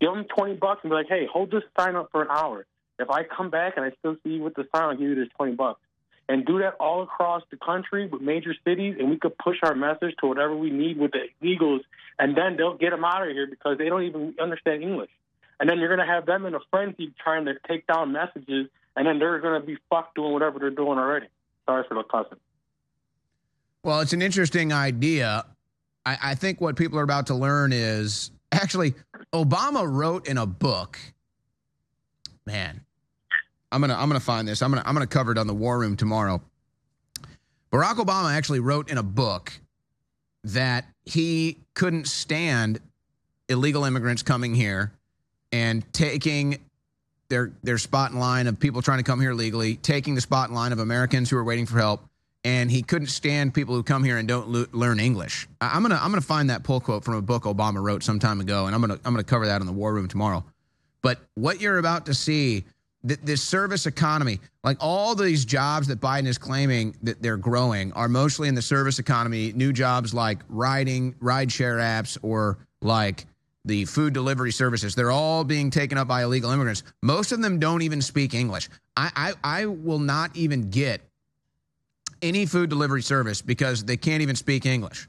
Give 0.00 0.12
them 0.12 0.24
twenty 0.24 0.54
bucks 0.54 0.80
and 0.82 0.90
be 0.90 0.94
like, 0.94 1.08
"Hey, 1.08 1.26
hold 1.30 1.50
this 1.50 1.64
sign 1.78 1.96
up 1.96 2.10
for 2.10 2.22
an 2.22 2.28
hour. 2.30 2.64
If 2.98 3.10
I 3.10 3.24
come 3.24 3.50
back 3.50 3.74
and 3.76 3.84
I 3.84 3.90
still 3.98 4.16
see 4.22 4.34
you 4.34 4.42
with 4.42 4.54
the 4.54 4.66
sign, 4.74 4.84
I'll 4.84 4.96
give 4.96 5.08
you 5.08 5.14
this 5.14 5.28
twenty 5.36 5.54
bucks." 5.54 5.80
And 6.28 6.46
do 6.46 6.60
that 6.60 6.76
all 6.78 7.02
across 7.02 7.42
the 7.50 7.56
country 7.56 8.06
with 8.06 8.22
major 8.22 8.54
cities, 8.64 8.96
and 8.98 9.10
we 9.10 9.18
could 9.18 9.36
push 9.36 9.56
our 9.62 9.74
message 9.74 10.14
to 10.20 10.26
whatever 10.26 10.56
we 10.56 10.70
need 10.70 10.96
with 10.96 11.10
the 11.12 11.26
illegals, 11.42 11.80
and 12.18 12.36
then 12.36 12.56
they'll 12.56 12.76
get 12.76 12.90
them 12.90 13.04
out 13.04 13.26
of 13.26 13.28
here 13.34 13.46
because 13.46 13.76
they 13.76 13.88
don't 13.88 14.04
even 14.04 14.34
understand 14.40 14.82
English. 14.82 15.10
And 15.58 15.68
then 15.68 15.78
you're 15.78 15.94
going 15.94 16.06
to 16.06 16.12
have 16.12 16.24
them 16.24 16.46
in 16.46 16.54
a 16.54 16.60
frenzy 16.70 17.12
trying 17.22 17.44
to 17.46 17.54
take 17.68 17.86
down 17.86 18.12
messages, 18.12 18.68
and 18.96 19.06
then 19.06 19.18
they're 19.18 19.40
going 19.40 19.60
to 19.60 19.66
be 19.66 19.76
fucked 19.90 20.14
doing 20.14 20.32
whatever 20.32 20.58
they're 20.58 20.70
doing 20.70 20.98
already. 20.98 21.26
Sorry 21.66 21.84
for 21.88 21.94
the 21.94 22.02
cussing. 22.04 22.38
Well, 23.84 24.00
it's 24.00 24.12
an 24.12 24.22
interesting 24.22 24.72
idea. 24.72 25.44
I, 26.06 26.18
I 26.22 26.34
think 26.34 26.60
what 26.60 26.76
people 26.76 26.98
are 26.98 27.02
about 27.02 27.26
to 27.28 27.34
learn 27.34 27.72
is 27.72 28.30
actually 28.52 28.94
Obama 29.32 29.90
wrote 29.90 30.28
in 30.28 30.38
a 30.38 30.46
book. 30.46 30.98
Man, 32.46 32.80
I'm 33.70 33.80
gonna 33.80 33.94
I'm 33.94 34.08
gonna 34.08 34.20
find 34.20 34.46
this. 34.46 34.62
I'm 34.62 34.70
gonna 34.70 34.82
I'm 34.84 34.94
gonna 34.94 35.06
cover 35.06 35.32
it 35.32 35.38
on 35.38 35.46
the 35.46 35.54
War 35.54 35.78
Room 35.78 35.96
tomorrow. 35.96 36.42
Barack 37.72 37.94
Obama 37.94 38.34
actually 38.34 38.60
wrote 38.60 38.90
in 38.90 38.98
a 38.98 39.02
book 39.02 39.52
that 40.44 40.84
he 41.04 41.58
couldn't 41.74 42.06
stand 42.06 42.80
illegal 43.48 43.84
immigrants 43.84 44.22
coming 44.22 44.54
here 44.54 44.92
and 45.52 45.90
taking 45.92 46.58
their 47.32 47.50
their 47.62 47.78
spot 47.78 48.10
in 48.12 48.18
line 48.18 48.46
of 48.46 48.60
people 48.60 48.82
trying 48.82 48.98
to 48.98 49.04
come 49.04 49.18
here 49.18 49.32
legally, 49.32 49.76
taking 49.76 50.14
the 50.14 50.20
spot 50.20 50.50
in 50.50 50.54
line 50.54 50.70
of 50.70 50.78
Americans 50.78 51.30
who 51.30 51.36
are 51.38 51.44
waiting 51.44 51.64
for 51.64 51.78
help, 51.78 52.04
and 52.44 52.70
he 52.70 52.82
couldn't 52.82 53.08
stand 53.08 53.54
people 53.54 53.74
who 53.74 53.82
come 53.82 54.04
here 54.04 54.18
and 54.18 54.28
don't 54.28 54.48
lo- 54.50 54.66
learn 54.72 55.00
English. 55.00 55.48
I- 55.58 55.70
I'm 55.74 55.80
gonna 55.80 55.98
I'm 56.00 56.10
gonna 56.10 56.20
find 56.20 56.50
that 56.50 56.62
pull 56.62 56.78
quote 56.78 57.04
from 57.04 57.14
a 57.14 57.22
book 57.22 57.44
Obama 57.44 57.82
wrote 57.82 58.02
some 58.02 58.18
time 58.18 58.38
ago, 58.40 58.66
and 58.66 58.74
I'm 58.74 58.82
gonna 58.82 58.98
I'm 59.06 59.14
gonna 59.14 59.24
cover 59.24 59.46
that 59.46 59.62
in 59.62 59.66
the 59.66 59.72
War 59.72 59.94
Room 59.94 60.08
tomorrow. 60.08 60.44
But 61.00 61.20
what 61.34 61.58
you're 61.60 61.78
about 61.78 62.04
to 62.06 62.14
see, 62.14 62.64
th- 63.08 63.20
this 63.24 63.42
service 63.42 63.86
economy, 63.86 64.38
like 64.62 64.76
all 64.78 65.14
these 65.14 65.46
jobs 65.46 65.86
that 65.88 66.00
Biden 66.02 66.26
is 66.26 66.36
claiming 66.36 66.94
that 67.02 67.22
they're 67.22 67.38
growing, 67.38 67.92
are 67.94 68.08
mostly 68.08 68.46
in 68.46 68.54
the 68.54 68.62
service 68.62 68.98
economy. 68.98 69.54
New 69.54 69.72
jobs 69.72 70.12
like 70.12 70.40
riding, 70.50 71.14
rideshare 71.14 71.78
apps, 71.80 72.18
or 72.20 72.58
like 72.82 73.24
the 73.64 73.84
food 73.84 74.12
delivery 74.12 74.52
services. 74.52 74.94
They're 74.94 75.10
all 75.10 75.44
being 75.44 75.70
taken 75.70 75.98
up 75.98 76.08
by 76.08 76.24
illegal 76.24 76.50
immigrants. 76.50 76.82
Most 77.02 77.32
of 77.32 77.40
them 77.40 77.58
don't 77.58 77.82
even 77.82 78.02
speak 78.02 78.34
English. 78.34 78.68
I, 78.96 79.34
I, 79.44 79.60
I 79.62 79.66
will 79.66 79.98
not 79.98 80.36
even 80.36 80.70
get 80.70 81.00
any 82.20 82.46
food 82.46 82.70
delivery 82.70 83.02
service 83.02 83.42
because 83.42 83.84
they 83.84 83.96
can't 83.96 84.22
even 84.22 84.36
speak 84.36 84.66
English. 84.66 85.08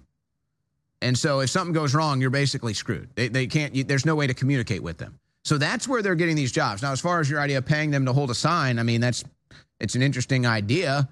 And 1.02 1.18
so 1.18 1.42
if 1.42 1.50
something 1.50 1.74
goes 1.74 1.94
wrong, 1.94 2.22
you're 2.22 2.30
basically 2.30 2.74
screwed. 2.74 3.10
They, 3.16 3.28
they 3.28 3.48
can't, 3.48 3.76
you, 3.76 3.84
there's 3.84 4.06
no 4.06 4.16
way 4.16 4.28
to 4.28 4.34
communicate 4.34 4.82
with 4.82 4.98
them. 4.98 5.20
So 5.44 5.58
that's 5.58 5.88
where 5.88 6.02
they're 6.02 6.16
getting 6.16 6.36
these 6.38 6.52
jobs. 6.52 6.82
Now, 6.82 6.94
as 6.94 7.02
far 7.02 7.20
as 7.20 7.30
your 7.30 7.42
idea 7.42 7.58
of 7.58 7.66
paying 7.66 7.92
them 7.92 8.06
to 8.06 8.14
hold 8.14 8.32
a 8.32 8.36
sign, 8.36 8.80
I 8.80 8.84
mean, 8.84 9.02
that's, 9.02 9.24
it's 9.80 9.96
an 9.96 10.02
interesting 10.02 10.46
idea. 10.46 11.10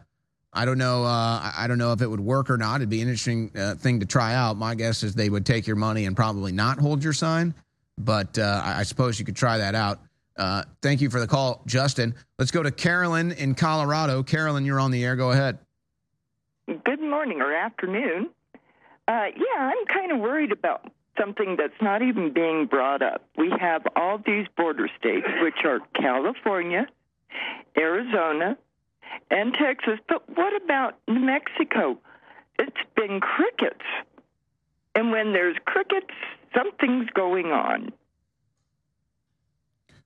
I 0.54 0.66
don't 0.66 0.78
know. 0.78 1.04
Uh, 1.06 1.52
I- 1.58 1.66
don't 1.68 1.78
know 1.78 1.94
if 1.94 2.02
it 2.02 2.08
would 2.08 2.20
work 2.20 2.50
or 2.50 2.58
not. 2.58 2.78
It'd 2.78 2.90
be 2.90 3.02
an 3.02 3.08
interesting 3.08 3.52
uh, 3.56 3.76
thing 3.76 4.00
to 4.02 4.06
try 4.06 4.34
out. 4.36 4.58
My 4.58 4.76
guess 4.76 5.04
is 5.04 5.14
they 5.16 5.30
would 5.30 5.46
take 5.46 5.66
your 5.66 5.78
money 5.78 6.06
and 6.06 6.16
probably 6.16 6.52
not 6.52 6.78
hold 6.80 7.04
your 7.04 7.14
sign, 7.14 7.54
but 7.98 8.38
uh, 8.38 8.62
I 8.64 8.80
I 8.80 8.84
suppose 8.84 9.20
you 9.20 9.26
could 9.26 9.36
try 9.36 9.58
that 9.60 9.76
out. 9.76 10.00
Uh, 10.36 10.64
thank 10.82 11.02
you 11.02 11.10
for 11.10 11.20
the 11.20 11.28
call, 11.28 11.62
Justin. 11.68 12.16
Let's 12.40 12.52
go 12.52 12.64
to 12.64 12.72
Carolyn 12.72 13.32
in 13.34 13.54
Colorado. 13.56 14.24
Carolyn, 14.24 14.66
you're 14.66 14.80
on 14.80 14.92
the 14.92 15.04
air. 15.06 15.16
Go 15.16 15.32
ahead. 15.32 15.60
Good 16.84 17.02
morning 17.02 17.42
or 17.42 17.54
afternoon. 17.54 18.30
Uh, 19.08 19.26
yeah, 19.36 19.60
I'm 19.60 19.86
kind 19.88 20.12
of 20.12 20.20
worried 20.20 20.52
about 20.52 20.90
something 21.20 21.58
that's 21.58 21.80
not 21.82 22.02
even 22.02 22.32
being 22.34 22.66
brought 22.66 23.02
up. 23.02 23.24
We 23.38 23.52
have 23.60 23.84
all 23.96 24.18
these 24.26 24.48
border 24.58 24.90
states, 25.00 25.28
which 25.42 25.66
are 25.66 25.80
California, 25.96 26.88
Arizona, 27.78 28.58
and 29.30 29.54
Texas. 29.54 30.00
But 30.08 30.24
what 30.36 30.60
about 30.62 30.98
New 31.08 31.20
Mexico? 31.20 31.98
It's 32.60 32.78
been 32.96 33.20
crickets. 33.20 33.86
And 34.96 35.12
when 35.12 35.34
there's 35.34 35.58
crickets, 35.66 36.14
something's 36.56 37.10
going 37.12 37.48
on. 37.48 37.92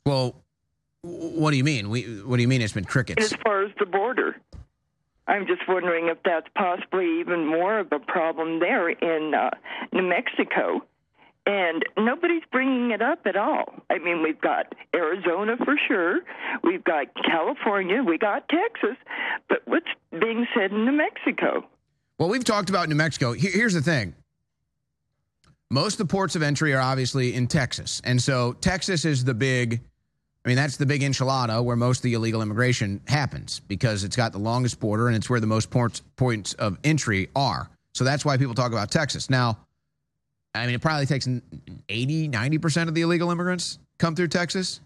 Well, 0.05 0.35
what 1.01 1.51
do 1.51 1.57
you 1.57 1.63
mean? 1.63 1.89
We, 1.89 2.21
what 2.21 2.37
do 2.37 2.41
you 2.41 2.47
mean 2.47 2.61
it's 2.61 2.73
been 2.73 2.85
crickets? 2.85 3.33
As 3.33 3.33
far 3.43 3.63
as 3.63 3.71
the 3.79 3.85
border, 3.85 4.35
I'm 5.27 5.47
just 5.47 5.61
wondering 5.67 6.07
if 6.07 6.17
that's 6.23 6.47
possibly 6.55 7.19
even 7.19 7.47
more 7.47 7.79
of 7.79 7.91
a 7.91 7.99
problem 7.99 8.59
there 8.59 8.89
in 8.89 9.33
uh, 9.33 9.49
New 9.91 10.03
Mexico. 10.03 10.85
And 11.47 11.83
nobody's 11.97 12.41
bringing 12.51 12.89
it 12.89 13.03
up 13.03 13.19
at 13.25 13.35
all. 13.35 13.75
I 13.91 13.99
mean, 13.99 14.23
we've 14.23 14.41
got 14.41 14.73
Arizona 14.95 15.57
for 15.63 15.75
sure, 15.87 16.21
we've 16.63 16.83
got 16.83 17.07
California, 17.23 18.01
we 18.03 18.17
got 18.17 18.49
Texas, 18.49 18.97
but 19.47 19.61
what's 19.65 19.85
being 20.11 20.47
said 20.55 20.71
in 20.71 20.85
New 20.85 20.91
Mexico? 20.91 21.63
Well, 22.17 22.29
we've 22.29 22.43
talked 22.43 22.69
about 22.69 22.89
New 22.89 22.95
Mexico. 22.95 23.33
Here's 23.33 23.73
the 23.73 23.81
thing. 23.81 24.15
Most 25.69 25.99
of 25.99 26.07
the 26.07 26.11
ports 26.11 26.35
of 26.35 26.41
entry 26.41 26.73
are 26.73 26.81
obviously 26.81 27.35
in 27.35 27.47
Texas. 27.47 28.01
And 28.03 28.21
so 28.21 28.53
Texas 28.53 29.03
is 29.05 29.23
the 29.23 29.33
big, 29.33 29.81
I 30.45 30.47
mean, 30.47 30.55
that's 30.55 30.77
the 30.77 30.85
big 30.85 31.01
enchilada 31.01 31.63
where 31.63 31.75
most 31.75 31.97
of 31.99 32.03
the 32.03 32.13
illegal 32.13 32.41
immigration 32.41 33.01
happens 33.07 33.59
because 33.59 34.03
it's 34.03 34.15
got 34.15 34.31
the 34.31 34.39
longest 34.39 34.79
border 34.79 35.07
and 35.07 35.15
it's 35.15 35.29
where 35.29 35.39
the 35.39 35.47
most 35.47 35.69
points 35.71 36.53
of 36.53 36.79
entry 36.83 37.29
are. 37.35 37.69
So 37.93 38.03
that's 38.03 38.23
why 38.25 38.37
people 38.37 38.55
talk 38.55 38.71
about 38.71 38.91
Texas. 38.91 39.29
Now, 39.29 39.59
I 40.55 40.65
mean, 40.65 40.75
it 40.75 40.81
probably 40.81 41.05
takes 41.05 41.27
80, 41.89 42.29
90% 42.29 42.87
of 42.87 42.95
the 42.95 43.01
illegal 43.01 43.31
immigrants 43.31 43.79
come 43.97 44.15
through 44.15 44.29
Texas. 44.29 44.81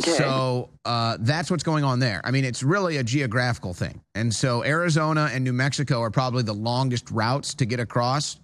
So 0.00 0.70
uh, 0.84 1.16
that's 1.20 1.50
what's 1.50 1.62
going 1.62 1.84
on 1.84 2.00
there. 2.00 2.20
I 2.24 2.32
mean, 2.32 2.44
it's 2.44 2.62
really 2.62 2.96
a 2.96 3.04
geographical 3.04 3.72
thing. 3.72 4.00
And 4.16 4.34
so 4.34 4.64
Arizona 4.64 5.30
and 5.32 5.44
New 5.44 5.52
Mexico 5.52 6.00
are 6.00 6.10
probably 6.10 6.42
the 6.42 6.54
longest 6.54 7.10
routes 7.10 7.54
to 7.54 7.66
get 7.66 7.78
across. 7.78 8.40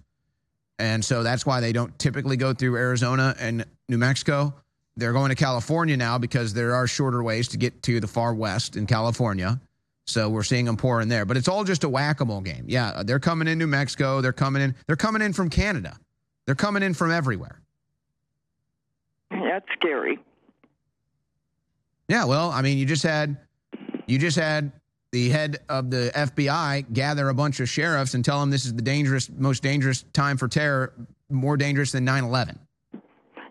And 0.79 1.03
so 1.03 1.21
that's 1.21 1.45
why 1.45 1.59
they 1.59 1.73
don't 1.73 1.97
typically 1.99 2.37
go 2.37 2.53
through 2.53 2.77
Arizona 2.77 3.35
and 3.39 3.65
New 3.89 3.97
Mexico. 3.97 4.53
They're 4.95 5.11
going 5.11 5.29
to 5.29 5.35
California 5.35 5.97
now 5.97 6.17
because 6.17 6.53
there 6.53 6.75
are 6.75 6.87
shorter 6.87 7.21
ways 7.23 7.49
to 7.49 7.57
get 7.57 7.83
to 7.83 7.99
the 7.99 8.07
far 8.07 8.33
west 8.33 8.77
in 8.77 8.85
California. 8.85 9.59
So 10.05 10.29
we're 10.29 10.43
seeing 10.43 10.65
them 10.65 10.77
pour 10.77 11.01
in 11.01 11.09
there. 11.09 11.25
But 11.25 11.37
it's 11.37 11.47
all 11.47 11.63
just 11.63 11.83
a 11.83 11.89
whack 11.89 12.21
a 12.21 12.25
mole 12.25 12.41
game. 12.41 12.65
Yeah, 12.67 13.03
they're 13.05 13.19
coming 13.19 13.47
in 13.47 13.57
New 13.57 13.67
Mexico. 13.67 14.21
They're 14.21 14.33
coming 14.33 14.61
in. 14.61 14.75
They're 14.87 14.95
coming 14.95 15.21
in 15.21 15.33
from 15.33 15.49
Canada. 15.49 15.97
They're 16.45 16.55
coming 16.55 16.83
in 16.83 16.93
from 16.93 17.11
everywhere. 17.11 17.61
That's 19.31 19.65
scary. 19.73 20.19
Yeah, 22.07 22.25
well, 22.25 22.51
I 22.51 22.61
mean, 22.61 22.77
you 22.77 22.85
just 22.85 23.03
had 23.03 23.37
you 24.07 24.17
just 24.19 24.37
had 24.37 24.71
the 25.11 25.29
head 25.29 25.59
of 25.69 25.89
the 25.89 26.11
FBI 26.13 26.91
gather 26.91 27.29
a 27.29 27.33
bunch 27.33 27.59
of 27.59 27.69
sheriffs 27.69 28.13
and 28.13 28.25
tell 28.25 28.39
them 28.39 28.49
this 28.49 28.65
is 28.65 28.73
the 28.73 28.81
dangerous, 28.81 29.29
most 29.29 29.63
dangerous 29.63 30.03
time 30.13 30.37
for 30.37 30.47
terror, 30.47 30.93
more 31.29 31.55
dangerous 31.55 31.91
than 31.91 32.05
9/11. 32.05 32.57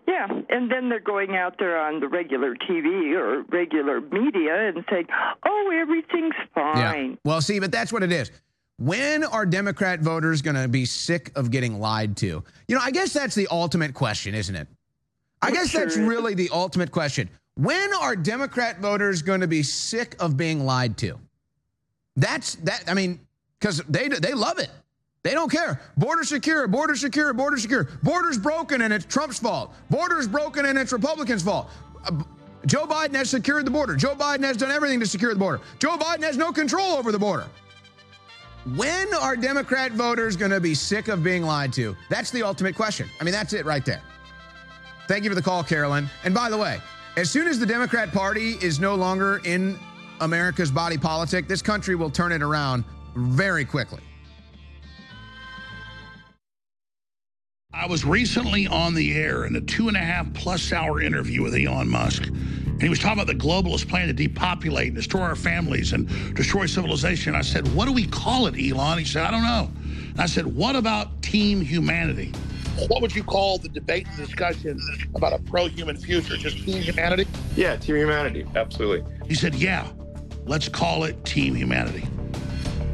Yeah, 0.07 0.27
and 0.49 0.71
then 0.71 0.89
they're 0.89 0.99
going 0.99 1.35
out 1.35 1.57
there 1.57 1.79
on 1.79 1.99
the 1.99 2.07
regular 2.07 2.55
TV 2.55 3.15
or 3.15 3.43
regular 3.43 4.01
media 4.01 4.69
and 4.69 4.85
saying, 4.89 5.07
"Oh, 5.45 5.71
everything's 5.73 6.35
fine." 6.53 7.17
Well, 7.25 7.41
see, 7.41 7.59
but 7.59 7.71
that's 7.71 7.91
what 7.91 8.03
it 8.03 8.11
is. 8.11 8.29
When 8.77 9.23
are 9.23 9.45
Democrat 9.45 9.99
voters 9.99 10.41
going 10.41 10.55
to 10.55 10.67
be 10.67 10.85
sick 10.85 11.31
of 11.35 11.51
getting 11.51 11.79
lied 11.79 12.17
to? 12.17 12.43
You 12.67 12.75
know, 12.75 12.81
I 12.81 12.91
guess 12.91 13.13
that's 13.13 13.35
the 13.35 13.47
ultimate 13.51 13.93
question, 13.93 14.33
isn't 14.33 14.55
it? 14.55 14.67
I 15.41 15.51
guess 15.51 15.71
that's 15.71 15.97
really 15.97 16.33
the 16.33 16.49
ultimate 16.51 16.91
question. 16.91 17.29
When 17.55 17.93
are 17.93 18.15
Democrat 18.15 18.79
voters 18.79 19.21
going 19.21 19.41
to 19.41 19.47
be 19.47 19.61
sick 19.61 20.15
of 20.19 20.37
being 20.37 20.65
lied 20.65 20.97
to? 20.99 21.19
That's 22.15 22.55
that. 22.55 22.83
I 22.87 22.93
mean, 22.93 23.19
because 23.59 23.79
they 23.89 24.07
they 24.07 24.33
love 24.33 24.59
it. 24.59 24.69
They 25.23 25.31
don't 25.31 25.49
care. 25.51 25.81
Border 25.95 26.23
secure, 26.23 26.67
border 26.67 26.95
secure, 26.95 27.33
border 27.33 27.57
secure. 27.57 27.89
Border's 28.03 28.37
broken 28.37 28.81
and 28.81 28.93
it's 28.93 29.05
Trump's 29.05 29.39
fault. 29.39 29.73
Border's 29.89 30.27
broken 30.27 30.65
and 30.65 30.77
it's 30.77 30.91
Republicans' 30.91 31.43
fault. 31.43 31.69
Uh, 32.05 32.23
Joe 32.65 32.85
Biden 32.85 33.15
has 33.15 33.29
secured 33.29 33.65
the 33.65 33.71
border. 33.71 33.95
Joe 33.95 34.15
Biden 34.15 34.43
has 34.43 34.57
done 34.57 34.71
everything 34.71 34.99
to 34.99 35.05
secure 35.05 35.33
the 35.33 35.39
border. 35.39 35.61
Joe 35.79 35.97
Biden 35.97 36.23
has 36.23 36.37
no 36.37 36.51
control 36.51 36.93
over 36.93 37.11
the 37.11 37.19
border. 37.19 37.47
When 38.65 39.13
are 39.13 39.35
Democrat 39.35 39.91
voters 39.91 40.37
going 40.37 40.51
to 40.51 40.61
be 40.61 40.73
sick 40.73 41.09
of 41.09 41.21
being 41.21 41.43
lied 41.43 41.73
to? 41.73 41.97
That's 42.09 42.31
the 42.31 42.43
ultimate 42.43 42.75
question. 42.75 43.09
I 43.19 43.25
mean, 43.25 43.33
that's 43.33 43.51
it 43.51 43.65
right 43.65 43.83
there. 43.85 44.01
Thank 45.07 45.25
you 45.25 45.29
for 45.29 45.35
the 45.35 45.41
call, 45.41 45.63
Carolyn. 45.63 46.09
And 46.23 46.33
by 46.33 46.49
the 46.49 46.57
way, 46.57 46.79
as 47.17 47.29
soon 47.29 47.47
as 47.47 47.59
the 47.59 47.65
Democrat 47.65 48.13
Party 48.13 48.53
is 48.61 48.79
no 48.79 48.95
longer 48.95 49.41
in 49.43 49.77
America's 50.21 50.71
body 50.71 50.97
politic, 50.97 51.49
this 51.49 51.61
country 51.61 51.95
will 51.95 52.09
turn 52.09 52.31
it 52.31 52.41
around 52.41 52.85
very 53.15 53.65
quickly. 53.65 54.01
I 57.73 57.85
was 57.85 58.05
recently 58.05 58.65
on 58.65 58.93
the 58.93 59.13
air 59.13 59.45
in 59.45 59.57
a 59.57 59.61
two 59.61 59.89
and 59.89 59.97
a 59.97 59.99
half 59.99 60.31
plus 60.33 60.71
hour 60.71 61.01
interview 61.01 61.41
with 61.43 61.53
Elon 61.53 61.89
Musk. 61.89 62.29
And 62.83 62.87
he 62.87 62.89
was 62.89 62.99
talking 62.99 63.23
about 63.23 63.27
the 63.27 63.41
globalist 63.41 63.87
plan 63.87 64.07
to 64.07 64.13
depopulate, 64.13 64.87
and 64.87 64.95
destroy 64.97 65.21
our 65.21 65.37
families, 65.37 65.93
and 65.93 66.05
destroy 66.35 66.65
civilization. 66.65 67.33
I 67.33 67.39
said, 67.39 67.73
What 67.73 67.85
do 67.85 67.93
we 67.93 68.05
call 68.05 68.45
it, 68.47 68.55
Elon? 68.59 68.97
He 68.97 69.05
said, 69.05 69.23
I 69.23 69.31
don't 69.31 69.43
know. 69.43 69.71
And 70.09 70.19
I 70.19 70.25
said, 70.25 70.45
What 70.45 70.75
about 70.75 71.21
team 71.21 71.61
humanity? 71.61 72.33
What 72.89 73.01
would 73.01 73.15
you 73.15 73.23
call 73.23 73.57
the 73.57 73.69
debate 73.69 74.05
and 74.09 74.17
discussion 74.17 74.77
about 75.15 75.31
a 75.31 75.39
pro 75.43 75.69
human 75.69 75.95
future? 75.95 76.35
Just 76.35 76.57
team 76.57 76.81
humanity? 76.81 77.25
Yeah, 77.55 77.77
team 77.77 77.95
humanity. 77.95 78.45
Absolutely. 78.53 79.09
He 79.29 79.33
said, 79.33 79.55
Yeah, 79.55 79.89
let's 80.45 80.67
call 80.67 81.05
it 81.05 81.23
team 81.23 81.55
humanity. 81.55 82.05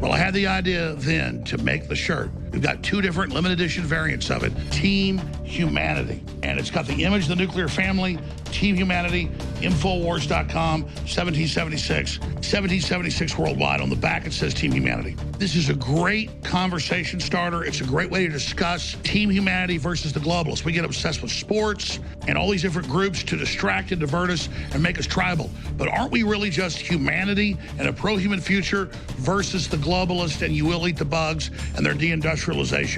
Well, 0.02 0.12
I 0.12 0.20
had 0.20 0.36
the 0.36 0.46
idea 0.46 0.94
then 0.98 1.44
to 1.46 1.58
make 1.58 1.88
the 1.88 1.96
shirt. 1.96 2.30
We've 2.52 2.62
got 2.62 2.82
two 2.84 3.02
different 3.02 3.34
limited 3.34 3.60
edition 3.60 3.84
variants 3.84 4.30
of 4.30 4.44
it 4.44 4.52
Team 4.72 5.20
Humanity. 5.44 6.24
And 6.44 6.60
it's 6.60 6.72
got 6.72 6.86
the 6.86 7.04
image 7.04 7.24
of 7.24 7.30
the 7.30 7.36
nuclear 7.36 7.68
family, 7.68 8.18
Team 8.46 8.76
Humanity, 8.76 9.28
Infowars.com, 9.62 10.82
1776, 10.82 12.20
1776 12.20 13.38
worldwide. 13.38 13.82
On 13.82 13.90
the 13.90 13.96
back, 13.96 14.26
it 14.26 14.34
says 14.34 14.54
Team 14.54 14.72
Humanity. 14.72 15.16
This 15.38 15.56
is 15.56 15.70
a 15.70 15.74
great 15.74 16.44
conversation 16.44 17.20
starter. 17.20 17.64
It's 17.64 17.82
a 17.82 17.86
great 17.86 18.10
way 18.10 18.26
to 18.26 18.32
discuss 18.32 18.96
Team 19.04 19.30
Humanity 19.30 19.78
versus 19.78 20.14
the 20.14 20.20
globalists. 20.20 20.66
We 20.66 20.72
get 20.72 20.86
obsessed 20.86 21.22
with 21.22 21.32
sports 21.32 22.00
and 22.28 22.38
all 22.38 22.50
these 22.50 22.62
different 22.62 22.88
groups 22.88 23.24
to 23.24 23.38
distract 23.38 23.92
and 23.92 24.00
divert 24.00 24.30
us 24.30 24.50
and 24.74 24.82
make 24.82 25.00
us 25.00 25.08
tribal. 25.08 25.50
But 25.78 25.88
aren't 25.88 26.12
we 26.12 26.24
really 26.24 26.50
just 26.50 26.78
humanity 26.78 27.58
and 27.78 27.88
a 27.88 27.94
pro 27.94 28.18
human 28.18 28.40
future 28.40 28.86
versus 29.18 29.68
the 29.68 29.78
globalist 29.78 30.42
and 30.42 30.56
you 30.56 30.66
will 30.66 30.88
eat 30.88 30.98
the 30.98 31.06
bugs 31.06 31.52
and 31.76 31.86
their 31.86 31.94
deindustrialization 31.94 32.39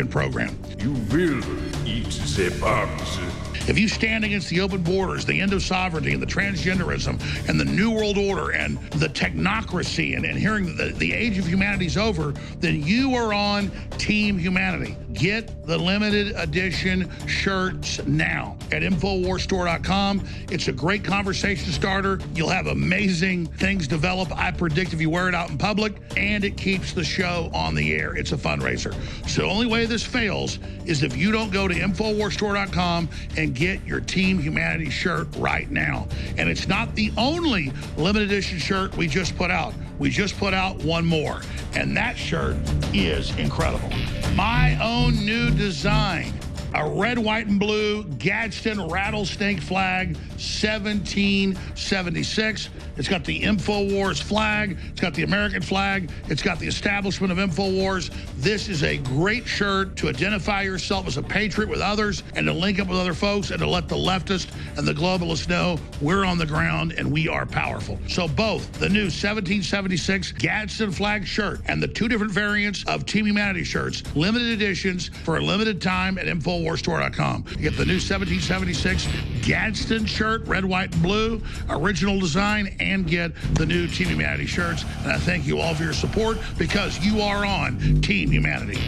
program? 0.10 0.58
You 0.80 0.94
will 1.12 1.44
eat 1.88 2.06
the 2.36 2.56
bugs. 2.60 3.20
If 3.68 3.78
you 3.78 3.88
stand 3.88 4.26
against 4.26 4.50
the 4.50 4.60
open 4.60 4.82
borders, 4.82 5.24
the 5.24 5.40
end 5.40 5.54
of 5.54 5.62
sovereignty, 5.62 6.14
and 6.14 6.22
the 6.22 6.28
transgenderism, 6.28 7.48
and 7.48 7.60
the 7.60 7.66
New 7.66 7.92
World 7.92 8.18
Order, 8.18 8.52
and 8.52 8.78
the 8.92 9.08
technocracy, 9.08 10.16
and, 10.16 10.26
and 10.26 10.38
hearing 10.38 10.76
that 10.78 10.94
the, 10.94 10.98
the 10.98 11.14
age 11.14 11.38
of 11.38 11.48
humanity 11.48 11.86
is 11.86 11.96
over, 11.96 12.32
then 12.60 12.82
you 12.82 13.16
are 13.16 13.34
on 13.34 13.72
Team 13.98 14.38
Humanity. 14.38 14.98
Get 15.14 15.66
the 15.66 15.78
limited 15.78 16.34
edition 16.36 17.10
shirts 17.28 18.04
now 18.06 18.58
at 18.72 18.82
InfoWarsStore.com. 18.82 20.28
It's 20.50 20.68
a 20.68 20.72
great 20.72 21.04
conversation 21.04 21.72
starter. 21.72 22.20
You'll 22.34 22.50
have 22.50 22.68
amazing 22.68 23.48
things 23.48 23.88
develop. 23.88 24.36
I 24.38 24.52
predict 24.52 24.94
if 24.94 25.02
you 25.02 25.10
wear 25.10 25.28
it 25.28 25.36
out 25.36 25.50
in 25.50 25.58
public, 25.58 25.96
and 26.16 26.44
it 26.44 26.58
keeps 26.58 26.94
the 26.94 27.04
show 27.04 27.50
on 27.54 27.76
the 27.76 27.94
air. 27.94 28.16
It's 28.16 28.32
a 28.32 28.38
fundraiser. 28.38 28.94
So 29.28 29.42
the 29.42 29.48
only 29.48 29.68
way 29.68 29.86
this 29.86 30.04
fails 30.04 30.60
is 30.86 31.04
if 31.04 31.16
you 31.16 31.32
don't 31.32 31.52
go 31.52 31.68
to 31.68 31.74
InfoWarsStore.com 31.74 33.10
and 33.38 33.56
get 33.56 33.86
your 33.86 34.02
Team 34.02 34.40
Humanity 34.40 34.90
shirt 34.90 35.28
right 35.38 35.70
now. 35.70 36.08
And 36.38 36.50
it's 36.50 36.68
not 36.68 36.96
the 36.96 37.12
only 37.18 37.72
limited 37.98 38.32
edition 38.32 38.60
shirt 38.60 38.96
we 38.96 39.08
just 39.08 39.36
put 39.38 39.52
out. 39.52 39.74
We 40.00 40.10
just 40.10 40.38
put 40.38 40.54
out 40.54 40.78
one 40.84 41.06
more, 41.06 41.42
and 41.76 41.96
that 41.96 42.18
shirt 42.18 42.58
is 42.92 43.38
incredible. 43.38 43.90
My 44.36 44.78
own 44.82 45.01
new 45.10 45.50
design. 45.52 46.34
A 46.74 46.90
red, 46.90 47.18
white, 47.18 47.48
and 47.48 47.60
blue 47.60 48.04
Gadsden 48.04 48.88
rattlesnake 48.88 49.60
flag, 49.60 50.18
1776. 50.42 52.70
It's 52.98 53.08
got 53.08 53.24
the 53.24 53.42
InfoWars 53.42 54.22
flag. 54.22 54.78
It's 54.90 55.00
got 55.00 55.14
the 55.14 55.24
American 55.24 55.62
flag. 55.62 56.12
It's 56.28 56.42
got 56.42 56.60
the 56.60 56.68
establishment 56.68 57.32
of 57.32 57.38
InfoWars. 57.38 58.12
This 58.38 58.68
is 58.68 58.84
a 58.84 58.98
great 58.98 59.46
shirt 59.46 59.96
to 59.98 60.10
identify 60.10 60.64
yourself 60.64 61.08
as 61.08 61.18
a 61.18 61.24
patriot 61.24 61.70
with 61.70 61.82
others 61.82 62.24
and 62.36 62.46
to 62.48 62.54
link 62.54 62.80
up 62.80 62.88
with 62.88 62.98
other 62.98 63.14
folks 63.14 63.52
and 63.52 63.60
to 63.60 63.68
let 63.68 63.88
the 63.88 63.96
leftists 63.96 64.52
and 64.78 64.88
the 64.88 64.94
globalists 64.94 65.48
know 65.48 65.78
we're 66.02 66.26
on 66.26 66.38
the 66.38 66.46
ground 66.46 66.94
and 66.98 67.12
we 67.12 67.28
are 67.28 67.46
powerful. 67.46 68.00
So 68.08 68.28
both 68.28 68.72
the 68.74 68.90
new 68.90 69.04
1776 69.04 70.32
Gadsden 70.34 70.92
flag 70.92 71.26
shirt 71.26 71.62
and 71.68 71.82
the 71.82 71.88
two 71.88 72.08
different 72.08 72.32
variants 72.32 72.84
of 72.86 73.06
Team 73.06 73.26
Humanity 73.26 73.64
shirts, 73.64 74.04
limited 74.16 74.50
editions 74.50 75.10
for 75.24 75.38
a 75.38 75.42
limited 75.42 75.82
time 75.82 76.18
at 76.18 76.26
InfoWarsStore.com. 76.26 77.44
Get 77.60 77.78
the 77.78 77.86
new 77.86 78.00
1776 78.00 79.08
Gadsden 79.42 80.06
shirt, 80.06 80.31
red, 80.40 80.66
white, 80.66 80.94
and 80.94 81.04
blue, 81.04 81.42
original 81.70 82.20
design, 82.20 82.76
and 82.80 83.08
get 83.08 83.32
the 83.56 83.66
new 83.66 83.88
Team 83.88 84.08
Humanity 84.08 84.46
shirts. 84.46 84.84
And 85.04 85.12
I 85.12 85.18
thank 85.18 85.46
you 85.46 85.60
all 85.60 85.76
for 85.76 85.84
your 85.84 85.94
support 85.94 86.38
because 86.58 87.04
you 87.06 87.22
are 87.22 87.46
on 87.46 88.02
Team 88.02 88.32
Humanity. 88.32 88.80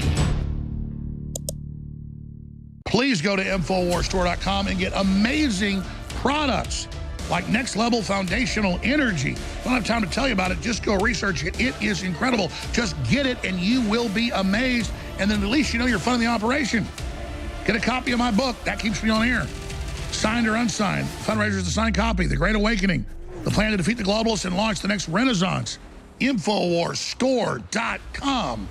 Please 2.86 3.22
go 3.22 3.36
to 3.36 3.44
InfoWarsStore.com 3.44 4.68
and 4.68 4.78
get 4.78 4.94
amazing 4.96 5.82
products 6.10 6.88
like 7.30 7.48
Next 7.50 7.76
Level 7.76 8.02
Foundational 8.02 8.80
Energy. 8.84 9.36
Don't 9.64 9.74
have 9.74 9.86
time 9.86 10.02
to 10.04 10.10
tell 10.10 10.28
you 10.28 10.34
about 10.34 10.52
it. 10.52 10.62
Just 10.62 10.84
go 10.84 10.98
research 10.98 11.44
it. 11.44 11.60
It 11.60 11.74
is 11.82 12.04
incredible. 12.04 12.52
Just 12.72 12.96
get 13.10 13.26
it 13.26 13.38
and 13.44 13.60
you 13.60 13.82
will 13.90 14.10
be 14.10 14.30
amazed. 14.32 14.92
And 15.20 15.30
then 15.30 15.42
at 15.42 15.50
least 15.50 15.74
you 15.74 15.80
know 15.80 15.86
you're 15.86 16.00
funding 16.00 16.28
the 16.28 16.34
operation. 16.34 16.86
Get 17.66 17.76
a 17.76 17.80
copy 17.80 18.12
of 18.12 18.20
my 18.20 18.32
book. 18.32 18.62
That 18.66 18.80
keeps 18.80 19.02
me 19.02 19.10
on 19.10 19.28
air. 19.28 19.48
Signed 20.14 20.48
or 20.48 20.56
unsigned. 20.56 21.08
Fundraisers, 21.08 21.66
the 21.66 21.72
signed 21.72 21.96
copy. 21.96 22.28
The 22.28 22.38
Great 22.38 22.56
Awakening. 22.56 23.06
The 23.44 23.52
plan 23.52 23.72
to 23.72 23.78
defeat 23.78 23.98
the 23.98 24.04
globalists 24.04 24.46
and 24.46 24.56
launch 24.56 24.80
the 24.80 24.88
next 24.88 25.10
renaissance. 25.10 25.80
Infowarsstore.com 26.22 28.70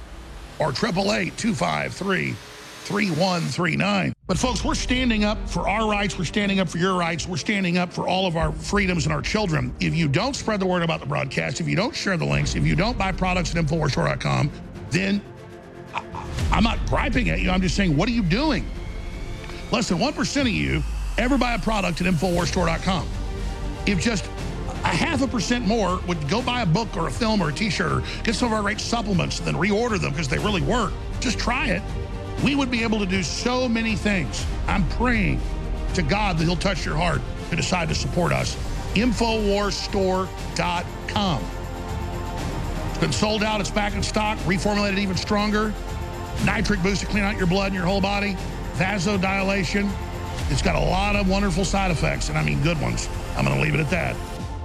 or 0.58 0.70
888 0.70 1.36
253 1.36 2.34
3139. 2.84 4.12
But 4.26 4.38
folks, 4.38 4.64
we're 4.64 4.74
standing 4.74 5.24
up 5.24 5.48
for 5.48 5.68
our 5.68 5.90
rights. 5.90 6.18
We're 6.18 6.24
standing 6.24 6.60
up 6.60 6.68
for 6.68 6.78
your 6.78 6.94
rights. 6.94 7.28
We're 7.28 7.36
standing 7.36 7.76
up 7.76 7.92
for 7.92 8.08
all 8.08 8.26
of 8.26 8.36
our 8.36 8.52
freedoms 8.52 9.04
and 9.04 9.12
our 9.12 9.22
children. 9.22 9.74
If 9.80 9.94
you 9.94 10.08
don't 10.08 10.34
spread 10.34 10.60
the 10.60 10.66
word 10.66 10.82
about 10.82 11.00
the 11.00 11.06
broadcast, 11.06 11.60
if 11.60 11.68
you 11.68 11.76
don't 11.76 11.94
share 11.94 12.16
the 12.16 12.24
links, 12.24 12.54
if 12.54 12.66
you 12.66 12.74
don't 12.74 12.96
buy 12.96 13.12
products 13.12 13.54
at 13.54 13.64
InfoWarsStore.com, 13.64 14.50
then 14.90 15.22
I, 15.94 16.02
I'm 16.50 16.64
not 16.64 16.84
griping 16.86 17.30
at 17.30 17.40
you. 17.40 17.50
I'm 17.50 17.62
just 17.62 17.76
saying, 17.76 17.96
what 17.96 18.08
are 18.08 18.12
you 18.12 18.22
doing? 18.22 18.66
Less 19.70 19.88
than 19.88 19.98
1% 19.98 20.40
of 20.40 20.48
you 20.48 20.82
ever 21.18 21.38
buy 21.38 21.54
a 21.54 21.58
product 21.58 22.00
at 22.00 22.06
InfoWarsStore.com. 22.06 23.08
If 23.86 24.00
just 24.00 24.24
a 24.66 24.88
half 24.88 25.22
a 25.22 25.26
percent 25.26 25.66
more 25.66 26.00
would 26.06 26.28
go 26.28 26.42
buy 26.42 26.62
a 26.62 26.66
book 26.66 26.96
or 26.96 27.08
a 27.08 27.10
film 27.10 27.40
or 27.40 27.50
a 27.50 27.52
t-shirt 27.52 27.92
or 27.92 28.02
get 28.24 28.34
some 28.34 28.48
of 28.48 28.52
our 28.52 28.62
great 28.62 28.80
supplements 28.80 29.38
and 29.38 29.46
then 29.46 29.54
reorder 29.54 30.00
them 30.00 30.10
because 30.10 30.28
they 30.28 30.38
really 30.38 30.62
work, 30.62 30.92
just 31.20 31.38
try 31.38 31.68
it 31.68 31.82
we 32.42 32.54
would 32.54 32.70
be 32.70 32.82
able 32.82 32.98
to 32.98 33.06
do 33.06 33.22
so 33.22 33.68
many 33.68 33.94
things. 33.94 34.44
I'm 34.66 34.88
praying 34.90 35.40
to 35.94 36.02
God 36.02 36.38
that 36.38 36.44
he'll 36.44 36.56
touch 36.56 36.84
your 36.84 36.96
heart 36.96 37.20
to 37.50 37.56
decide 37.56 37.88
to 37.88 37.94
support 37.94 38.32
us. 38.32 38.56
Infowarsstore.com. 38.94 41.44
It's 42.88 42.98
been 42.98 43.12
sold 43.12 43.42
out. 43.42 43.60
It's 43.60 43.70
back 43.70 43.94
in 43.94 44.02
stock, 44.02 44.38
reformulated 44.38 44.98
even 44.98 45.16
stronger. 45.16 45.72
Nitric 46.44 46.82
boost 46.82 47.02
to 47.02 47.06
clean 47.06 47.22
out 47.22 47.36
your 47.36 47.46
blood 47.46 47.66
and 47.66 47.74
your 47.74 47.84
whole 47.84 48.00
body. 48.00 48.36
Vasodilation. 48.74 49.90
It's 50.50 50.62
got 50.62 50.74
a 50.74 50.80
lot 50.80 51.16
of 51.16 51.28
wonderful 51.28 51.64
side 51.64 51.90
effects, 51.90 52.28
and 52.28 52.38
I 52.38 52.44
mean 52.44 52.62
good 52.62 52.80
ones. 52.80 53.08
I'm 53.36 53.44
going 53.44 53.56
to 53.56 53.62
leave 53.62 53.74
it 53.74 53.80
at 53.80 53.90
that. 53.90 54.16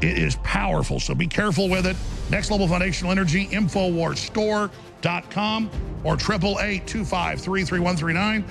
It 0.02 0.18
is 0.18 0.36
powerful, 0.38 1.00
so 1.00 1.14
be 1.16 1.28
careful 1.28 1.70
with 1.70 1.88
it. 1.88 1.96
Next 2.30 2.52
Level 2.52 2.68
Foundational 2.68 3.12
Energy, 3.12 3.48
Infowarsstore.com 3.48 5.72
or 6.04 6.16
888 6.16 8.46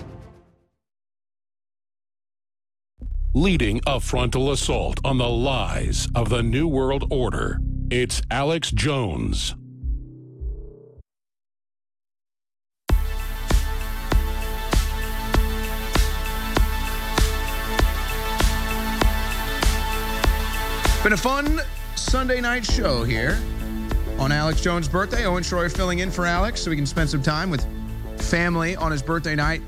Leading 3.34 3.80
a 3.86 4.00
frontal 4.00 4.50
assault 4.50 4.98
on 5.04 5.18
the 5.18 5.28
lies 5.28 6.08
of 6.14 6.30
the 6.30 6.42
New 6.42 6.66
World 6.66 7.06
Order, 7.10 7.60
it's 7.90 8.22
Alex 8.30 8.70
Jones. 8.70 9.54
Been 21.06 21.12
a 21.12 21.16
fun 21.16 21.60
Sunday 21.94 22.40
night 22.40 22.64
show 22.64 23.04
here 23.04 23.38
on 24.18 24.32
Alex 24.32 24.60
Jones' 24.60 24.88
birthday. 24.88 25.24
Owen 25.24 25.44
Shroyer 25.44 25.72
filling 25.72 26.00
in 26.00 26.10
for 26.10 26.26
Alex 26.26 26.60
so 26.60 26.68
we 26.68 26.74
can 26.74 26.84
spend 26.84 27.08
some 27.08 27.22
time 27.22 27.48
with 27.48 27.64
family 28.20 28.74
on 28.74 28.90
his 28.90 29.02
birthday 29.02 29.36
night. 29.36 29.62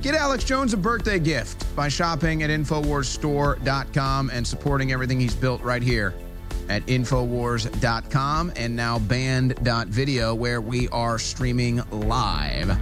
Get 0.00 0.14
Alex 0.14 0.42
Jones 0.42 0.72
a 0.72 0.78
birthday 0.78 1.18
gift 1.18 1.66
by 1.76 1.88
shopping 1.88 2.42
at 2.44 2.48
InfoWarsStore.com 2.48 4.30
and 4.30 4.46
supporting 4.46 4.90
everything 4.90 5.20
he's 5.20 5.34
built 5.34 5.60
right 5.60 5.82
here 5.82 6.14
at 6.70 6.80
Infowars.com 6.86 8.50
and 8.56 8.74
now 8.74 9.00
Band.video, 9.00 10.34
where 10.34 10.62
we 10.62 10.88
are 10.88 11.18
streaming 11.18 11.82
live 11.90 12.74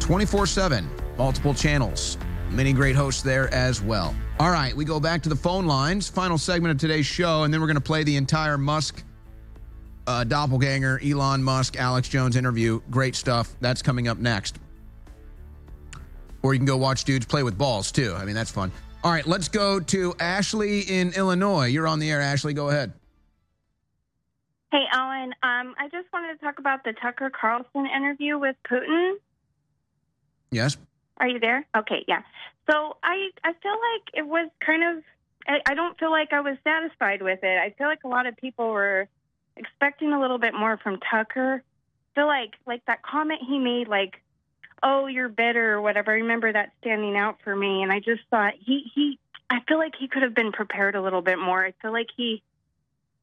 24 0.00 0.46
7, 0.46 0.86
multiple 1.16 1.54
channels. 1.54 2.18
Many 2.50 2.74
great 2.74 2.94
hosts 2.94 3.22
there 3.22 3.48
as 3.54 3.80
well. 3.80 4.14
All 4.42 4.50
right, 4.50 4.74
we 4.74 4.84
go 4.84 4.98
back 4.98 5.22
to 5.22 5.28
the 5.28 5.36
phone 5.36 5.66
lines. 5.66 6.08
Final 6.08 6.36
segment 6.36 6.72
of 6.72 6.78
today's 6.78 7.06
show, 7.06 7.44
and 7.44 7.54
then 7.54 7.60
we're 7.60 7.68
going 7.68 7.76
to 7.76 7.80
play 7.80 8.02
the 8.02 8.16
entire 8.16 8.58
Musk 8.58 9.04
uh, 10.08 10.24
doppelganger, 10.24 11.00
Elon 11.00 11.40
Musk, 11.44 11.76
Alex 11.76 12.08
Jones 12.08 12.34
interview. 12.34 12.80
Great 12.90 13.14
stuff. 13.14 13.54
That's 13.60 13.82
coming 13.82 14.08
up 14.08 14.18
next. 14.18 14.58
Or 16.42 16.54
you 16.54 16.58
can 16.58 16.66
go 16.66 16.76
watch 16.76 17.04
dudes 17.04 17.24
play 17.24 17.44
with 17.44 17.56
balls 17.56 17.92
too. 17.92 18.16
I 18.18 18.24
mean, 18.24 18.34
that's 18.34 18.50
fun. 18.50 18.72
All 19.04 19.12
right, 19.12 19.24
let's 19.28 19.46
go 19.46 19.78
to 19.78 20.12
Ashley 20.18 20.80
in 20.80 21.12
Illinois. 21.12 21.66
You're 21.66 21.86
on 21.86 22.00
the 22.00 22.10
air, 22.10 22.20
Ashley. 22.20 22.52
Go 22.52 22.68
ahead. 22.68 22.92
Hey, 24.72 24.82
Alan. 24.92 25.34
Um, 25.44 25.76
I 25.78 25.88
just 25.92 26.12
wanted 26.12 26.36
to 26.36 26.44
talk 26.44 26.58
about 26.58 26.82
the 26.82 26.94
Tucker 26.94 27.30
Carlson 27.30 27.86
interview 27.86 28.40
with 28.40 28.56
Putin. 28.68 29.12
Yes. 30.50 30.78
Are 31.18 31.28
you 31.28 31.38
there? 31.38 31.64
Okay, 31.76 32.04
yeah. 32.08 32.22
So 32.70 32.96
I 33.02 33.30
I 33.44 33.52
feel 33.54 33.72
like 33.72 34.14
it 34.14 34.26
was 34.26 34.48
kind 34.64 34.82
of 34.84 35.04
I, 35.48 35.60
I 35.70 35.74
don't 35.74 35.98
feel 35.98 36.10
like 36.10 36.32
I 36.32 36.40
was 36.40 36.56
satisfied 36.64 37.22
with 37.22 37.40
it. 37.42 37.58
I 37.58 37.70
feel 37.76 37.86
like 37.86 38.04
a 38.04 38.08
lot 38.08 38.26
of 38.26 38.36
people 38.36 38.70
were 38.70 39.08
expecting 39.56 40.12
a 40.12 40.20
little 40.20 40.38
bit 40.38 40.54
more 40.54 40.76
from 40.78 40.98
Tucker. 41.10 41.62
I 41.62 42.14
feel 42.14 42.26
like 42.26 42.54
like 42.66 42.84
that 42.86 43.02
comment 43.02 43.40
he 43.46 43.58
made 43.58 43.88
like 43.88 44.22
oh 44.82 45.06
you're 45.06 45.28
bitter 45.28 45.72
or 45.72 45.80
whatever. 45.80 46.12
I 46.12 46.16
remember 46.16 46.52
that 46.52 46.72
standing 46.80 47.16
out 47.16 47.38
for 47.42 47.54
me 47.54 47.82
and 47.82 47.92
I 47.92 48.00
just 48.00 48.22
thought 48.30 48.54
he 48.58 48.90
he 48.94 49.18
I 49.50 49.60
feel 49.66 49.78
like 49.78 49.94
he 49.98 50.08
could 50.08 50.22
have 50.22 50.34
been 50.34 50.52
prepared 50.52 50.94
a 50.94 51.02
little 51.02 51.22
bit 51.22 51.38
more. 51.38 51.64
I 51.64 51.72
feel 51.82 51.92
like 51.92 52.08
he 52.16 52.42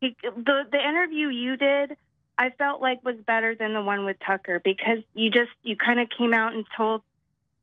he 0.01 0.15
the 0.23 0.63
the 0.71 0.79
interview 0.79 1.29
you 1.29 1.55
did 1.55 1.95
I 2.39 2.51
felt 2.51 2.81
like 2.81 3.03
was 3.03 3.17
better 3.17 3.53
than 3.53 3.73
the 3.73 3.81
one 3.81 4.05
with 4.05 4.17
Tucker 4.25 4.61
because 4.63 4.99
you 5.13 5.29
just 5.29 5.51
you 5.61 5.75
kind 5.75 5.99
of 5.99 6.07
came 6.09 6.33
out 6.33 6.53
and 6.53 6.65
told 6.75 7.01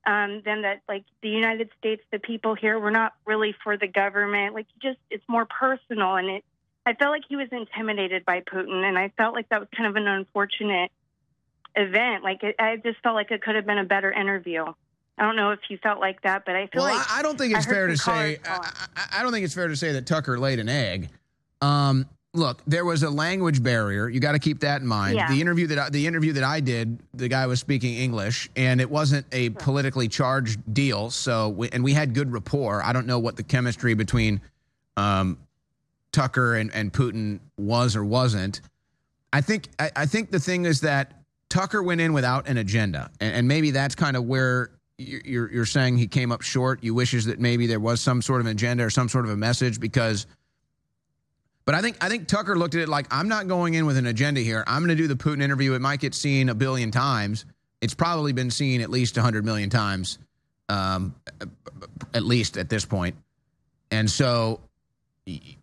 um, 0.06 0.42
then 0.44 0.62
that 0.62 0.82
like 0.88 1.04
the 1.20 1.28
United 1.28 1.68
States, 1.78 2.02
the 2.12 2.20
people 2.20 2.54
here, 2.54 2.78
were 2.78 2.92
not 2.92 3.14
really 3.26 3.54
for 3.64 3.76
the 3.76 3.88
government. 3.88 4.54
Like 4.54 4.66
just 4.80 4.98
it's 5.10 5.24
more 5.28 5.46
personal, 5.46 6.16
and 6.16 6.28
it. 6.28 6.44
I 6.86 6.94
felt 6.94 7.10
like 7.10 7.24
he 7.28 7.34
was 7.34 7.48
intimidated 7.50 8.24
by 8.24 8.42
Putin, 8.42 8.84
and 8.84 8.96
I 8.96 9.12
felt 9.16 9.34
like 9.34 9.48
that 9.48 9.58
was 9.58 9.68
kind 9.76 9.88
of 9.88 9.96
an 9.96 10.06
unfortunate 10.06 10.92
event. 11.74 12.22
Like 12.22 12.44
it, 12.44 12.54
I 12.60 12.76
just 12.76 13.00
felt 13.02 13.16
like 13.16 13.32
it 13.32 13.42
could 13.42 13.56
have 13.56 13.66
been 13.66 13.78
a 13.78 13.84
better 13.84 14.12
interview. 14.12 14.64
I 15.18 15.22
don't 15.22 15.34
know 15.34 15.50
if 15.50 15.60
you 15.68 15.78
felt 15.78 15.98
like 15.98 16.22
that, 16.22 16.44
but 16.44 16.54
I 16.54 16.68
feel 16.68 16.82
well, 16.82 16.94
like 16.94 17.10
I, 17.10 17.20
I 17.20 17.22
don't 17.22 17.36
think 17.36 17.56
it's 17.56 17.66
fair 17.66 17.88
to 17.88 17.96
say. 17.96 18.38
I, 18.44 18.70
I, 18.96 19.06
I 19.18 19.22
don't 19.22 19.32
think 19.32 19.44
it's 19.44 19.54
fair 19.54 19.66
to 19.66 19.76
say 19.76 19.92
that 19.92 20.06
Tucker 20.06 20.38
laid 20.38 20.60
an 20.60 20.68
egg. 20.68 21.08
Um, 21.60 22.06
look, 22.36 22.62
there 22.66 22.84
was 22.84 23.02
a 23.02 23.10
language 23.10 23.62
barrier. 23.62 24.08
You 24.08 24.20
got 24.20 24.32
to 24.32 24.38
keep 24.38 24.60
that 24.60 24.80
in 24.80 24.86
mind. 24.86 25.16
Yeah. 25.16 25.28
The 25.30 25.40
interview 25.40 25.66
that 25.68 25.78
I, 25.78 25.90
the 25.90 26.06
interview 26.06 26.32
that 26.34 26.44
I 26.44 26.60
did, 26.60 26.98
the 27.14 27.28
guy 27.28 27.46
was 27.46 27.58
speaking 27.60 27.94
English, 27.96 28.48
and 28.56 28.80
it 28.80 28.90
wasn't 28.90 29.26
a 29.32 29.50
politically 29.50 30.08
charged 30.08 30.60
deal. 30.74 31.10
So, 31.10 31.48
we, 31.50 31.68
and 31.70 31.82
we 31.82 31.92
had 31.92 32.14
good 32.14 32.32
rapport. 32.32 32.82
I 32.82 32.92
don't 32.92 33.06
know 33.06 33.18
what 33.18 33.36
the 33.36 33.42
chemistry 33.42 33.94
between 33.94 34.40
um, 34.96 35.38
Tucker 36.12 36.54
and, 36.56 36.72
and 36.74 36.92
Putin 36.92 37.40
was 37.58 37.96
or 37.96 38.04
wasn't. 38.04 38.60
I 39.32 39.40
think 39.40 39.68
I, 39.78 39.90
I 39.96 40.06
think 40.06 40.30
the 40.30 40.40
thing 40.40 40.64
is 40.64 40.80
that 40.82 41.12
Tucker 41.48 41.82
went 41.82 42.00
in 42.00 42.12
without 42.12 42.48
an 42.48 42.56
agenda, 42.58 43.10
and, 43.20 43.34
and 43.34 43.48
maybe 43.48 43.70
that's 43.70 43.94
kind 43.94 44.16
of 44.16 44.24
where 44.24 44.70
you- 44.98 45.20
you're 45.24 45.52
you're 45.52 45.66
saying 45.66 45.98
he 45.98 46.06
came 46.06 46.32
up 46.32 46.40
short. 46.42 46.82
You 46.82 46.94
wishes 46.94 47.26
that 47.26 47.38
maybe 47.38 47.66
there 47.66 47.80
was 47.80 48.00
some 48.00 48.22
sort 48.22 48.40
of 48.40 48.46
agenda 48.46 48.84
or 48.84 48.90
some 48.90 49.08
sort 49.08 49.24
of 49.24 49.30
a 49.30 49.36
message 49.36 49.80
because. 49.80 50.26
But 51.66 51.74
I 51.74 51.82
think 51.82 52.02
I 52.02 52.08
think 52.08 52.28
Tucker 52.28 52.56
looked 52.56 52.74
at 52.74 52.80
it 52.80 52.88
like 52.88 53.06
I'm 53.10 53.28
not 53.28 53.48
going 53.48 53.74
in 53.74 53.84
with 53.84 53.96
an 53.96 54.06
agenda 54.06 54.40
here. 54.40 54.64
I'm 54.66 54.80
going 54.80 54.96
to 54.96 55.02
do 55.02 55.08
the 55.08 55.16
Putin 55.16 55.42
interview. 55.42 55.74
It 55.74 55.82
might 55.82 56.00
get 56.00 56.14
seen 56.14 56.48
a 56.48 56.54
billion 56.54 56.90
times. 56.90 57.44
It's 57.80 57.94
probably 57.94 58.32
been 58.32 58.50
seen 58.50 58.80
at 58.80 58.88
least 58.88 59.16
100 59.16 59.44
million 59.44 59.68
times 59.68 60.18
um, 60.68 61.14
at 62.14 62.22
least 62.22 62.56
at 62.56 62.68
this 62.68 62.84
point. 62.84 63.16
And 63.90 64.10
so 64.10 64.60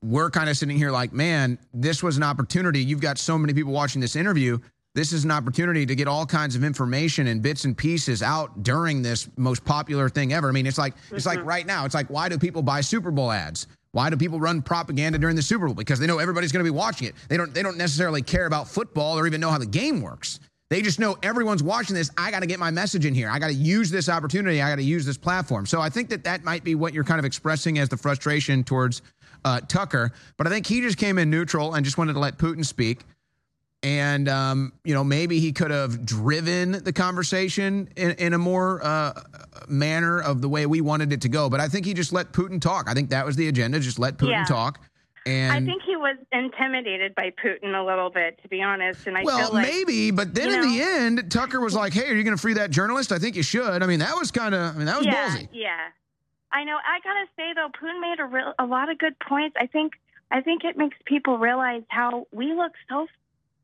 we're 0.01 0.29
kind 0.29 0.49
of 0.49 0.57
sitting 0.57 0.77
here 0.77 0.91
like, 0.91 1.13
man, 1.13 1.57
this 1.73 2.03
was 2.03 2.17
an 2.17 2.23
opportunity. 2.23 2.83
You've 2.83 3.01
got 3.01 3.17
so 3.17 3.37
many 3.37 3.53
people 3.53 3.73
watching 3.73 4.01
this 4.01 4.15
interview. 4.15 4.59
This 4.95 5.11
is 5.11 5.23
an 5.23 5.31
opportunity 5.31 5.85
to 5.85 5.95
get 5.95 6.07
all 6.07 6.25
kinds 6.25 6.55
of 6.55 6.63
information 6.63 7.27
and 7.27 7.41
bits 7.41 7.65
and 7.65 7.75
pieces 7.75 8.21
out 8.21 8.61
during 8.61 9.01
this 9.01 9.27
most 9.37 9.65
popular 9.65 10.07
thing 10.07 10.33
ever. 10.33 10.49
I 10.49 10.51
mean, 10.51 10.67
it's 10.67 10.77
like 10.77 10.93
it's 11.11 11.25
like 11.25 11.43
right 11.43 11.65
now. 11.65 11.85
It's 11.85 11.95
like 11.95 12.07
why 12.11 12.29
do 12.29 12.37
people 12.37 12.61
buy 12.61 12.81
Super 12.81 13.09
Bowl 13.09 13.31
ads? 13.31 13.65
Why 13.93 14.09
do 14.09 14.17
people 14.17 14.39
run 14.39 14.63
propaganda 14.63 15.19
during 15.19 15.35
the 15.35 15.41
Super 15.41 15.67
Bowl? 15.67 15.75
Because 15.75 15.99
they 15.99 16.07
know 16.07 16.17
everybody's 16.17 16.51
going 16.51 16.65
to 16.65 16.69
be 16.69 16.75
watching 16.75 17.07
it. 17.07 17.15
They 17.29 17.37
don't 17.37 17.53
they 17.53 17.61
don't 17.61 17.77
necessarily 17.77 18.23
care 18.23 18.47
about 18.47 18.67
football 18.67 19.17
or 19.17 19.27
even 19.27 19.39
know 19.39 19.51
how 19.51 19.59
the 19.59 19.67
game 19.67 20.01
works. 20.01 20.39
They 20.71 20.81
just 20.81 20.99
know 20.99 21.15
everyone's 21.21 21.61
watching 21.61 21.95
this. 21.95 22.09
I 22.17 22.31
got 22.31 22.39
to 22.39 22.47
get 22.47 22.59
my 22.59 22.71
message 22.71 23.05
in 23.05 23.13
here. 23.13 23.29
I 23.29 23.37
got 23.37 23.49
to 23.49 23.53
use 23.53 23.91
this 23.91 24.09
opportunity. 24.09 24.59
I 24.63 24.69
got 24.69 24.77
to 24.77 24.83
use 24.83 25.05
this 25.05 25.17
platform. 25.17 25.67
So 25.67 25.79
I 25.79 25.89
think 25.89 26.09
that 26.09 26.23
that 26.23 26.43
might 26.43 26.63
be 26.63 26.73
what 26.73 26.95
you're 26.95 27.03
kind 27.03 27.19
of 27.19 27.25
expressing 27.25 27.77
as 27.77 27.89
the 27.89 27.97
frustration 27.97 28.63
towards 28.63 29.03
uh, 29.45 29.61
Tucker. 29.67 30.11
But 30.37 30.47
I 30.47 30.49
think 30.49 30.65
he 30.65 30.81
just 30.81 30.97
came 30.97 31.19
in 31.19 31.29
neutral 31.29 31.75
and 31.75 31.85
just 31.85 31.99
wanted 31.99 32.13
to 32.13 32.19
let 32.19 32.39
Putin 32.39 32.65
speak. 32.65 33.01
And, 33.83 34.29
um, 34.29 34.71
you 34.85 34.93
know, 34.93 35.03
maybe 35.03 35.39
he 35.39 35.51
could 35.51 35.69
have 35.69 36.05
driven 36.05 36.71
the 36.71 36.93
conversation 36.93 37.89
in, 37.97 38.11
in 38.11 38.33
a 38.33 38.37
more 38.37 38.79
uh, 38.81 39.13
manner 39.67 40.21
of 40.21 40.41
the 40.41 40.47
way 40.47 40.65
we 40.65 40.79
wanted 40.79 41.11
it 41.11 41.21
to 41.21 41.29
go. 41.29 41.49
But 41.49 41.59
I 41.59 41.67
think 41.67 41.85
he 41.85 41.93
just 41.93 42.13
let 42.13 42.31
Putin 42.31 42.61
talk. 42.61 42.87
I 42.87 42.93
think 42.93 43.09
that 43.09 43.25
was 43.25 43.35
the 43.35 43.49
agenda. 43.49 43.81
Just 43.81 43.99
let 43.99 44.17
Putin 44.17 44.31
Yeah. 44.31 44.45
talk. 44.45 44.79
And 45.25 45.53
I 45.53 45.61
think 45.61 45.83
he 45.83 45.95
was 45.95 46.17
intimidated 46.33 47.15
by 47.15 47.31
Putin 47.43 47.79
a 47.81 47.85
little 47.85 48.09
bit, 48.09 48.41
to 48.41 48.49
be 48.49 48.61
honest. 48.61 49.07
And 49.07 49.17
I 49.17 49.23
well, 49.23 49.37
feel 49.37 49.53
like 49.53 49.67
maybe, 49.67 50.11
but 50.11 50.35
then 50.35 50.49
in 50.49 50.61
know? 50.61 50.69
the 50.69 50.81
end, 50.81 51.31
Tucker 51.31 51.61
was 51.61 51.73
like, 51.73 51.93
"Hey, 51.93 52.09
are 52.09 52.13
you 52.13 52.23
going 52.23 52.35
to 52.35 52.41
free 52.41 52.55
that 52.55 52.71
journalist? 52.71 53.13
I 53.13 53.19
think 53.19 53.37
you 53.37 53.43
should." 53.43 53.81
I 53.81 53.85
mean, 53.85 53.99
that 53.99 54.15
was 54.17 54.31
kind 54.31 54.53
of, 54.53 54.75
I 54.75 54.77
mean, 54.77 54.85
that 54.85 54.97
was 54.97 55.05
yeah, 55.05 55.29
ballsy. 55.29 55.47
Yeah, 55.53 55.77
I 56.51 56.65
know. 56.65 56.75
I 56.75 56.99
gotta 57.03 57.25
say 57.37 57.53
though, 57.55 57.69
Putin 57.69 58.01
made 58.01 58.19
a 58.19 58.25
real 58.25 58.53
a 58.59 58.65
lot 58.65 58.89
of 58.89 58.97
good 58.97 59.17
points. 59.19 59.55
I 59.57 59.67
think 59.67 59.93
I 60.29 60.41
think 60.41 60.65
it 60.65 60.77
makes 60.77 60.97
people 61.05 61.37
realize 61.37 61.83
how 61.87 62.27
we 62.33 62.53
look 62.53 62.73
so 62.89 63.07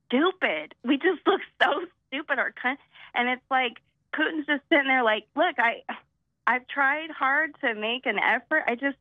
stupid. 0.10 0.76
We 0.84 0.98
just 0.98 1.26
look 1.26 1.42
so 1.62 1.86
stupid, 2.08 2.40
or 2.40 2.54
kind, 2.62 2.78
and 3.14 3.30
it's 3.30 3.42
like 3.50 3.78
Putin's 4.14 4.48
just 4.48 4.64
sitting 4.70 4.88
there 4.88 5.04
like, 5.04 5.26
look, 5.36 5.56
I 5.58 5.84
I've 6.46 6.68
tried 6.68 7.12
hard 7.12 7.56
to 7.62 7.76
make 7.76 8.06
an 8.06 8.20
effort. 8.20 8.64
I 8.68 8.76
just 8.76 8.98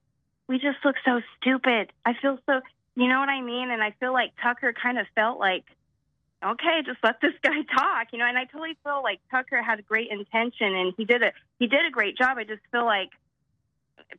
we 0.48 0.58
just 0.58 0.78
look 0.84 0.96
so 1.04 1.20
stupid. 1.40 1.92
I 2.04 2.14
feel 2.20 2.38
so, 2.46 2.60
you 2.94 3.08
know 3.08 3.20
what 3.20 3.28
I 3.28 3.40
mean? 3.40 3.70
And 3.70 3.82
I 3.82 3.94
feel 4.00 4.12
like 4.12 4.32
Tucker 4.42 4.72
kind 4.72 4.98
of 4.98 5.06
felt 5.14 5.38
like 5.38 5.64
okay, 6.44 6.82
just 6.84 6.98
let 7.02 7.20
this 7.20 7.32
guy 7.42 7.62
talk, 7.74 8.08
you 8.12 8.18
know. 8.18 8.26
And 8.26 8.38
I 8.38 8.44
totally 8.44 8.76
feel 8.84 9.02
like 9.02 9.20
Tucker 9.30 9.62
had 9.62 9.86
great 9.86 10.10
intention, 10.10 10.74
and 10.74 10.94
he 10.96 11.04
did 11.04 11.22
a 11.22 11.32
he 11.58 11.66
did 11.66 11.86
a 11.86 11.90
great 11.90 12.16
job. 12.16 12.38
I 12.38 12.44
just 12.44 12.62
feel 12.70 12.84
like 12.84 13.10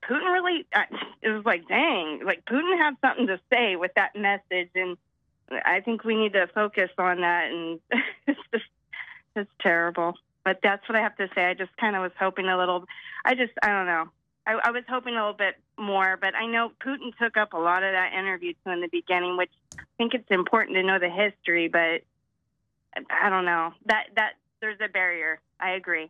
Putin 0.04 0.34
really 0.34 0.66
uh, 0.74 0.84
it 1.22 1.30
was 1.30 1.46
like, 1.46 1.68
dang, 1.68 2.22
like 2.26 2.46
Putin 2.46 2.78
had 2.78 2.96
something 3.02 3.28
to 3.28 3.40
say 3.52 3.76
with 3.76 3.92
that 3.96 4.16
message, 4.16 4.70
and 4.76 4.98
I 5.52 5.82
think 5.82 6.04
we 6.04 6.16
need 6.16 6.34
to 6.34 6.48
focus 6.48 6.90
on 6.98 7.22
that. 7.22 7.52
And 7.52 7.80
it's 8.28 8.40
just 8.54 8.66
it's 9.36 9.52
terrible. 9.62 10.14
But 10.44 10.60
that's 10.64 10.88
what 10.88 10.96
I 10.96 11.02
have 11.02 11.16
to 11.18 11.28
say. 11.36 11.46
I 11.46 11.54
just 11.54 11.76
kind 11.78 11.96
of 11.96 12.02
was 12.02 12.12
hoping 12.20 12.48
a 12.48 12.58
little. 12.58 12.86
I 13.26 13.36
just 13.36 13.54
I 13.62 13.68
don't 13.68 13.86
know. 13.86 14.06
I, 14.48 14.60
I 14.64 14.72
was 14.72 14.84
hoping 14.90 15.14
a 15.14 15.18
little 15.18 15.34
bit 15.34 15.56
more, 15.78 16.18
but 16.20 16.34
I 16.34 16.48
know 16.48 16.72
Putin 16.84 17.16
took 17.22 17.38
up 17.38 17.54
a 17.54 17.58
lot 17.58 17.84
of 17.84 17.94
that 17.94 18.14
interview 18.14 18.54
too 18.66 18.72
in 18.72 18.82
the 18.82 18.88
beginning, 18.88 19.38
which 19.38 19.52
I 19.78 19.84
think 19.98 20.14
it's 20.14 20.30
important 20.32 20.76
to 20.76 20.84
know 20.84 20.98
the 20.98 21.10
history. 21.10 21.68
But 21.68 22.02
I 23.10 23.30
don't 23.30 23.46
know 23.46 23.74
that 23.86 24.08
that 24.16 24.34
there's 24.62 24.80
a 24.84 24.90
barrier. 24.90 25.40
I 25.60 25.72
agree. 25.72 26.10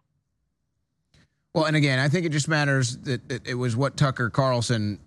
Well, 1.54 1.66
and 1.66 1.76
again, 1.76 2.00
I 2.00 2.08
think 2.10 2.26
it 2.26 2.30
just 2.30 2.48
matters 2.48 2.98
that, 3.00 3.48
it 3.48 3.56
was 3.56 3.76
what 3.76 3.98
Tucker 3.98 4.30
Carlson. 4.30 5.00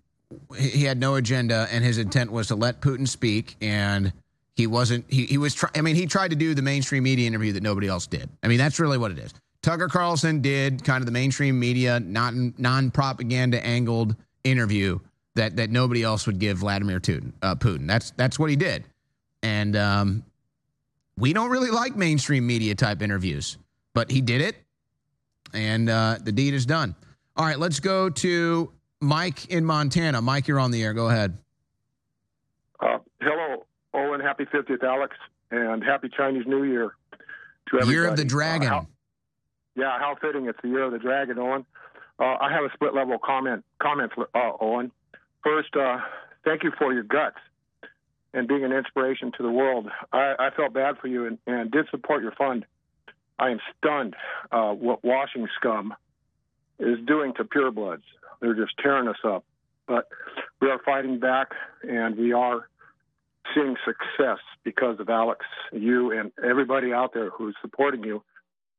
He 0.59 0.85
had 0.85 0.99
no 0.99 1.15
agenda, 1.15 1.69
and 1.71 1.85
his 1.85 1.99
intent 1.99 2.33
was 2.33 2.49
to 2.49 2.57
let 2.57 2.81
Putin 2.81 3.07
speak, 3.07 3.57
and 3.61 4.13
he 4.55 4.67
wasn't. 4.67 5.05
He 5.09 5.27
he 5.27 5.39
was. 5.39 5.55
Try, 5.55 5.71
I 5.75 5.81
mean, 5.81 5.97
he 5.97 6.07
tried 6.07 6.31
to 6.31 6.37
do 6.37 6.55
the 6.55 6.63
mainstream 6.63 7.05
media 7.05 7.27
interview 7.27 7.53
that 7.53 7.63
nobody 7.63 7.89
else 7.89 8.07
did. 8.07 8.29
I 8.43 8.49
mean, 8.49 8.59
that's 8.59 8.79
really 8.79 8.99
what 8.99 9.11
it 9.11 9.19
is. 9.19 9.33
Tucker 9.63 9.89
Carlson 9.89 10.41
did 10.41 10.85
kind 10.85 11.01
of 11.01 11.07
the 11.07 11.13
mainstream 11.13 11.59
media, 11.59 12.01
not 12.01 12.35
non 12.35 12.91
propaganda 12.91 13.65
angled 13.65 14.17
interview 14.45 14.99
that 15.35 15.57
that 15.57 15.71
nobody 15.71 16.03
else 16.03 16.27
would 16.27 16.39
give 16.39 16.59
Vladimir 16.59 17.01
Putin. 17.01 17.33
Uh, 17.41 17.55
Putin. 17.55 17.87
That's 17.87 18.11
that's 18.13 18.39
what 18.39 18.51
he 18.51 18.57
did, 18.57 18.85
and 19.43 19.75
um, 19.77 20.25
we 21.17 21.33
don't 21.33 21.51
really 21.51 21.71
like 21.71 21.97
mainstream 21.97 22.47
media 22.47 22.75
type 22.75 23.01
interviews, 23.01 23.57
but 23.95 24.11
he 24.11 24.21
did 24.21 24.43
it, 24.43 24.57
and 25.55 25.89
uh, 25.89 26.19
the 26.23 26.33
deed 26.33 26.53
is 26.53 26.67
done. 26.67 26.95
All 27.37 27.47
right, 27.47 27.59
let's 27.59 27.81
go 27.81 28.11
to 28.11 28.71
Mike 29.01 29.47
in 29.47 29.65
Montana. 29.65 30.21
Mike, 30.21 30.47
you're 30.47 30.61
on 30.61 30.71
the 30.71 30.83
air. 30.83 30.93
Go 30.93 31.09
ahead. 31.09 31.39
Uh, 32.81 32.99
hello. 33.21 33.65
Happy 34.23 34.45
50th, 34.47 34.83
Alex, 34.85 35.17
and 35.51 35.83
happy 35.83 36.09
Chinese 36.09 36.47
New 36.47 36.63
Year 36.65 36.95
to 37.69 37.77
everybody. 37.77 37.91
Year 37.93 38.07
of 38.07 38.17
the 38.17 38.23
Uh, 38.23 38.29
Dragon. 38.29 38.69
how- 38.69 38.87
yeah, 39.75 39.99
how 39.99 40.15
fitting! 40.21 40.47
It's 40.47 40.59
the 40.63 40.69
year 40.69 40.83
of 40.85 40.93
the 40.93 40.99
dragon, 40.99 41.39
Owen. 41.39 41.67
Uh, 42.19 42.37
I 42.41 42.53
have 42.53 42.65
a 42.65 42.71
split 42.75 42.95
level 42.95 43.19
comment. 43.19 43.65
Comment, 43.81 44.13
for, 44.15 44.29
uh, 44.35 44.53
Owen. 44.61 44.93
First, 45.43 45.75
uh, 45.77 45.99
thank 46.45 46.63
you 46.63 46.71
for 46.79 46.93
your 46.93 47.03
guts 47.03 47.39
and 48.33 48.47
being 48.47 48.65
an 48.65 48.73
inspiration 48.73 49.33
to 49.33 49.43
the 49.43 49.51
world. 49.51 49.91
I, 50.13 50.35
I 50.39 50.51
felt 50.51 50.73
bad 50.73 50.99
for 50.99 51.09
you 51.09 51.27
and, 51.27 51.39
and 51.47 51.71
did 51.71 51.89
support 51.91 52.23
your 52.23 52.33
fund. 52.33 52.65
I 53.39 53.51
am 53.51 53.61
stunned 53.77 54.15
uh, 54.53 54.73
what 54.73 55.03
washing 55.03 55.49
scum 55.57 55.95
is 56.79 56.99
doing 57.07 57.35
to 57.35 57.45
purebloods. 57.45 58.03
They're 58.41 58.55
just 58.55 58.77
tearing 58.79 59.09
us 59.09 59.19
up. 59.25 59.45
But 59.89 60.09
we 60.61 60.71
are 60.71 60.79
fighting 60.85 61.19
back, 61.19 61.49
and 61.83 62.17
we 62.17 62.33
are 62.33 62.69
seeing 63.55 63.77
success 63.85 64.39
because 64.65 65.01
of 65.01 65.09
Alex, 65.09 65.45
you, 65.73 66.13
and 66.13 66.33
everybody 66.43 66.93
out 66.93 67.13
there 67.15 67.31
who's 67.31 67.57
supporting 67.61 68.05
you. 68.05 68.23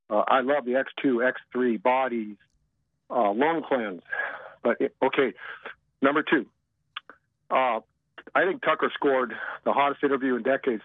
Uh, 0.10 0.24
I 0.28 0.42
love 0.42 0.66
the 0.66 0.72
X2, 0.72 1.32
X3 1.56 1.82
bodies, 1.82 2.38
uh, 3.10 3.34
lung. 3.34 4.02
But 4.64 4.78
okay, 5.04 5.34
number 6.02 6.24
two, 6.24 6.46
uh, 7.50 7.80
I 8.36 8.46
think 8.46 8.62
Tucker 8.62 8.92
scored 8.94 9.34
the 9.66 9.74
hottest 9.74 10.04
interview 10.04 10.36
in 10.36 10.44
decades. 10.44 10.84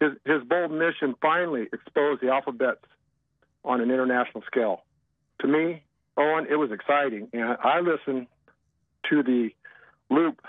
His, 0.00 0.12
his 0.24 0.42
bold 0.48 0.70
mission 0.70 1.14
finally 1.20 1.66
exposed 1.72 2.22
the 2.22 2.28
alphabets 2.28 2.84
on 3.64 3.80
an 3.80 3.90
international 3.90 4.42
scale. 4.46 4.82
To 5.40 5.48
me, 5.48 5.82
Owen, 6.16 6.46
it 6.48 6.56
was 6.56 6.70
exciting, 6.70 7.28
and 7.32 7.56
I 7.62 7.80
listened 7.80 8.26
to 9.10 9.22
the 9.22 9.50
loop 10.10 10.40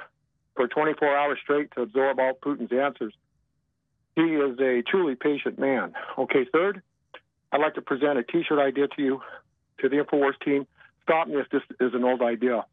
for 0.60 0.68
24 0.68 1.18
hours 1.18 1.40
straight 1.42 1.72
to 1.72 1.84
absorb 1.84 2.20
all 2.20 2.34
Putin's 2.34 2.74
answers. 2.74 3.14
He 4.18 4.24
is 4.24 4.60
a 4.60 4.82
truly 4.82 5.16
patient 5.16 5.58
man. 5.58 5.94
Okay, 6.18 6.46
third, 6.52 6.82
I'd 7.54 7.62
like 7.62 7.76
to 7.76 7.82
present 7.82 8.20
a 8.20 8.24
T-shirt 8.24 8.60
idea 8.60 8.90
to 8.90 9.02
you, 9.02 9.22
to 9.80 9.88
the 9.88 9.96
Infowars 9.96 10.38
team. 10.44 10.68
Stop 11.04 11.30
me 11.30 11.36
if 11.36 11.50
this 11.50 11.62
is 11.80 11.94
an 11.94 12.04
old 12.04 12.22
idea, 12.22 12.66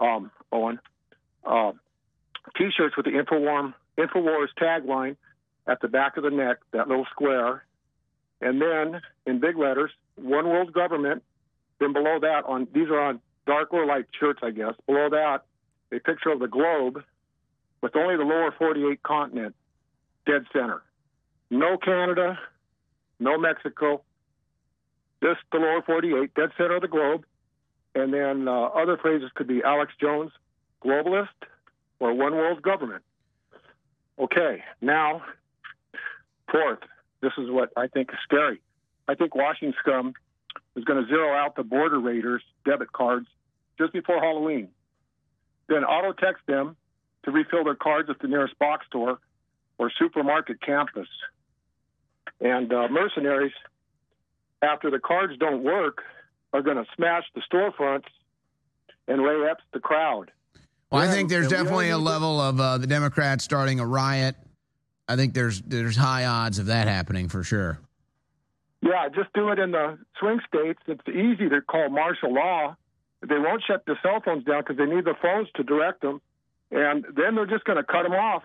um, 0.00 0.32
Owen. 0.50 0.80
Uh, 1.44 1.70
T-shirts 2.58 2.96
with 2.96 3.06
the 3.06 3.12
Infowar, 3.12 3.74
Infowars 3.96 4.48
tagline 4.60 5.16
at 5.68 5.80
the 5.80 5.86
back 5.86 6.16
of 6.16 6.24
the 6.24 6.30
neck, 6.30 6.56
that 6.72 6.88
little 6.88 7.06
square, 7.12 7.64
and 8.40 8.60
then 8.60 9.00
in 9.24 9.38
big 9.38 9.56
letters, 9.56 9.92
"One 10.16 10.48
World 10.48 10.72
Government." 10.72 11.22
Then 11.78 11.92
below 11.92 12.18
that, 12.18 12.44
on 12.46 12.66
these 12.72 12.88
are 12.88 12.98
on 12.98 13.20
dark 13.46 13.72
or 13.72 13.86
light 13.86 14.06
shirts, 14.18 14.40
I 14.42 14.50
guess. 14.50 14.74
Below 14.86 15.10
that, 15.10 15.44
a 15.92 16.00
picture 16.00 16.30
of 16.30 16.40
the 16.40 16.48
globe 16.48 17.04
with 17.82 17.96
only 17.96 18.16
the 18.16 18.24
lower 18.24 18.52
48 18.56 19.02
continent 19.02 19.54
dead 20.26 20.44
center. 20.52 20.82
No 21.50 21.76
Canada, 21.76 22.38
no 23.18 23.38
Mexico, 23.38 24.02
just 25.22 25.40
the 25.52 25.58
lower 25.58 25.82
48, 25.82 26.34
dead 26.34 26.50
center 26.56 26.76
of 26.76 26.82
the 26.82 26.88
globe. 26.88 27.24
And 27.94 28.14
then 28.14 28.46
uh, 28.46 28.66
other 28.66 28.96
phrases 28.96 29.30
could 29.34 29.48
be 29.48 29.62
Alex 29.64 29.92
Jones, 30.00 30.30
globalist, 30.84 31.28
or 31.98 32.14
one 32.14 32.34
world 32.34 32.62
government. 32.62 33.02
Okay, 34.18 34.62
now, 34.80 35.22
fourth, 36.50 36.78
this 37.20 37.32
is 37.38 37.50
what 37.50 37.70
I 37.76 37.88
think 37.88 38.10
is 38.10 38.18
scary. 38.22 38.60
I 39.08 39.14
think 39.14 39.34
washing 39.34 39.72
scum 39.80 40.14
is 40.76 40.84
going 40.84 41.02
to 41.02 41.08
zero 41.08 41.34
out 41.34 41.56
the 41.56 41.64
border 41.64 41.98
raiders' 41.98 42.42
debit 42.64 42.92
cards 42.92 43.26
just 43.78 43.92
before 43.92 44.20
Halloween. 44.20 44.68
Then 45.68 45.84
auto 45.84 46.12
text 46.12 46.42
them 46.46 46.76
to 47.24 47.30
refill 47.30 47.64
their 47.64 47.74
cards 47.74 48.08
at 48.10 48.18
the 48.20 48.28
nearest 48.28 48.58
box 48.58 48.86
store 48.86 49.18
or 49.78 49.90
supermarket 49.98 50.60
campus. 50.60 51.08
And 52.40 52.72
uh, 52.72 52.88
mercenaries, 52.88 53.52
after 54.62 54.90
the 54.90 54.98
cards 54.98 55.34
don't 55.38 55.62
work, 55.62 56.02
are 56.52 56.62
going 56.62 56.76
to 56.76 56.86
smash 56.96 57.24
the 57.34 57.42
storefronts 57.52 58.06
and 59.06 59.22
lay 59.22 59.48
Epps 59.48 59.64
the 59.72 59.80
crowd. 59.80 60.30
Well, 60.90 61.02
I 61.02 61.12
think 61.12 61.28
there's 61.28 61.48
definitely 61.48 61.90
a 61.90 61.96
only 61.96 62.04
need 62.04 62.04
to- 62.04 62.10
level 62.10 62.40
of 62.40 62.60
uh, 62.60 62.78
the 62.78 62.86
Democrats 62.86 63.44
starting 63.44 63.80
a 63.80 63.86
riot. 63.86 64.36
I 65.08 65.16
think 65.16 65.34
there's 65.34 65.60
there's 65.62 65.96
high 65.96 66.24
odds 66.24 66.58
of 66.58 66.66
that 66.66 66.86
happening 66.86 67.28
for 67.28 67.42
sure. 67.42 67.78
Yeah, 68.80 69.08
just 69.08 69.32
do 69.34 69.50
it 69.50 69.58
in 69.58 69.72
the 69.72 69.98
swing 70.18 70.40
states. 70.46 70.80
It's 70.86 71.08
easy 71.08 71.48
to 71.48 71.60
call 71.60 71.90
martial 71.90 72.32
law 72.32 72.76
they 73.22 73.38
won't 73.38 73.62
shut 73.66 73.84
the 73.86 73.96
cell 74.02 74.20
phones 74.24 74.44
down 74.44 74.62
because 74.62 74.76
they 74.78 74.86
need 74.86 75.04
the 75.04 75.14
phones 75.20 75.48
to 75.56 75.62
direct 75.62 76.00
them, 76.00 76.20
and 76.70 77.04
then 77.16 77.34
they're 77.34 77.46
just 77.46 77.64
going 77.64 77.76
to 77.78 77.84
cut 77.84 78.04
them 78.04 78.12
off. 78.12 78.42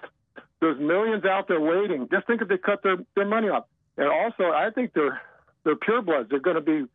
There's 0.61 0.79
millions 0.79 1.25
out 1.25 1.47
there 1.47 1.61
waiting. 1.61 2.07
Just 2.11 2.27
think 2.27 2.41
if 2.41 2.47
they 2.47 2.57
cut 2.57 2.81
their, 2.83 2.97
their 3.15 3.25
money 3.25 3.49
off. 3.49 3.65
And 3.97 4.07
also, 4.07 4.51
I 4.51 4.69
think 4.73 4.93
they're 4.93 5.21
they're 5.63 5.75
purebloods. 5.75 6.29
They're 6.29 6.39
going 6.39 6.55
to 6.55 6.61
be 6.61 6.85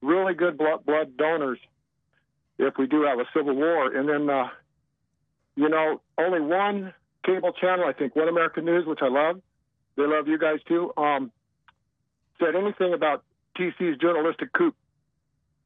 really 0.00 0.34
good 0.34 0.56
blood, 0.56 0.86
blood 0.86 1.16
donors 1.16 1.58
if 2.58 2.74
we 2.78 2.86
do 2.86 3.02
have 3.02 3.18
a 3.18 3.24
civil 3.34 3.54
war. 3.54 3.94
And 3.94 4.08
then, 4.08 4.30
uh, 4.30 4.48
you 5.56 5.68
know, 5.68 6.00
only 6.18 6.40
one 6.40 6.94
cable 7.24 7.52
channel, 7.52 7.86
I 7.86 7.92
think, 7.92 8.14
One 8.14 8.28
American 8.28 8.64
News, 8.64 8.86
which 8.86 9.00
I 9.02 9.08
love. 9.08 9.40
They 9.96 10.06
love 10.06 10.28
you 10.28 10.38
guys 10.38 10.60
too. 10.68 10.92
Um, 10.96 11.32
said 12.38 12.54
anything 12.54 12.94
about 12.94 13.24
TC's 13.58 13.98
journalistic 13.98 14.52
coup, 14.52 14.74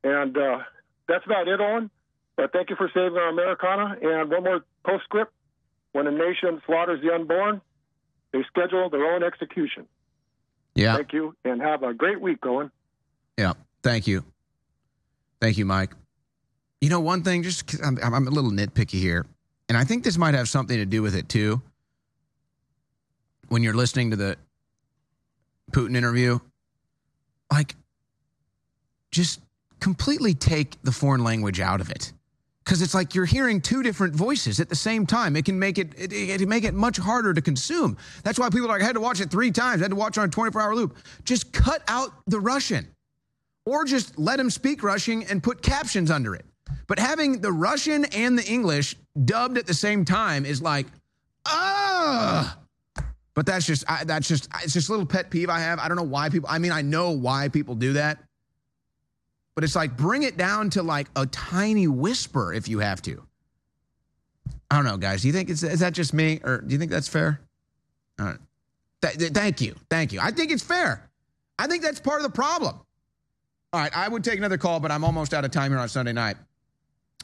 and 0.03 0.37
uh, 0.37 0.59
that's 1.07 1.25
about 1.25 1.47
it, 1.47 1.61
Owen. 1.61 1.91
But 2.37 2.53
thank 2.53 2.70
you 2.70 2.77
for 2.77 2.91
saving 2.93 3.16
our 3.16 3.29
Americana. 3.29 3.97
And 4.03 4.31
one 4.31 4.43
more 4.43 4.64
postscript: 4.85 5.32
When 5.93 6.07
a 6.07 6.11
nation 6.11 6.62
slaughters 6.66 7.01
the 7.03 7.12
unborn, 7.12 7.61
they 8.32 8.43
schedule 8.45 8.91
their 8.91 9.05
own 9.14 9.22
execution. 9.22 9.87
Yeah. 10.74 10.97
Thank 10.97 11.12
you, 11.12 11.37
and 11.45 11.61
have 11.61 11.82
a 11.82 11.95
great 11.95 12.20
week, 12.20 12.45
Owen. 12.45 12.70
Yeah. 13.39 13.53
Thank 13.82 14.07
you. 14.07 14.24
Thank 15.41 15.59
you, 15.59 15.66
Mike. 15.66 15.93
You 16.80 16.89
know, 16.89 17.01
one 17.01 17.22
thing, 17.22 17.43
just 17.43 17.82
I'm, 17.85 17.99
I'm 18.03 18.26
a 18.26 18.30
little 18.30 18.51
nitpicky 18.51 18.99
here, 18.99 19.26
and 19.68 19.76
I 19.76 19.85
think 19.85 20.05
this 20.05 20.16
might 20.16 20.35
have 20.35 20.49
something 20.49 20.76
to 20.76 20.87
do 20.87 21.03
with 21.03 21.14
it 21.14 21.28
too. 21.28 21.61
When 23.49 23.62
you're 23.62 23.74
listening 23.74 24.11
to 24.11 24.16
the 24.16 24.37
Putin 25.70 25.97
interview, 25.97 26.39
like, 27.53 27.76
just 29.11 29.41
completely 29.80 30.32
take 30.32 30.80
the 30.82 30.93
foreign 30.93 31.22
language 31.22 31.61
out 31.61 31.82
of 31.82 31.91
it. 31.91 32.14
Because 32.65 32.81
it's 32.81 32.95
like 32.95 33.15
you're 33.15 33.27
hearing 33.27 33.61
two 33.61 33.83
different 33.83 34.15
voices 34.15 34.59
at 34.59 34.71
the 34.71 34.77
same 34.77 35.05
time. 35.07 35.37
It 35.37 35.45
can 35.45 35.59
make 35.59 35.79
it, 35.79 35.93
it, 35.99 36.12
it 36.12 36.39
can 36.39 36.49
make 36.49 36.65
it 36.65 36.73
much 36.73 36.97
harder 36.97 37.35
to 37.35 37.43
consume. 37.43 37.99
That's 38.23 38.39
why 38.39 38.49
people 38.49 38.67
are 38.67 38.73
like, 38.73 38.83
I 38.83 38.87
had 38.87 38.95
to 38.95 39.01
watch 39.01 39.21
it 39.21 39.31
three 39.31 39.51
times. 39.51 39.83
I 39.83 39.85
had 39.85 39.91
to 39.91 39.97
watch 39.97 40.17
on 40.17 40.29
a 40.29 40.31
24 40.31 40.62
hour 40.62 40.75
loop. 40.75 40.97
Just 41.25 41.53
cut 41.53 41.83
out 41.89 42.11
the 42.27 42.41
Russian 42.41 42.89
or 43.67 43.85
just 43.85 44.19
let 44.19 44.41
him 44.41 44.51
speak 44.51 44.83
Russian 44.83 45.23
and 45.25 45.43
put 45.43 45.62
captions 45.62 46.11
under 46.11 46.35
it. 46.35 46.47
But 46.87 46.99
having 46.99 47.41
the 47.41 47.53
Russian 47.53 48.05
and 48.07 48.39
the 48.39 48.45
English 48.45 48.97
dubbed 49.25 49.59
at 49.59 49.67
the 49.67 49.75
same 49.75 50.05
time 50.05 50.45
is 50.47 50.62
like, 50.62 50.87
ah. 51.47 52.59
But 53.35 53.47
that's 53.47 53.67
just 53.67 53.85
I, 53.91 54.05
that's 54.05 54.29
just 54.29 54.49
it's 54.62 54.73
just 54.73 54.89
a 54.89 54.93
little 54.93 55.07
pet 55.07 55.31
peeve 55.31 55.51
I 55.51 55.59
have. 55.59 55.79
I 55.81 55.89
don't 55.89 55.97
know 55.97 56.05
why 56.05 56.29
people. 56.29 56.49
I 56.51 56.59
mean, 56.59 56.71
I 56.71 56.83
know 56.83 57.11
why 57.11 57.49
people 57.49 57.75
do 57.75 57.95
that, 57.95 58.19
but 59.55 59.65
it's 59.65 59.77
like 59.77 59.97
bring 59.97 60.23
it 60.23 60.37
down 60.37 60.71
to 60.71 60.83
like 60.83 61.09
a 61.17 61.27
tiny 61.27 61.87
whisper 61.87 62.53
if 62.53 62.69
you 62.69 62.81
have 62.81 63.01
to. 63.03 63.23
I 64.71 64.77
don't 64.77 64.85
know, 64.85 64.97
guys. 64.97 65.23
Do 65.23 65.29
you 65.29 65.33
think 65.35 65.51
it's 65.51 65.63
is 65.63 65.81
that 65.81 65.93
just 65.93 66.13
me, 66.15 66.41
or 66.43 66.59
do 66.59 66.73
you 66.73 66.79
think 66.79 66.91
that's 66.91 67.09
fair? 67.09 67.41
All 68.19 68.27
right. 68.27 68.39
Th- 69.03 69.17
th- 69.17 69.33
thank 69.33 69.61
you, 69.61 69.75
thank 69.91 70.13
you. 70.13 70.21
I 70.23 70.31
think 70.31 70.51
it's 70.51 70.63
fair. 70.63 71.09
I 71.59 71.67
think 71.67 71.83
that's 71.83 72.01
part 72.01 72.21
of 72.21 72.25
the 72.25 72.35
problem. 72.35 72.81
All 73.73 73.81
right, 73.81 73.97
I 73.97 74.09
would 74.09 74.25
take 74.25 74.39
another 74.39 74.59
call, 74.59 74.81
but 74.81 74.91
I'm 74.91 75.05
almost 75.05 75.35
out 75.35 75.45
of 75.45 75.51
time 75.51 75.71
here 75.71 75.79
on 75.79 75.89
Sunday 75.89 76.13
night. 76.13 76.37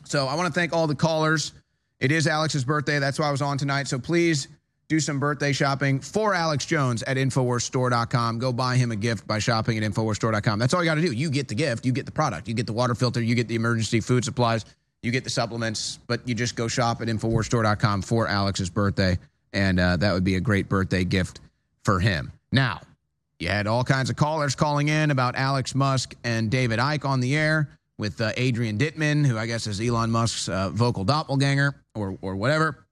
So 0.04 0.26
I 0.26 0.34
want 0.34 0.52
to 0.52 0.52
thank 0.52 0.72
all 0.72 0.86
the 0.86 0.94
callers. 0.94 1.52
It 2.00 2.12
is 2.12 2.26
Alex's 2.26 2.64
birthday. 2.64 2.98
That's 2.98 3.18
why 3.18 3.28
I 3.28 3.30
was 3.30 3.42
on 3.42 3.58
tonight. 3.58 3.86
So 3.88 3.98
please 3.98 4.48
do 4.90 4.98
some 4.98 5.20
birthday 5.20 5.52
shopping 5.52 6.00
for 6.00 6.34
Alex 6.34 6.66
Jones 6.66 7.04
at 7.04 7.16
InfoWarsStore.com. 7.16 8.40
Go 8.40 8.52
buy 8.52 8.74
him 8.74 8.90
a 8.90 8.96
gift 8.96 9.24
by 9.24 9.38
shopping 9.38 9.78
at 9.78 9.88
InfoWarsStore.com. 9.88 10.58
That's 10.58 10.74
all 10.74 10.82
you 10.82 10.90
got 10.90 10.96
to 10.96 11.00
do. 11.00 11.12
You 11.12 11.30
get 11.30 11.46
the 11.46 11.54
gift, 11.54 11.86
you 11.86 11.92
get 11.92 12.06
the 12.06 12.12
product, 12.12 12.48
you 12.48 12.54
get 12.54 12.66
the 12.66 12.72
water 12.72 12.96
filter, 12.96 13.22
you 13.22 13.36
get 13.36 13.46
the 13.46 13.54
emergency 13.54 14.00
food 14.00 14.24
supplies, 14.24 14.64
you 15.04 15.12
get 15.12 15.22
the 15.22 15.30
supplements, 15.30 16.00
but 16.08 16.26
you 16.26 16.34
just 16.34 16.56
go 16.56 16.66
shop 16.66 17.00
at 17.00 17.06
InfoWarsStore.com 17.06 18.02
for 18.02 18.26
Alex's 18.26 18.68
birthday. 18.68 19.16
And 19.52 19.78
uh, 19.78 19.96
that 19.98 20.12
would 20.12 20.24
be 20.24 20.34
a 20.34 20.40
great 20.40 20.68
birthday 20.68 21.04
gift 21.04 21.38
for 21.84 22.00
him. 22.00 22.32
Now, 22.50 22.80
you 23.38 23.46
had 23.46 23.68
all 23.68 23.84
kinds 23.84 24.10
of 24.10 24.16
callers 24.16 24.56
calling 24.56 24.88
in 24.88 25.12
about 25.12 25.36
Alex 25.36 25.72
Musk 25.72 26.16
and 26.24 26.50
David 26.50 26.80
Icke 26.80 27.04
on 27.04 27.20
the 27.20 27.36
air 27.36 27.68
with 27.96 28.20
uh, 28.20 28.32
Adrian 28.36 28.76
Dittman, 28.76 29.24
who 29.24 29.38
I 29.38 29.46
guess 29.46 29.68
is 29.68 29.80
Elon 29.80 30.10
Musk's 30.10 30.48
uh, 30.48 30.70
vocal 30.70 31.04
doppelganger 31.04 31.76
or, 31.94 32.18
or 32.20 32.34
whatever. 32.34 32.84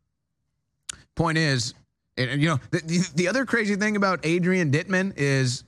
Point 1.16 1.36
is, 1.36 1.74
and, 2.18 2.42
you 2.42 2.48
know, 2.48 2.60
the, 2.70 2.80
the, 2.80 3.10
the 3.14 3.28
other 3.28 3.46
crazy 3.46 3.76
thing 3.76 3.96
about 3.96 4.20
Adrian 4.24 4.70
Dittman 4.70 5.14
is 5.16 5.64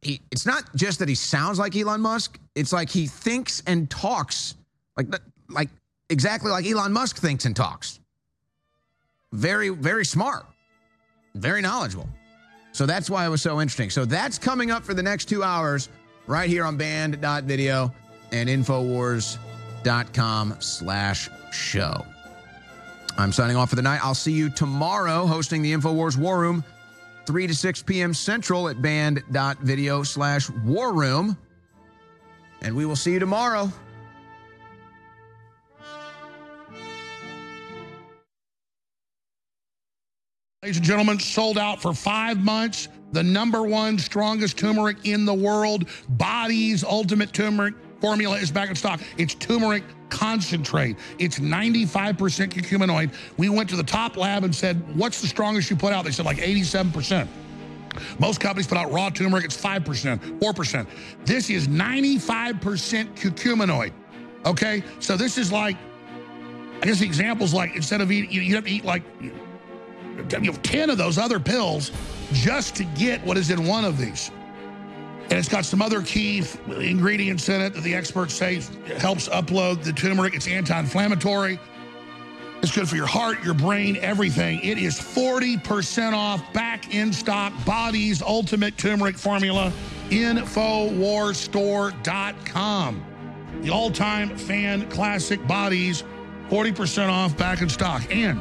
he, 0.00 0.22
it's 0.30 0.46
not 0.46 0.64
just 0.74 1.00
that 1.00 1.08
he 1.08 1.14
sounds 1.14 1.58
like 1.58 1.76
Elon 1.76 2.00
Musk, 2.00 2.38
it's 2.54 2.72
like 2.72 2.88
he 2.88 3.06
thinks 3.06 3.62
and 3.66 3.90
talks 3.90 4.54
like, 4.96 5.08
like 5.48 5.68
exactly 6.08 6.50
like 6.50 6.66
Elon 6.66 6.92
Musk 6.92 7.16
thinks 7.16 7.44
and 7.44 7.56
talks. 7.56 8.00
Very, 9.32 9.70
very 9.70 10.04
smart, 10.04 10.46
very 11.34 11.60
knowledgeable. 11.60 12.08
So 12.72 12.86
that's 12.86 13.10
why 13.10 13.26
it 13.26 13.28
was 13.28 13.42
so 13.42 13.60
interesting. 13.60 13.90
So 13.90 14.04
that's 14.04 14.38
coming 14.38 14.70
up 14.70 14.84
for 14.84 14.94
the 14.94 15.02
next 15.02 15.26
two 15.26 15.42
hours 15.42 15.88
right 16.26 16.48
here 16.48 16.64
on 16.64 16.76
band.video 16.76 17.92
and 18.32 18.48
infowars.com 18.48 20.56
slash 20.60 21.28
show. 21.52 22.04
I'm 23.18 23.32
signing 23.32 23.56
off 23.56 23.70
for 23.70 23.76
the 23.76 23.82
night. 23.82 24.00
I'll 24.04 24.14
see 24.14 24.32
you 24.32 24.50
tomorrow 24.50 25.26
hosting 25.26 25.62
the 25.62 25.72
InfoWars 25.72 26.18
War 26.18 26.38
Room, 26.38 26.62
3 27.26 27.46
to 27.46 27.54
6 27.54 27.82
p.m. 27.84 28.12
Central 28.12 28.68
at 28.68 28.82
band.video 28.82 30.02
slash 30.02 30.50
war 30.50 30.92
room. 30.92 31.36
And 32.60 32.76
we 32.76 32.84
will 32.84 32.96
see 32.96 33.12
you 33.12 33.18
tomorrow. 33.18 33.72
Ladies 40.62 40.78
and 40.78 40.86
gentlemen, 40.86 41.20
sold 41.20 41.58
out 41.58 41.80
for 41.80 41.94
five 41.94 42.38
months. 42.38 42.88
The 43.12 43.22
number 43.22 43.62
one 43.62 43.98
strongest 43.98 44.58
turmeric 44.58 45.06
in 45.06 45.24
the 45.24 45.32
world, 45.32 45.88
Body's 46.08 46.82
Ultimate 46.82 47.32
Turmeric 47.32 47.74
formula 48.00 48.36
is 48.36 48.50
back 48.50 48.68
in 48.68 48.76
stock. 48.76 49.00
It's 49.16 49.34
turmeric 49.34 49.84
concentrate. 50.08 50.96
It's 51.18 51.38
95% 51.38 52.16
curcuminoid. 52.50 53.12
We 53.36 53.48
went 53.48 53.68
to 53.70 53.76
the 53.76 53.82
top 53.82 54.16
lab 54.16 54.44
and 54.44 54.54
said, 54.54 54.82
what's 54.96 55.20
the 55.20 55.26
strongest 55.26 55.70
you 55.70 55.76
put 55.76 55.92
out? 55.92 56.04
They 56.04 56.12
said 56.12 56.26
like 56.26 56.38
87%. 56.38 57.26
Most 58.18 58.40
companies 58.40 58.66
put 58.66 58.78
out 58.78 58.92
raw 58.92 59.08
turmeric, 59.08 59.44
it's 59.44 59.60
5%, 59.60 60.38
4%. 60.38 60.86
This 61.24 61.50
is 61.50 61.66
95% 61.68 62.60
curcuminoid. 63.14 63.92
Okay, 64.44 64.82
so 65.00 65.16
this 65.16 65.38
is 65.38 65.50
like, 65.50 65.76
I 66.82 66.86
guess 66.86 67.00
the 67.00 67.06
example's 67.06 67.54
like 67.54 67.74
instead 67.74 68.00
of 68.00 68.12
eating, 68.12 68.30
you 68.30 68.54
have 68.54 68.64
to 68.64 68.70
eat 68.70 68.84
like 68.84 69.02
you 69.20 69.32
know, 70.28 70.52
10 70.52 70.90
of 70.90 70.98
those 70.98 71.18
other 71.18 71.40
pills 71.40 71.90
just 72.32 72.76
to 72.76 72.84
get 72.84 73.24
what 73.24 73.36
is 73.36 73.50
in 73.50 73.66
one 73.66 73.84
of 73.84 73.98
these. 73.98 74.30
And 75.28 75.38
it's 75.38 75.48
got 75.48 75.64
some 75.64 75.82
other 75.82 76.02
key 76.02 76.44
ingredients 76.78 77.48
in 77.48 77.60
it 77.60 77.74
that 77.74 77.82
the 77.82 77.94
experts 77.94 78.32
say 78.32 78.62
helps 78.98 79.28
upload 79.28 79.82
the 79.82 79.92
turmeric. 79.92 80.34
It's 80.34 80.46
anti-inflammatory. 80.46 81.58
It's 82.62 82.74
good 82.74 82.88
for 82.88 82.96
your 82.96 83.06
heart, 83.06 83.44
your 83.44 83.54
brain, 83.54 83.98
everything. 84.00 84.60
It 84.62 84.78
is 84.78 84.98
40% 84.98 86.14
off, 86.14 86.52
back 86.52 86.94
in 86.94 87.12
stock, 87.12 87.52
Body's 87.64 88.22
Ultimate 88.22 88.78
Turmeric 88.78 89.16
Formula, 89.16 89.72
InfoWarsStore.com. 90.10 93.04
The 93.62 93.70
all-time 93.70 94.36
fan 94.36 94.88
classic 94.90 95.46
Bodies, 95.46 96.02
40% 96.48 97.08
off, 97.08 97.36
back 97.36 97.62
in 97.62 97.68
stock. 97.68 98.02
And 98.10 98.40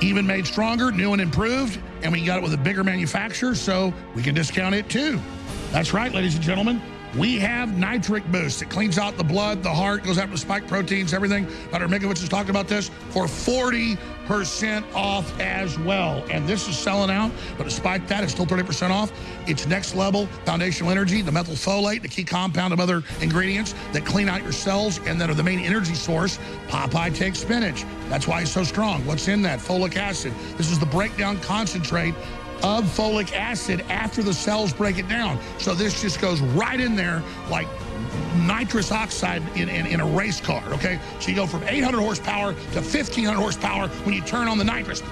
even 0.00 0.26
made 0.26 0.46
stronger, 0.46 0.90
new 0.90 1.12
and 1.12 1.22
improved, 1.22 1.78
and 2.02 2.12
we 2.12 2.24
got 2.24 2.38
it 2.38 2.42
with 2.42 2.54
a 2.54 2.58
bigger 2.58 2.82
manufacturer, 2.82 3.54
so 3.54 3.92
we 4.14 4.22
can 4.22 4.34
discount 4.34 4.74
it 4.74 4.88
too. 4.88 5.20
That's 5.72 5.94
right, 5.94 6.12
ladies 6.12 6.34
and 6.34 6.44
gentlemen. 6.44 6.82
We 7.16 7.38
have 7.38 7.70
Nitric 7.70 8.30
Boost. 8.30 8.60
It 8.60 8.68
cleans 8.68 8.98
out 8.98 9.16
the 9.16 9.24
blood, 9.24 9.62
the 9.62 9.70
heart, 9.70 10.04
goes 10.04 10.18
after 10.18 10.32
the 10.32 10.38
spike 10.38 10.68
proteins, 10.68 11.14
everything. 11.14 11.46
Dr. 11.70 11.88
Mikovits 11.88 12.20
has 12.20 12.28
talked 12.28 12.50
about 12.50 12.68
this 12.68 12.90
for 13.08 13.24
40% 13.24 13.96
off 14.94 15.40
as 15.40 15.78
well. 15.78 16.24
And 16.30 16.46
this 16.46 16.68
is 16.68 16.76
selling 16.76 17.10
out, 17.10 17.30
but 17.56 17.64
despite 17.64 18.06
that, 18.08 18.22
it's 18.22 18.32
still 18.32 18.44
30% 18.44 18.90
off. 18.90 19.12
It's 19.46 19.66
next 19.66 19.94
level 19.94 20.26
foundational 20.44 20.90
energy, 20.90 21.22
the 21.22 21.30
methylfolate, 21.30 22.02
the 22.02 22.08
key 22.08 22.24
compound 22.24 22.74
of 22.74 22.80
other 22.80 23.02
ingredients 23.22 23.74
that 23.92 24.04
clean 24.04 24.28
out 24.28 24.42
your 24.42 24.52
cells 24.52 24.98
and 25.06 25.18
that 25.22 25.30
are 25.30 25.34
the 25.34 25.42
main 25.42 25.60
energy 25.60 25.94
source. 25.94 26.38
Popeye 26.68 27.14
takes 27.14 27.38
spinach. 27.38 27.84
That's 28.10 28.28
why 28.28 28.42
it's 28.42 28.50
so 28.50 28.62
strong. 28.62 29.04
What's 29.06 29.28
in 29.28 29.40
that? 29.42 29.58
Folic 29.58 29.96
acid. 29.96 30.34
This 30.58 30.70
is 30.70 30.78
the 30.78 30.86
breakdown 30.86 31.40
concentrate 31.40 32.14
of 32.62 32.84
folic 32.84 33.32
acid 33.32 33.80
after 33.88 34.22
the 34.22 34.34
cells 34.34 34.72
break 34.72 34.98
it 34.98 35.08
down. 35.08 35.38
So 35.58 35.74
this 35.74 36.00
just 36.00 36.20
goes 36.20 36.40
right 36.40 36.80
in 36.80 36.94
there 36.94 37.22
like 37.50 37.66
nitrous 38.36 38.92
oxide 38.92 39.42
in, 39.56 39.68
in, 39.68 39.86
in, 39.86 40.00
a 40.00 40.06
race 40.06 40.40
car, 40.40 40.62
okay? 40.72 40.98
So 41.20 41.30
you 41.30 41.36
go 41.36 41.46
from 41.46 41.62
800 41.64 42.00
horsepower 42.00 42.52
to 42.52 42.80
1500 42.80 43.38
horsepower 43.38 43.88
when 43.88 44.14
you 44.14 44.22
turn 44.22 44.48
on 44.48 44.58
the 44.58 44.64
nitrous. 44.64 45.02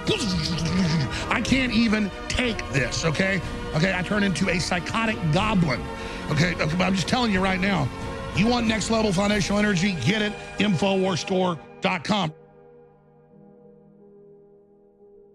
I 1.29 1.41
can't 1.45 1.73
even 1.73 2.11
take 2.29 2.59
this, 2.73 3.05
okay? 3.05 3.41
Okay, 3.75 3.95
I 3.97 4.03
turn 4.03 4.23
into 4.23 4.49
a 4.49 4.59
psychotic 4.59 5.17
goblin. 5.33 5.81
Okay, 6.31 6.55
okay 6.55 6.77
but 6.77 6.85
I'm 6.85 6.95
just 6.95 7.09
telling 7.09 7.33
you 7.33 7.41
right 7.41 7.61
now, 7.61 7.89
You 8.37 8.47
want 8.47 8.67
next 8.67 8.91
level 8.91 9.13
foundational 9.13 9.59
energy? 9.59 9.93
Get 10.05 10.23
it. 10.23 10.33
InfoWarsStore.com. 10.59 12.33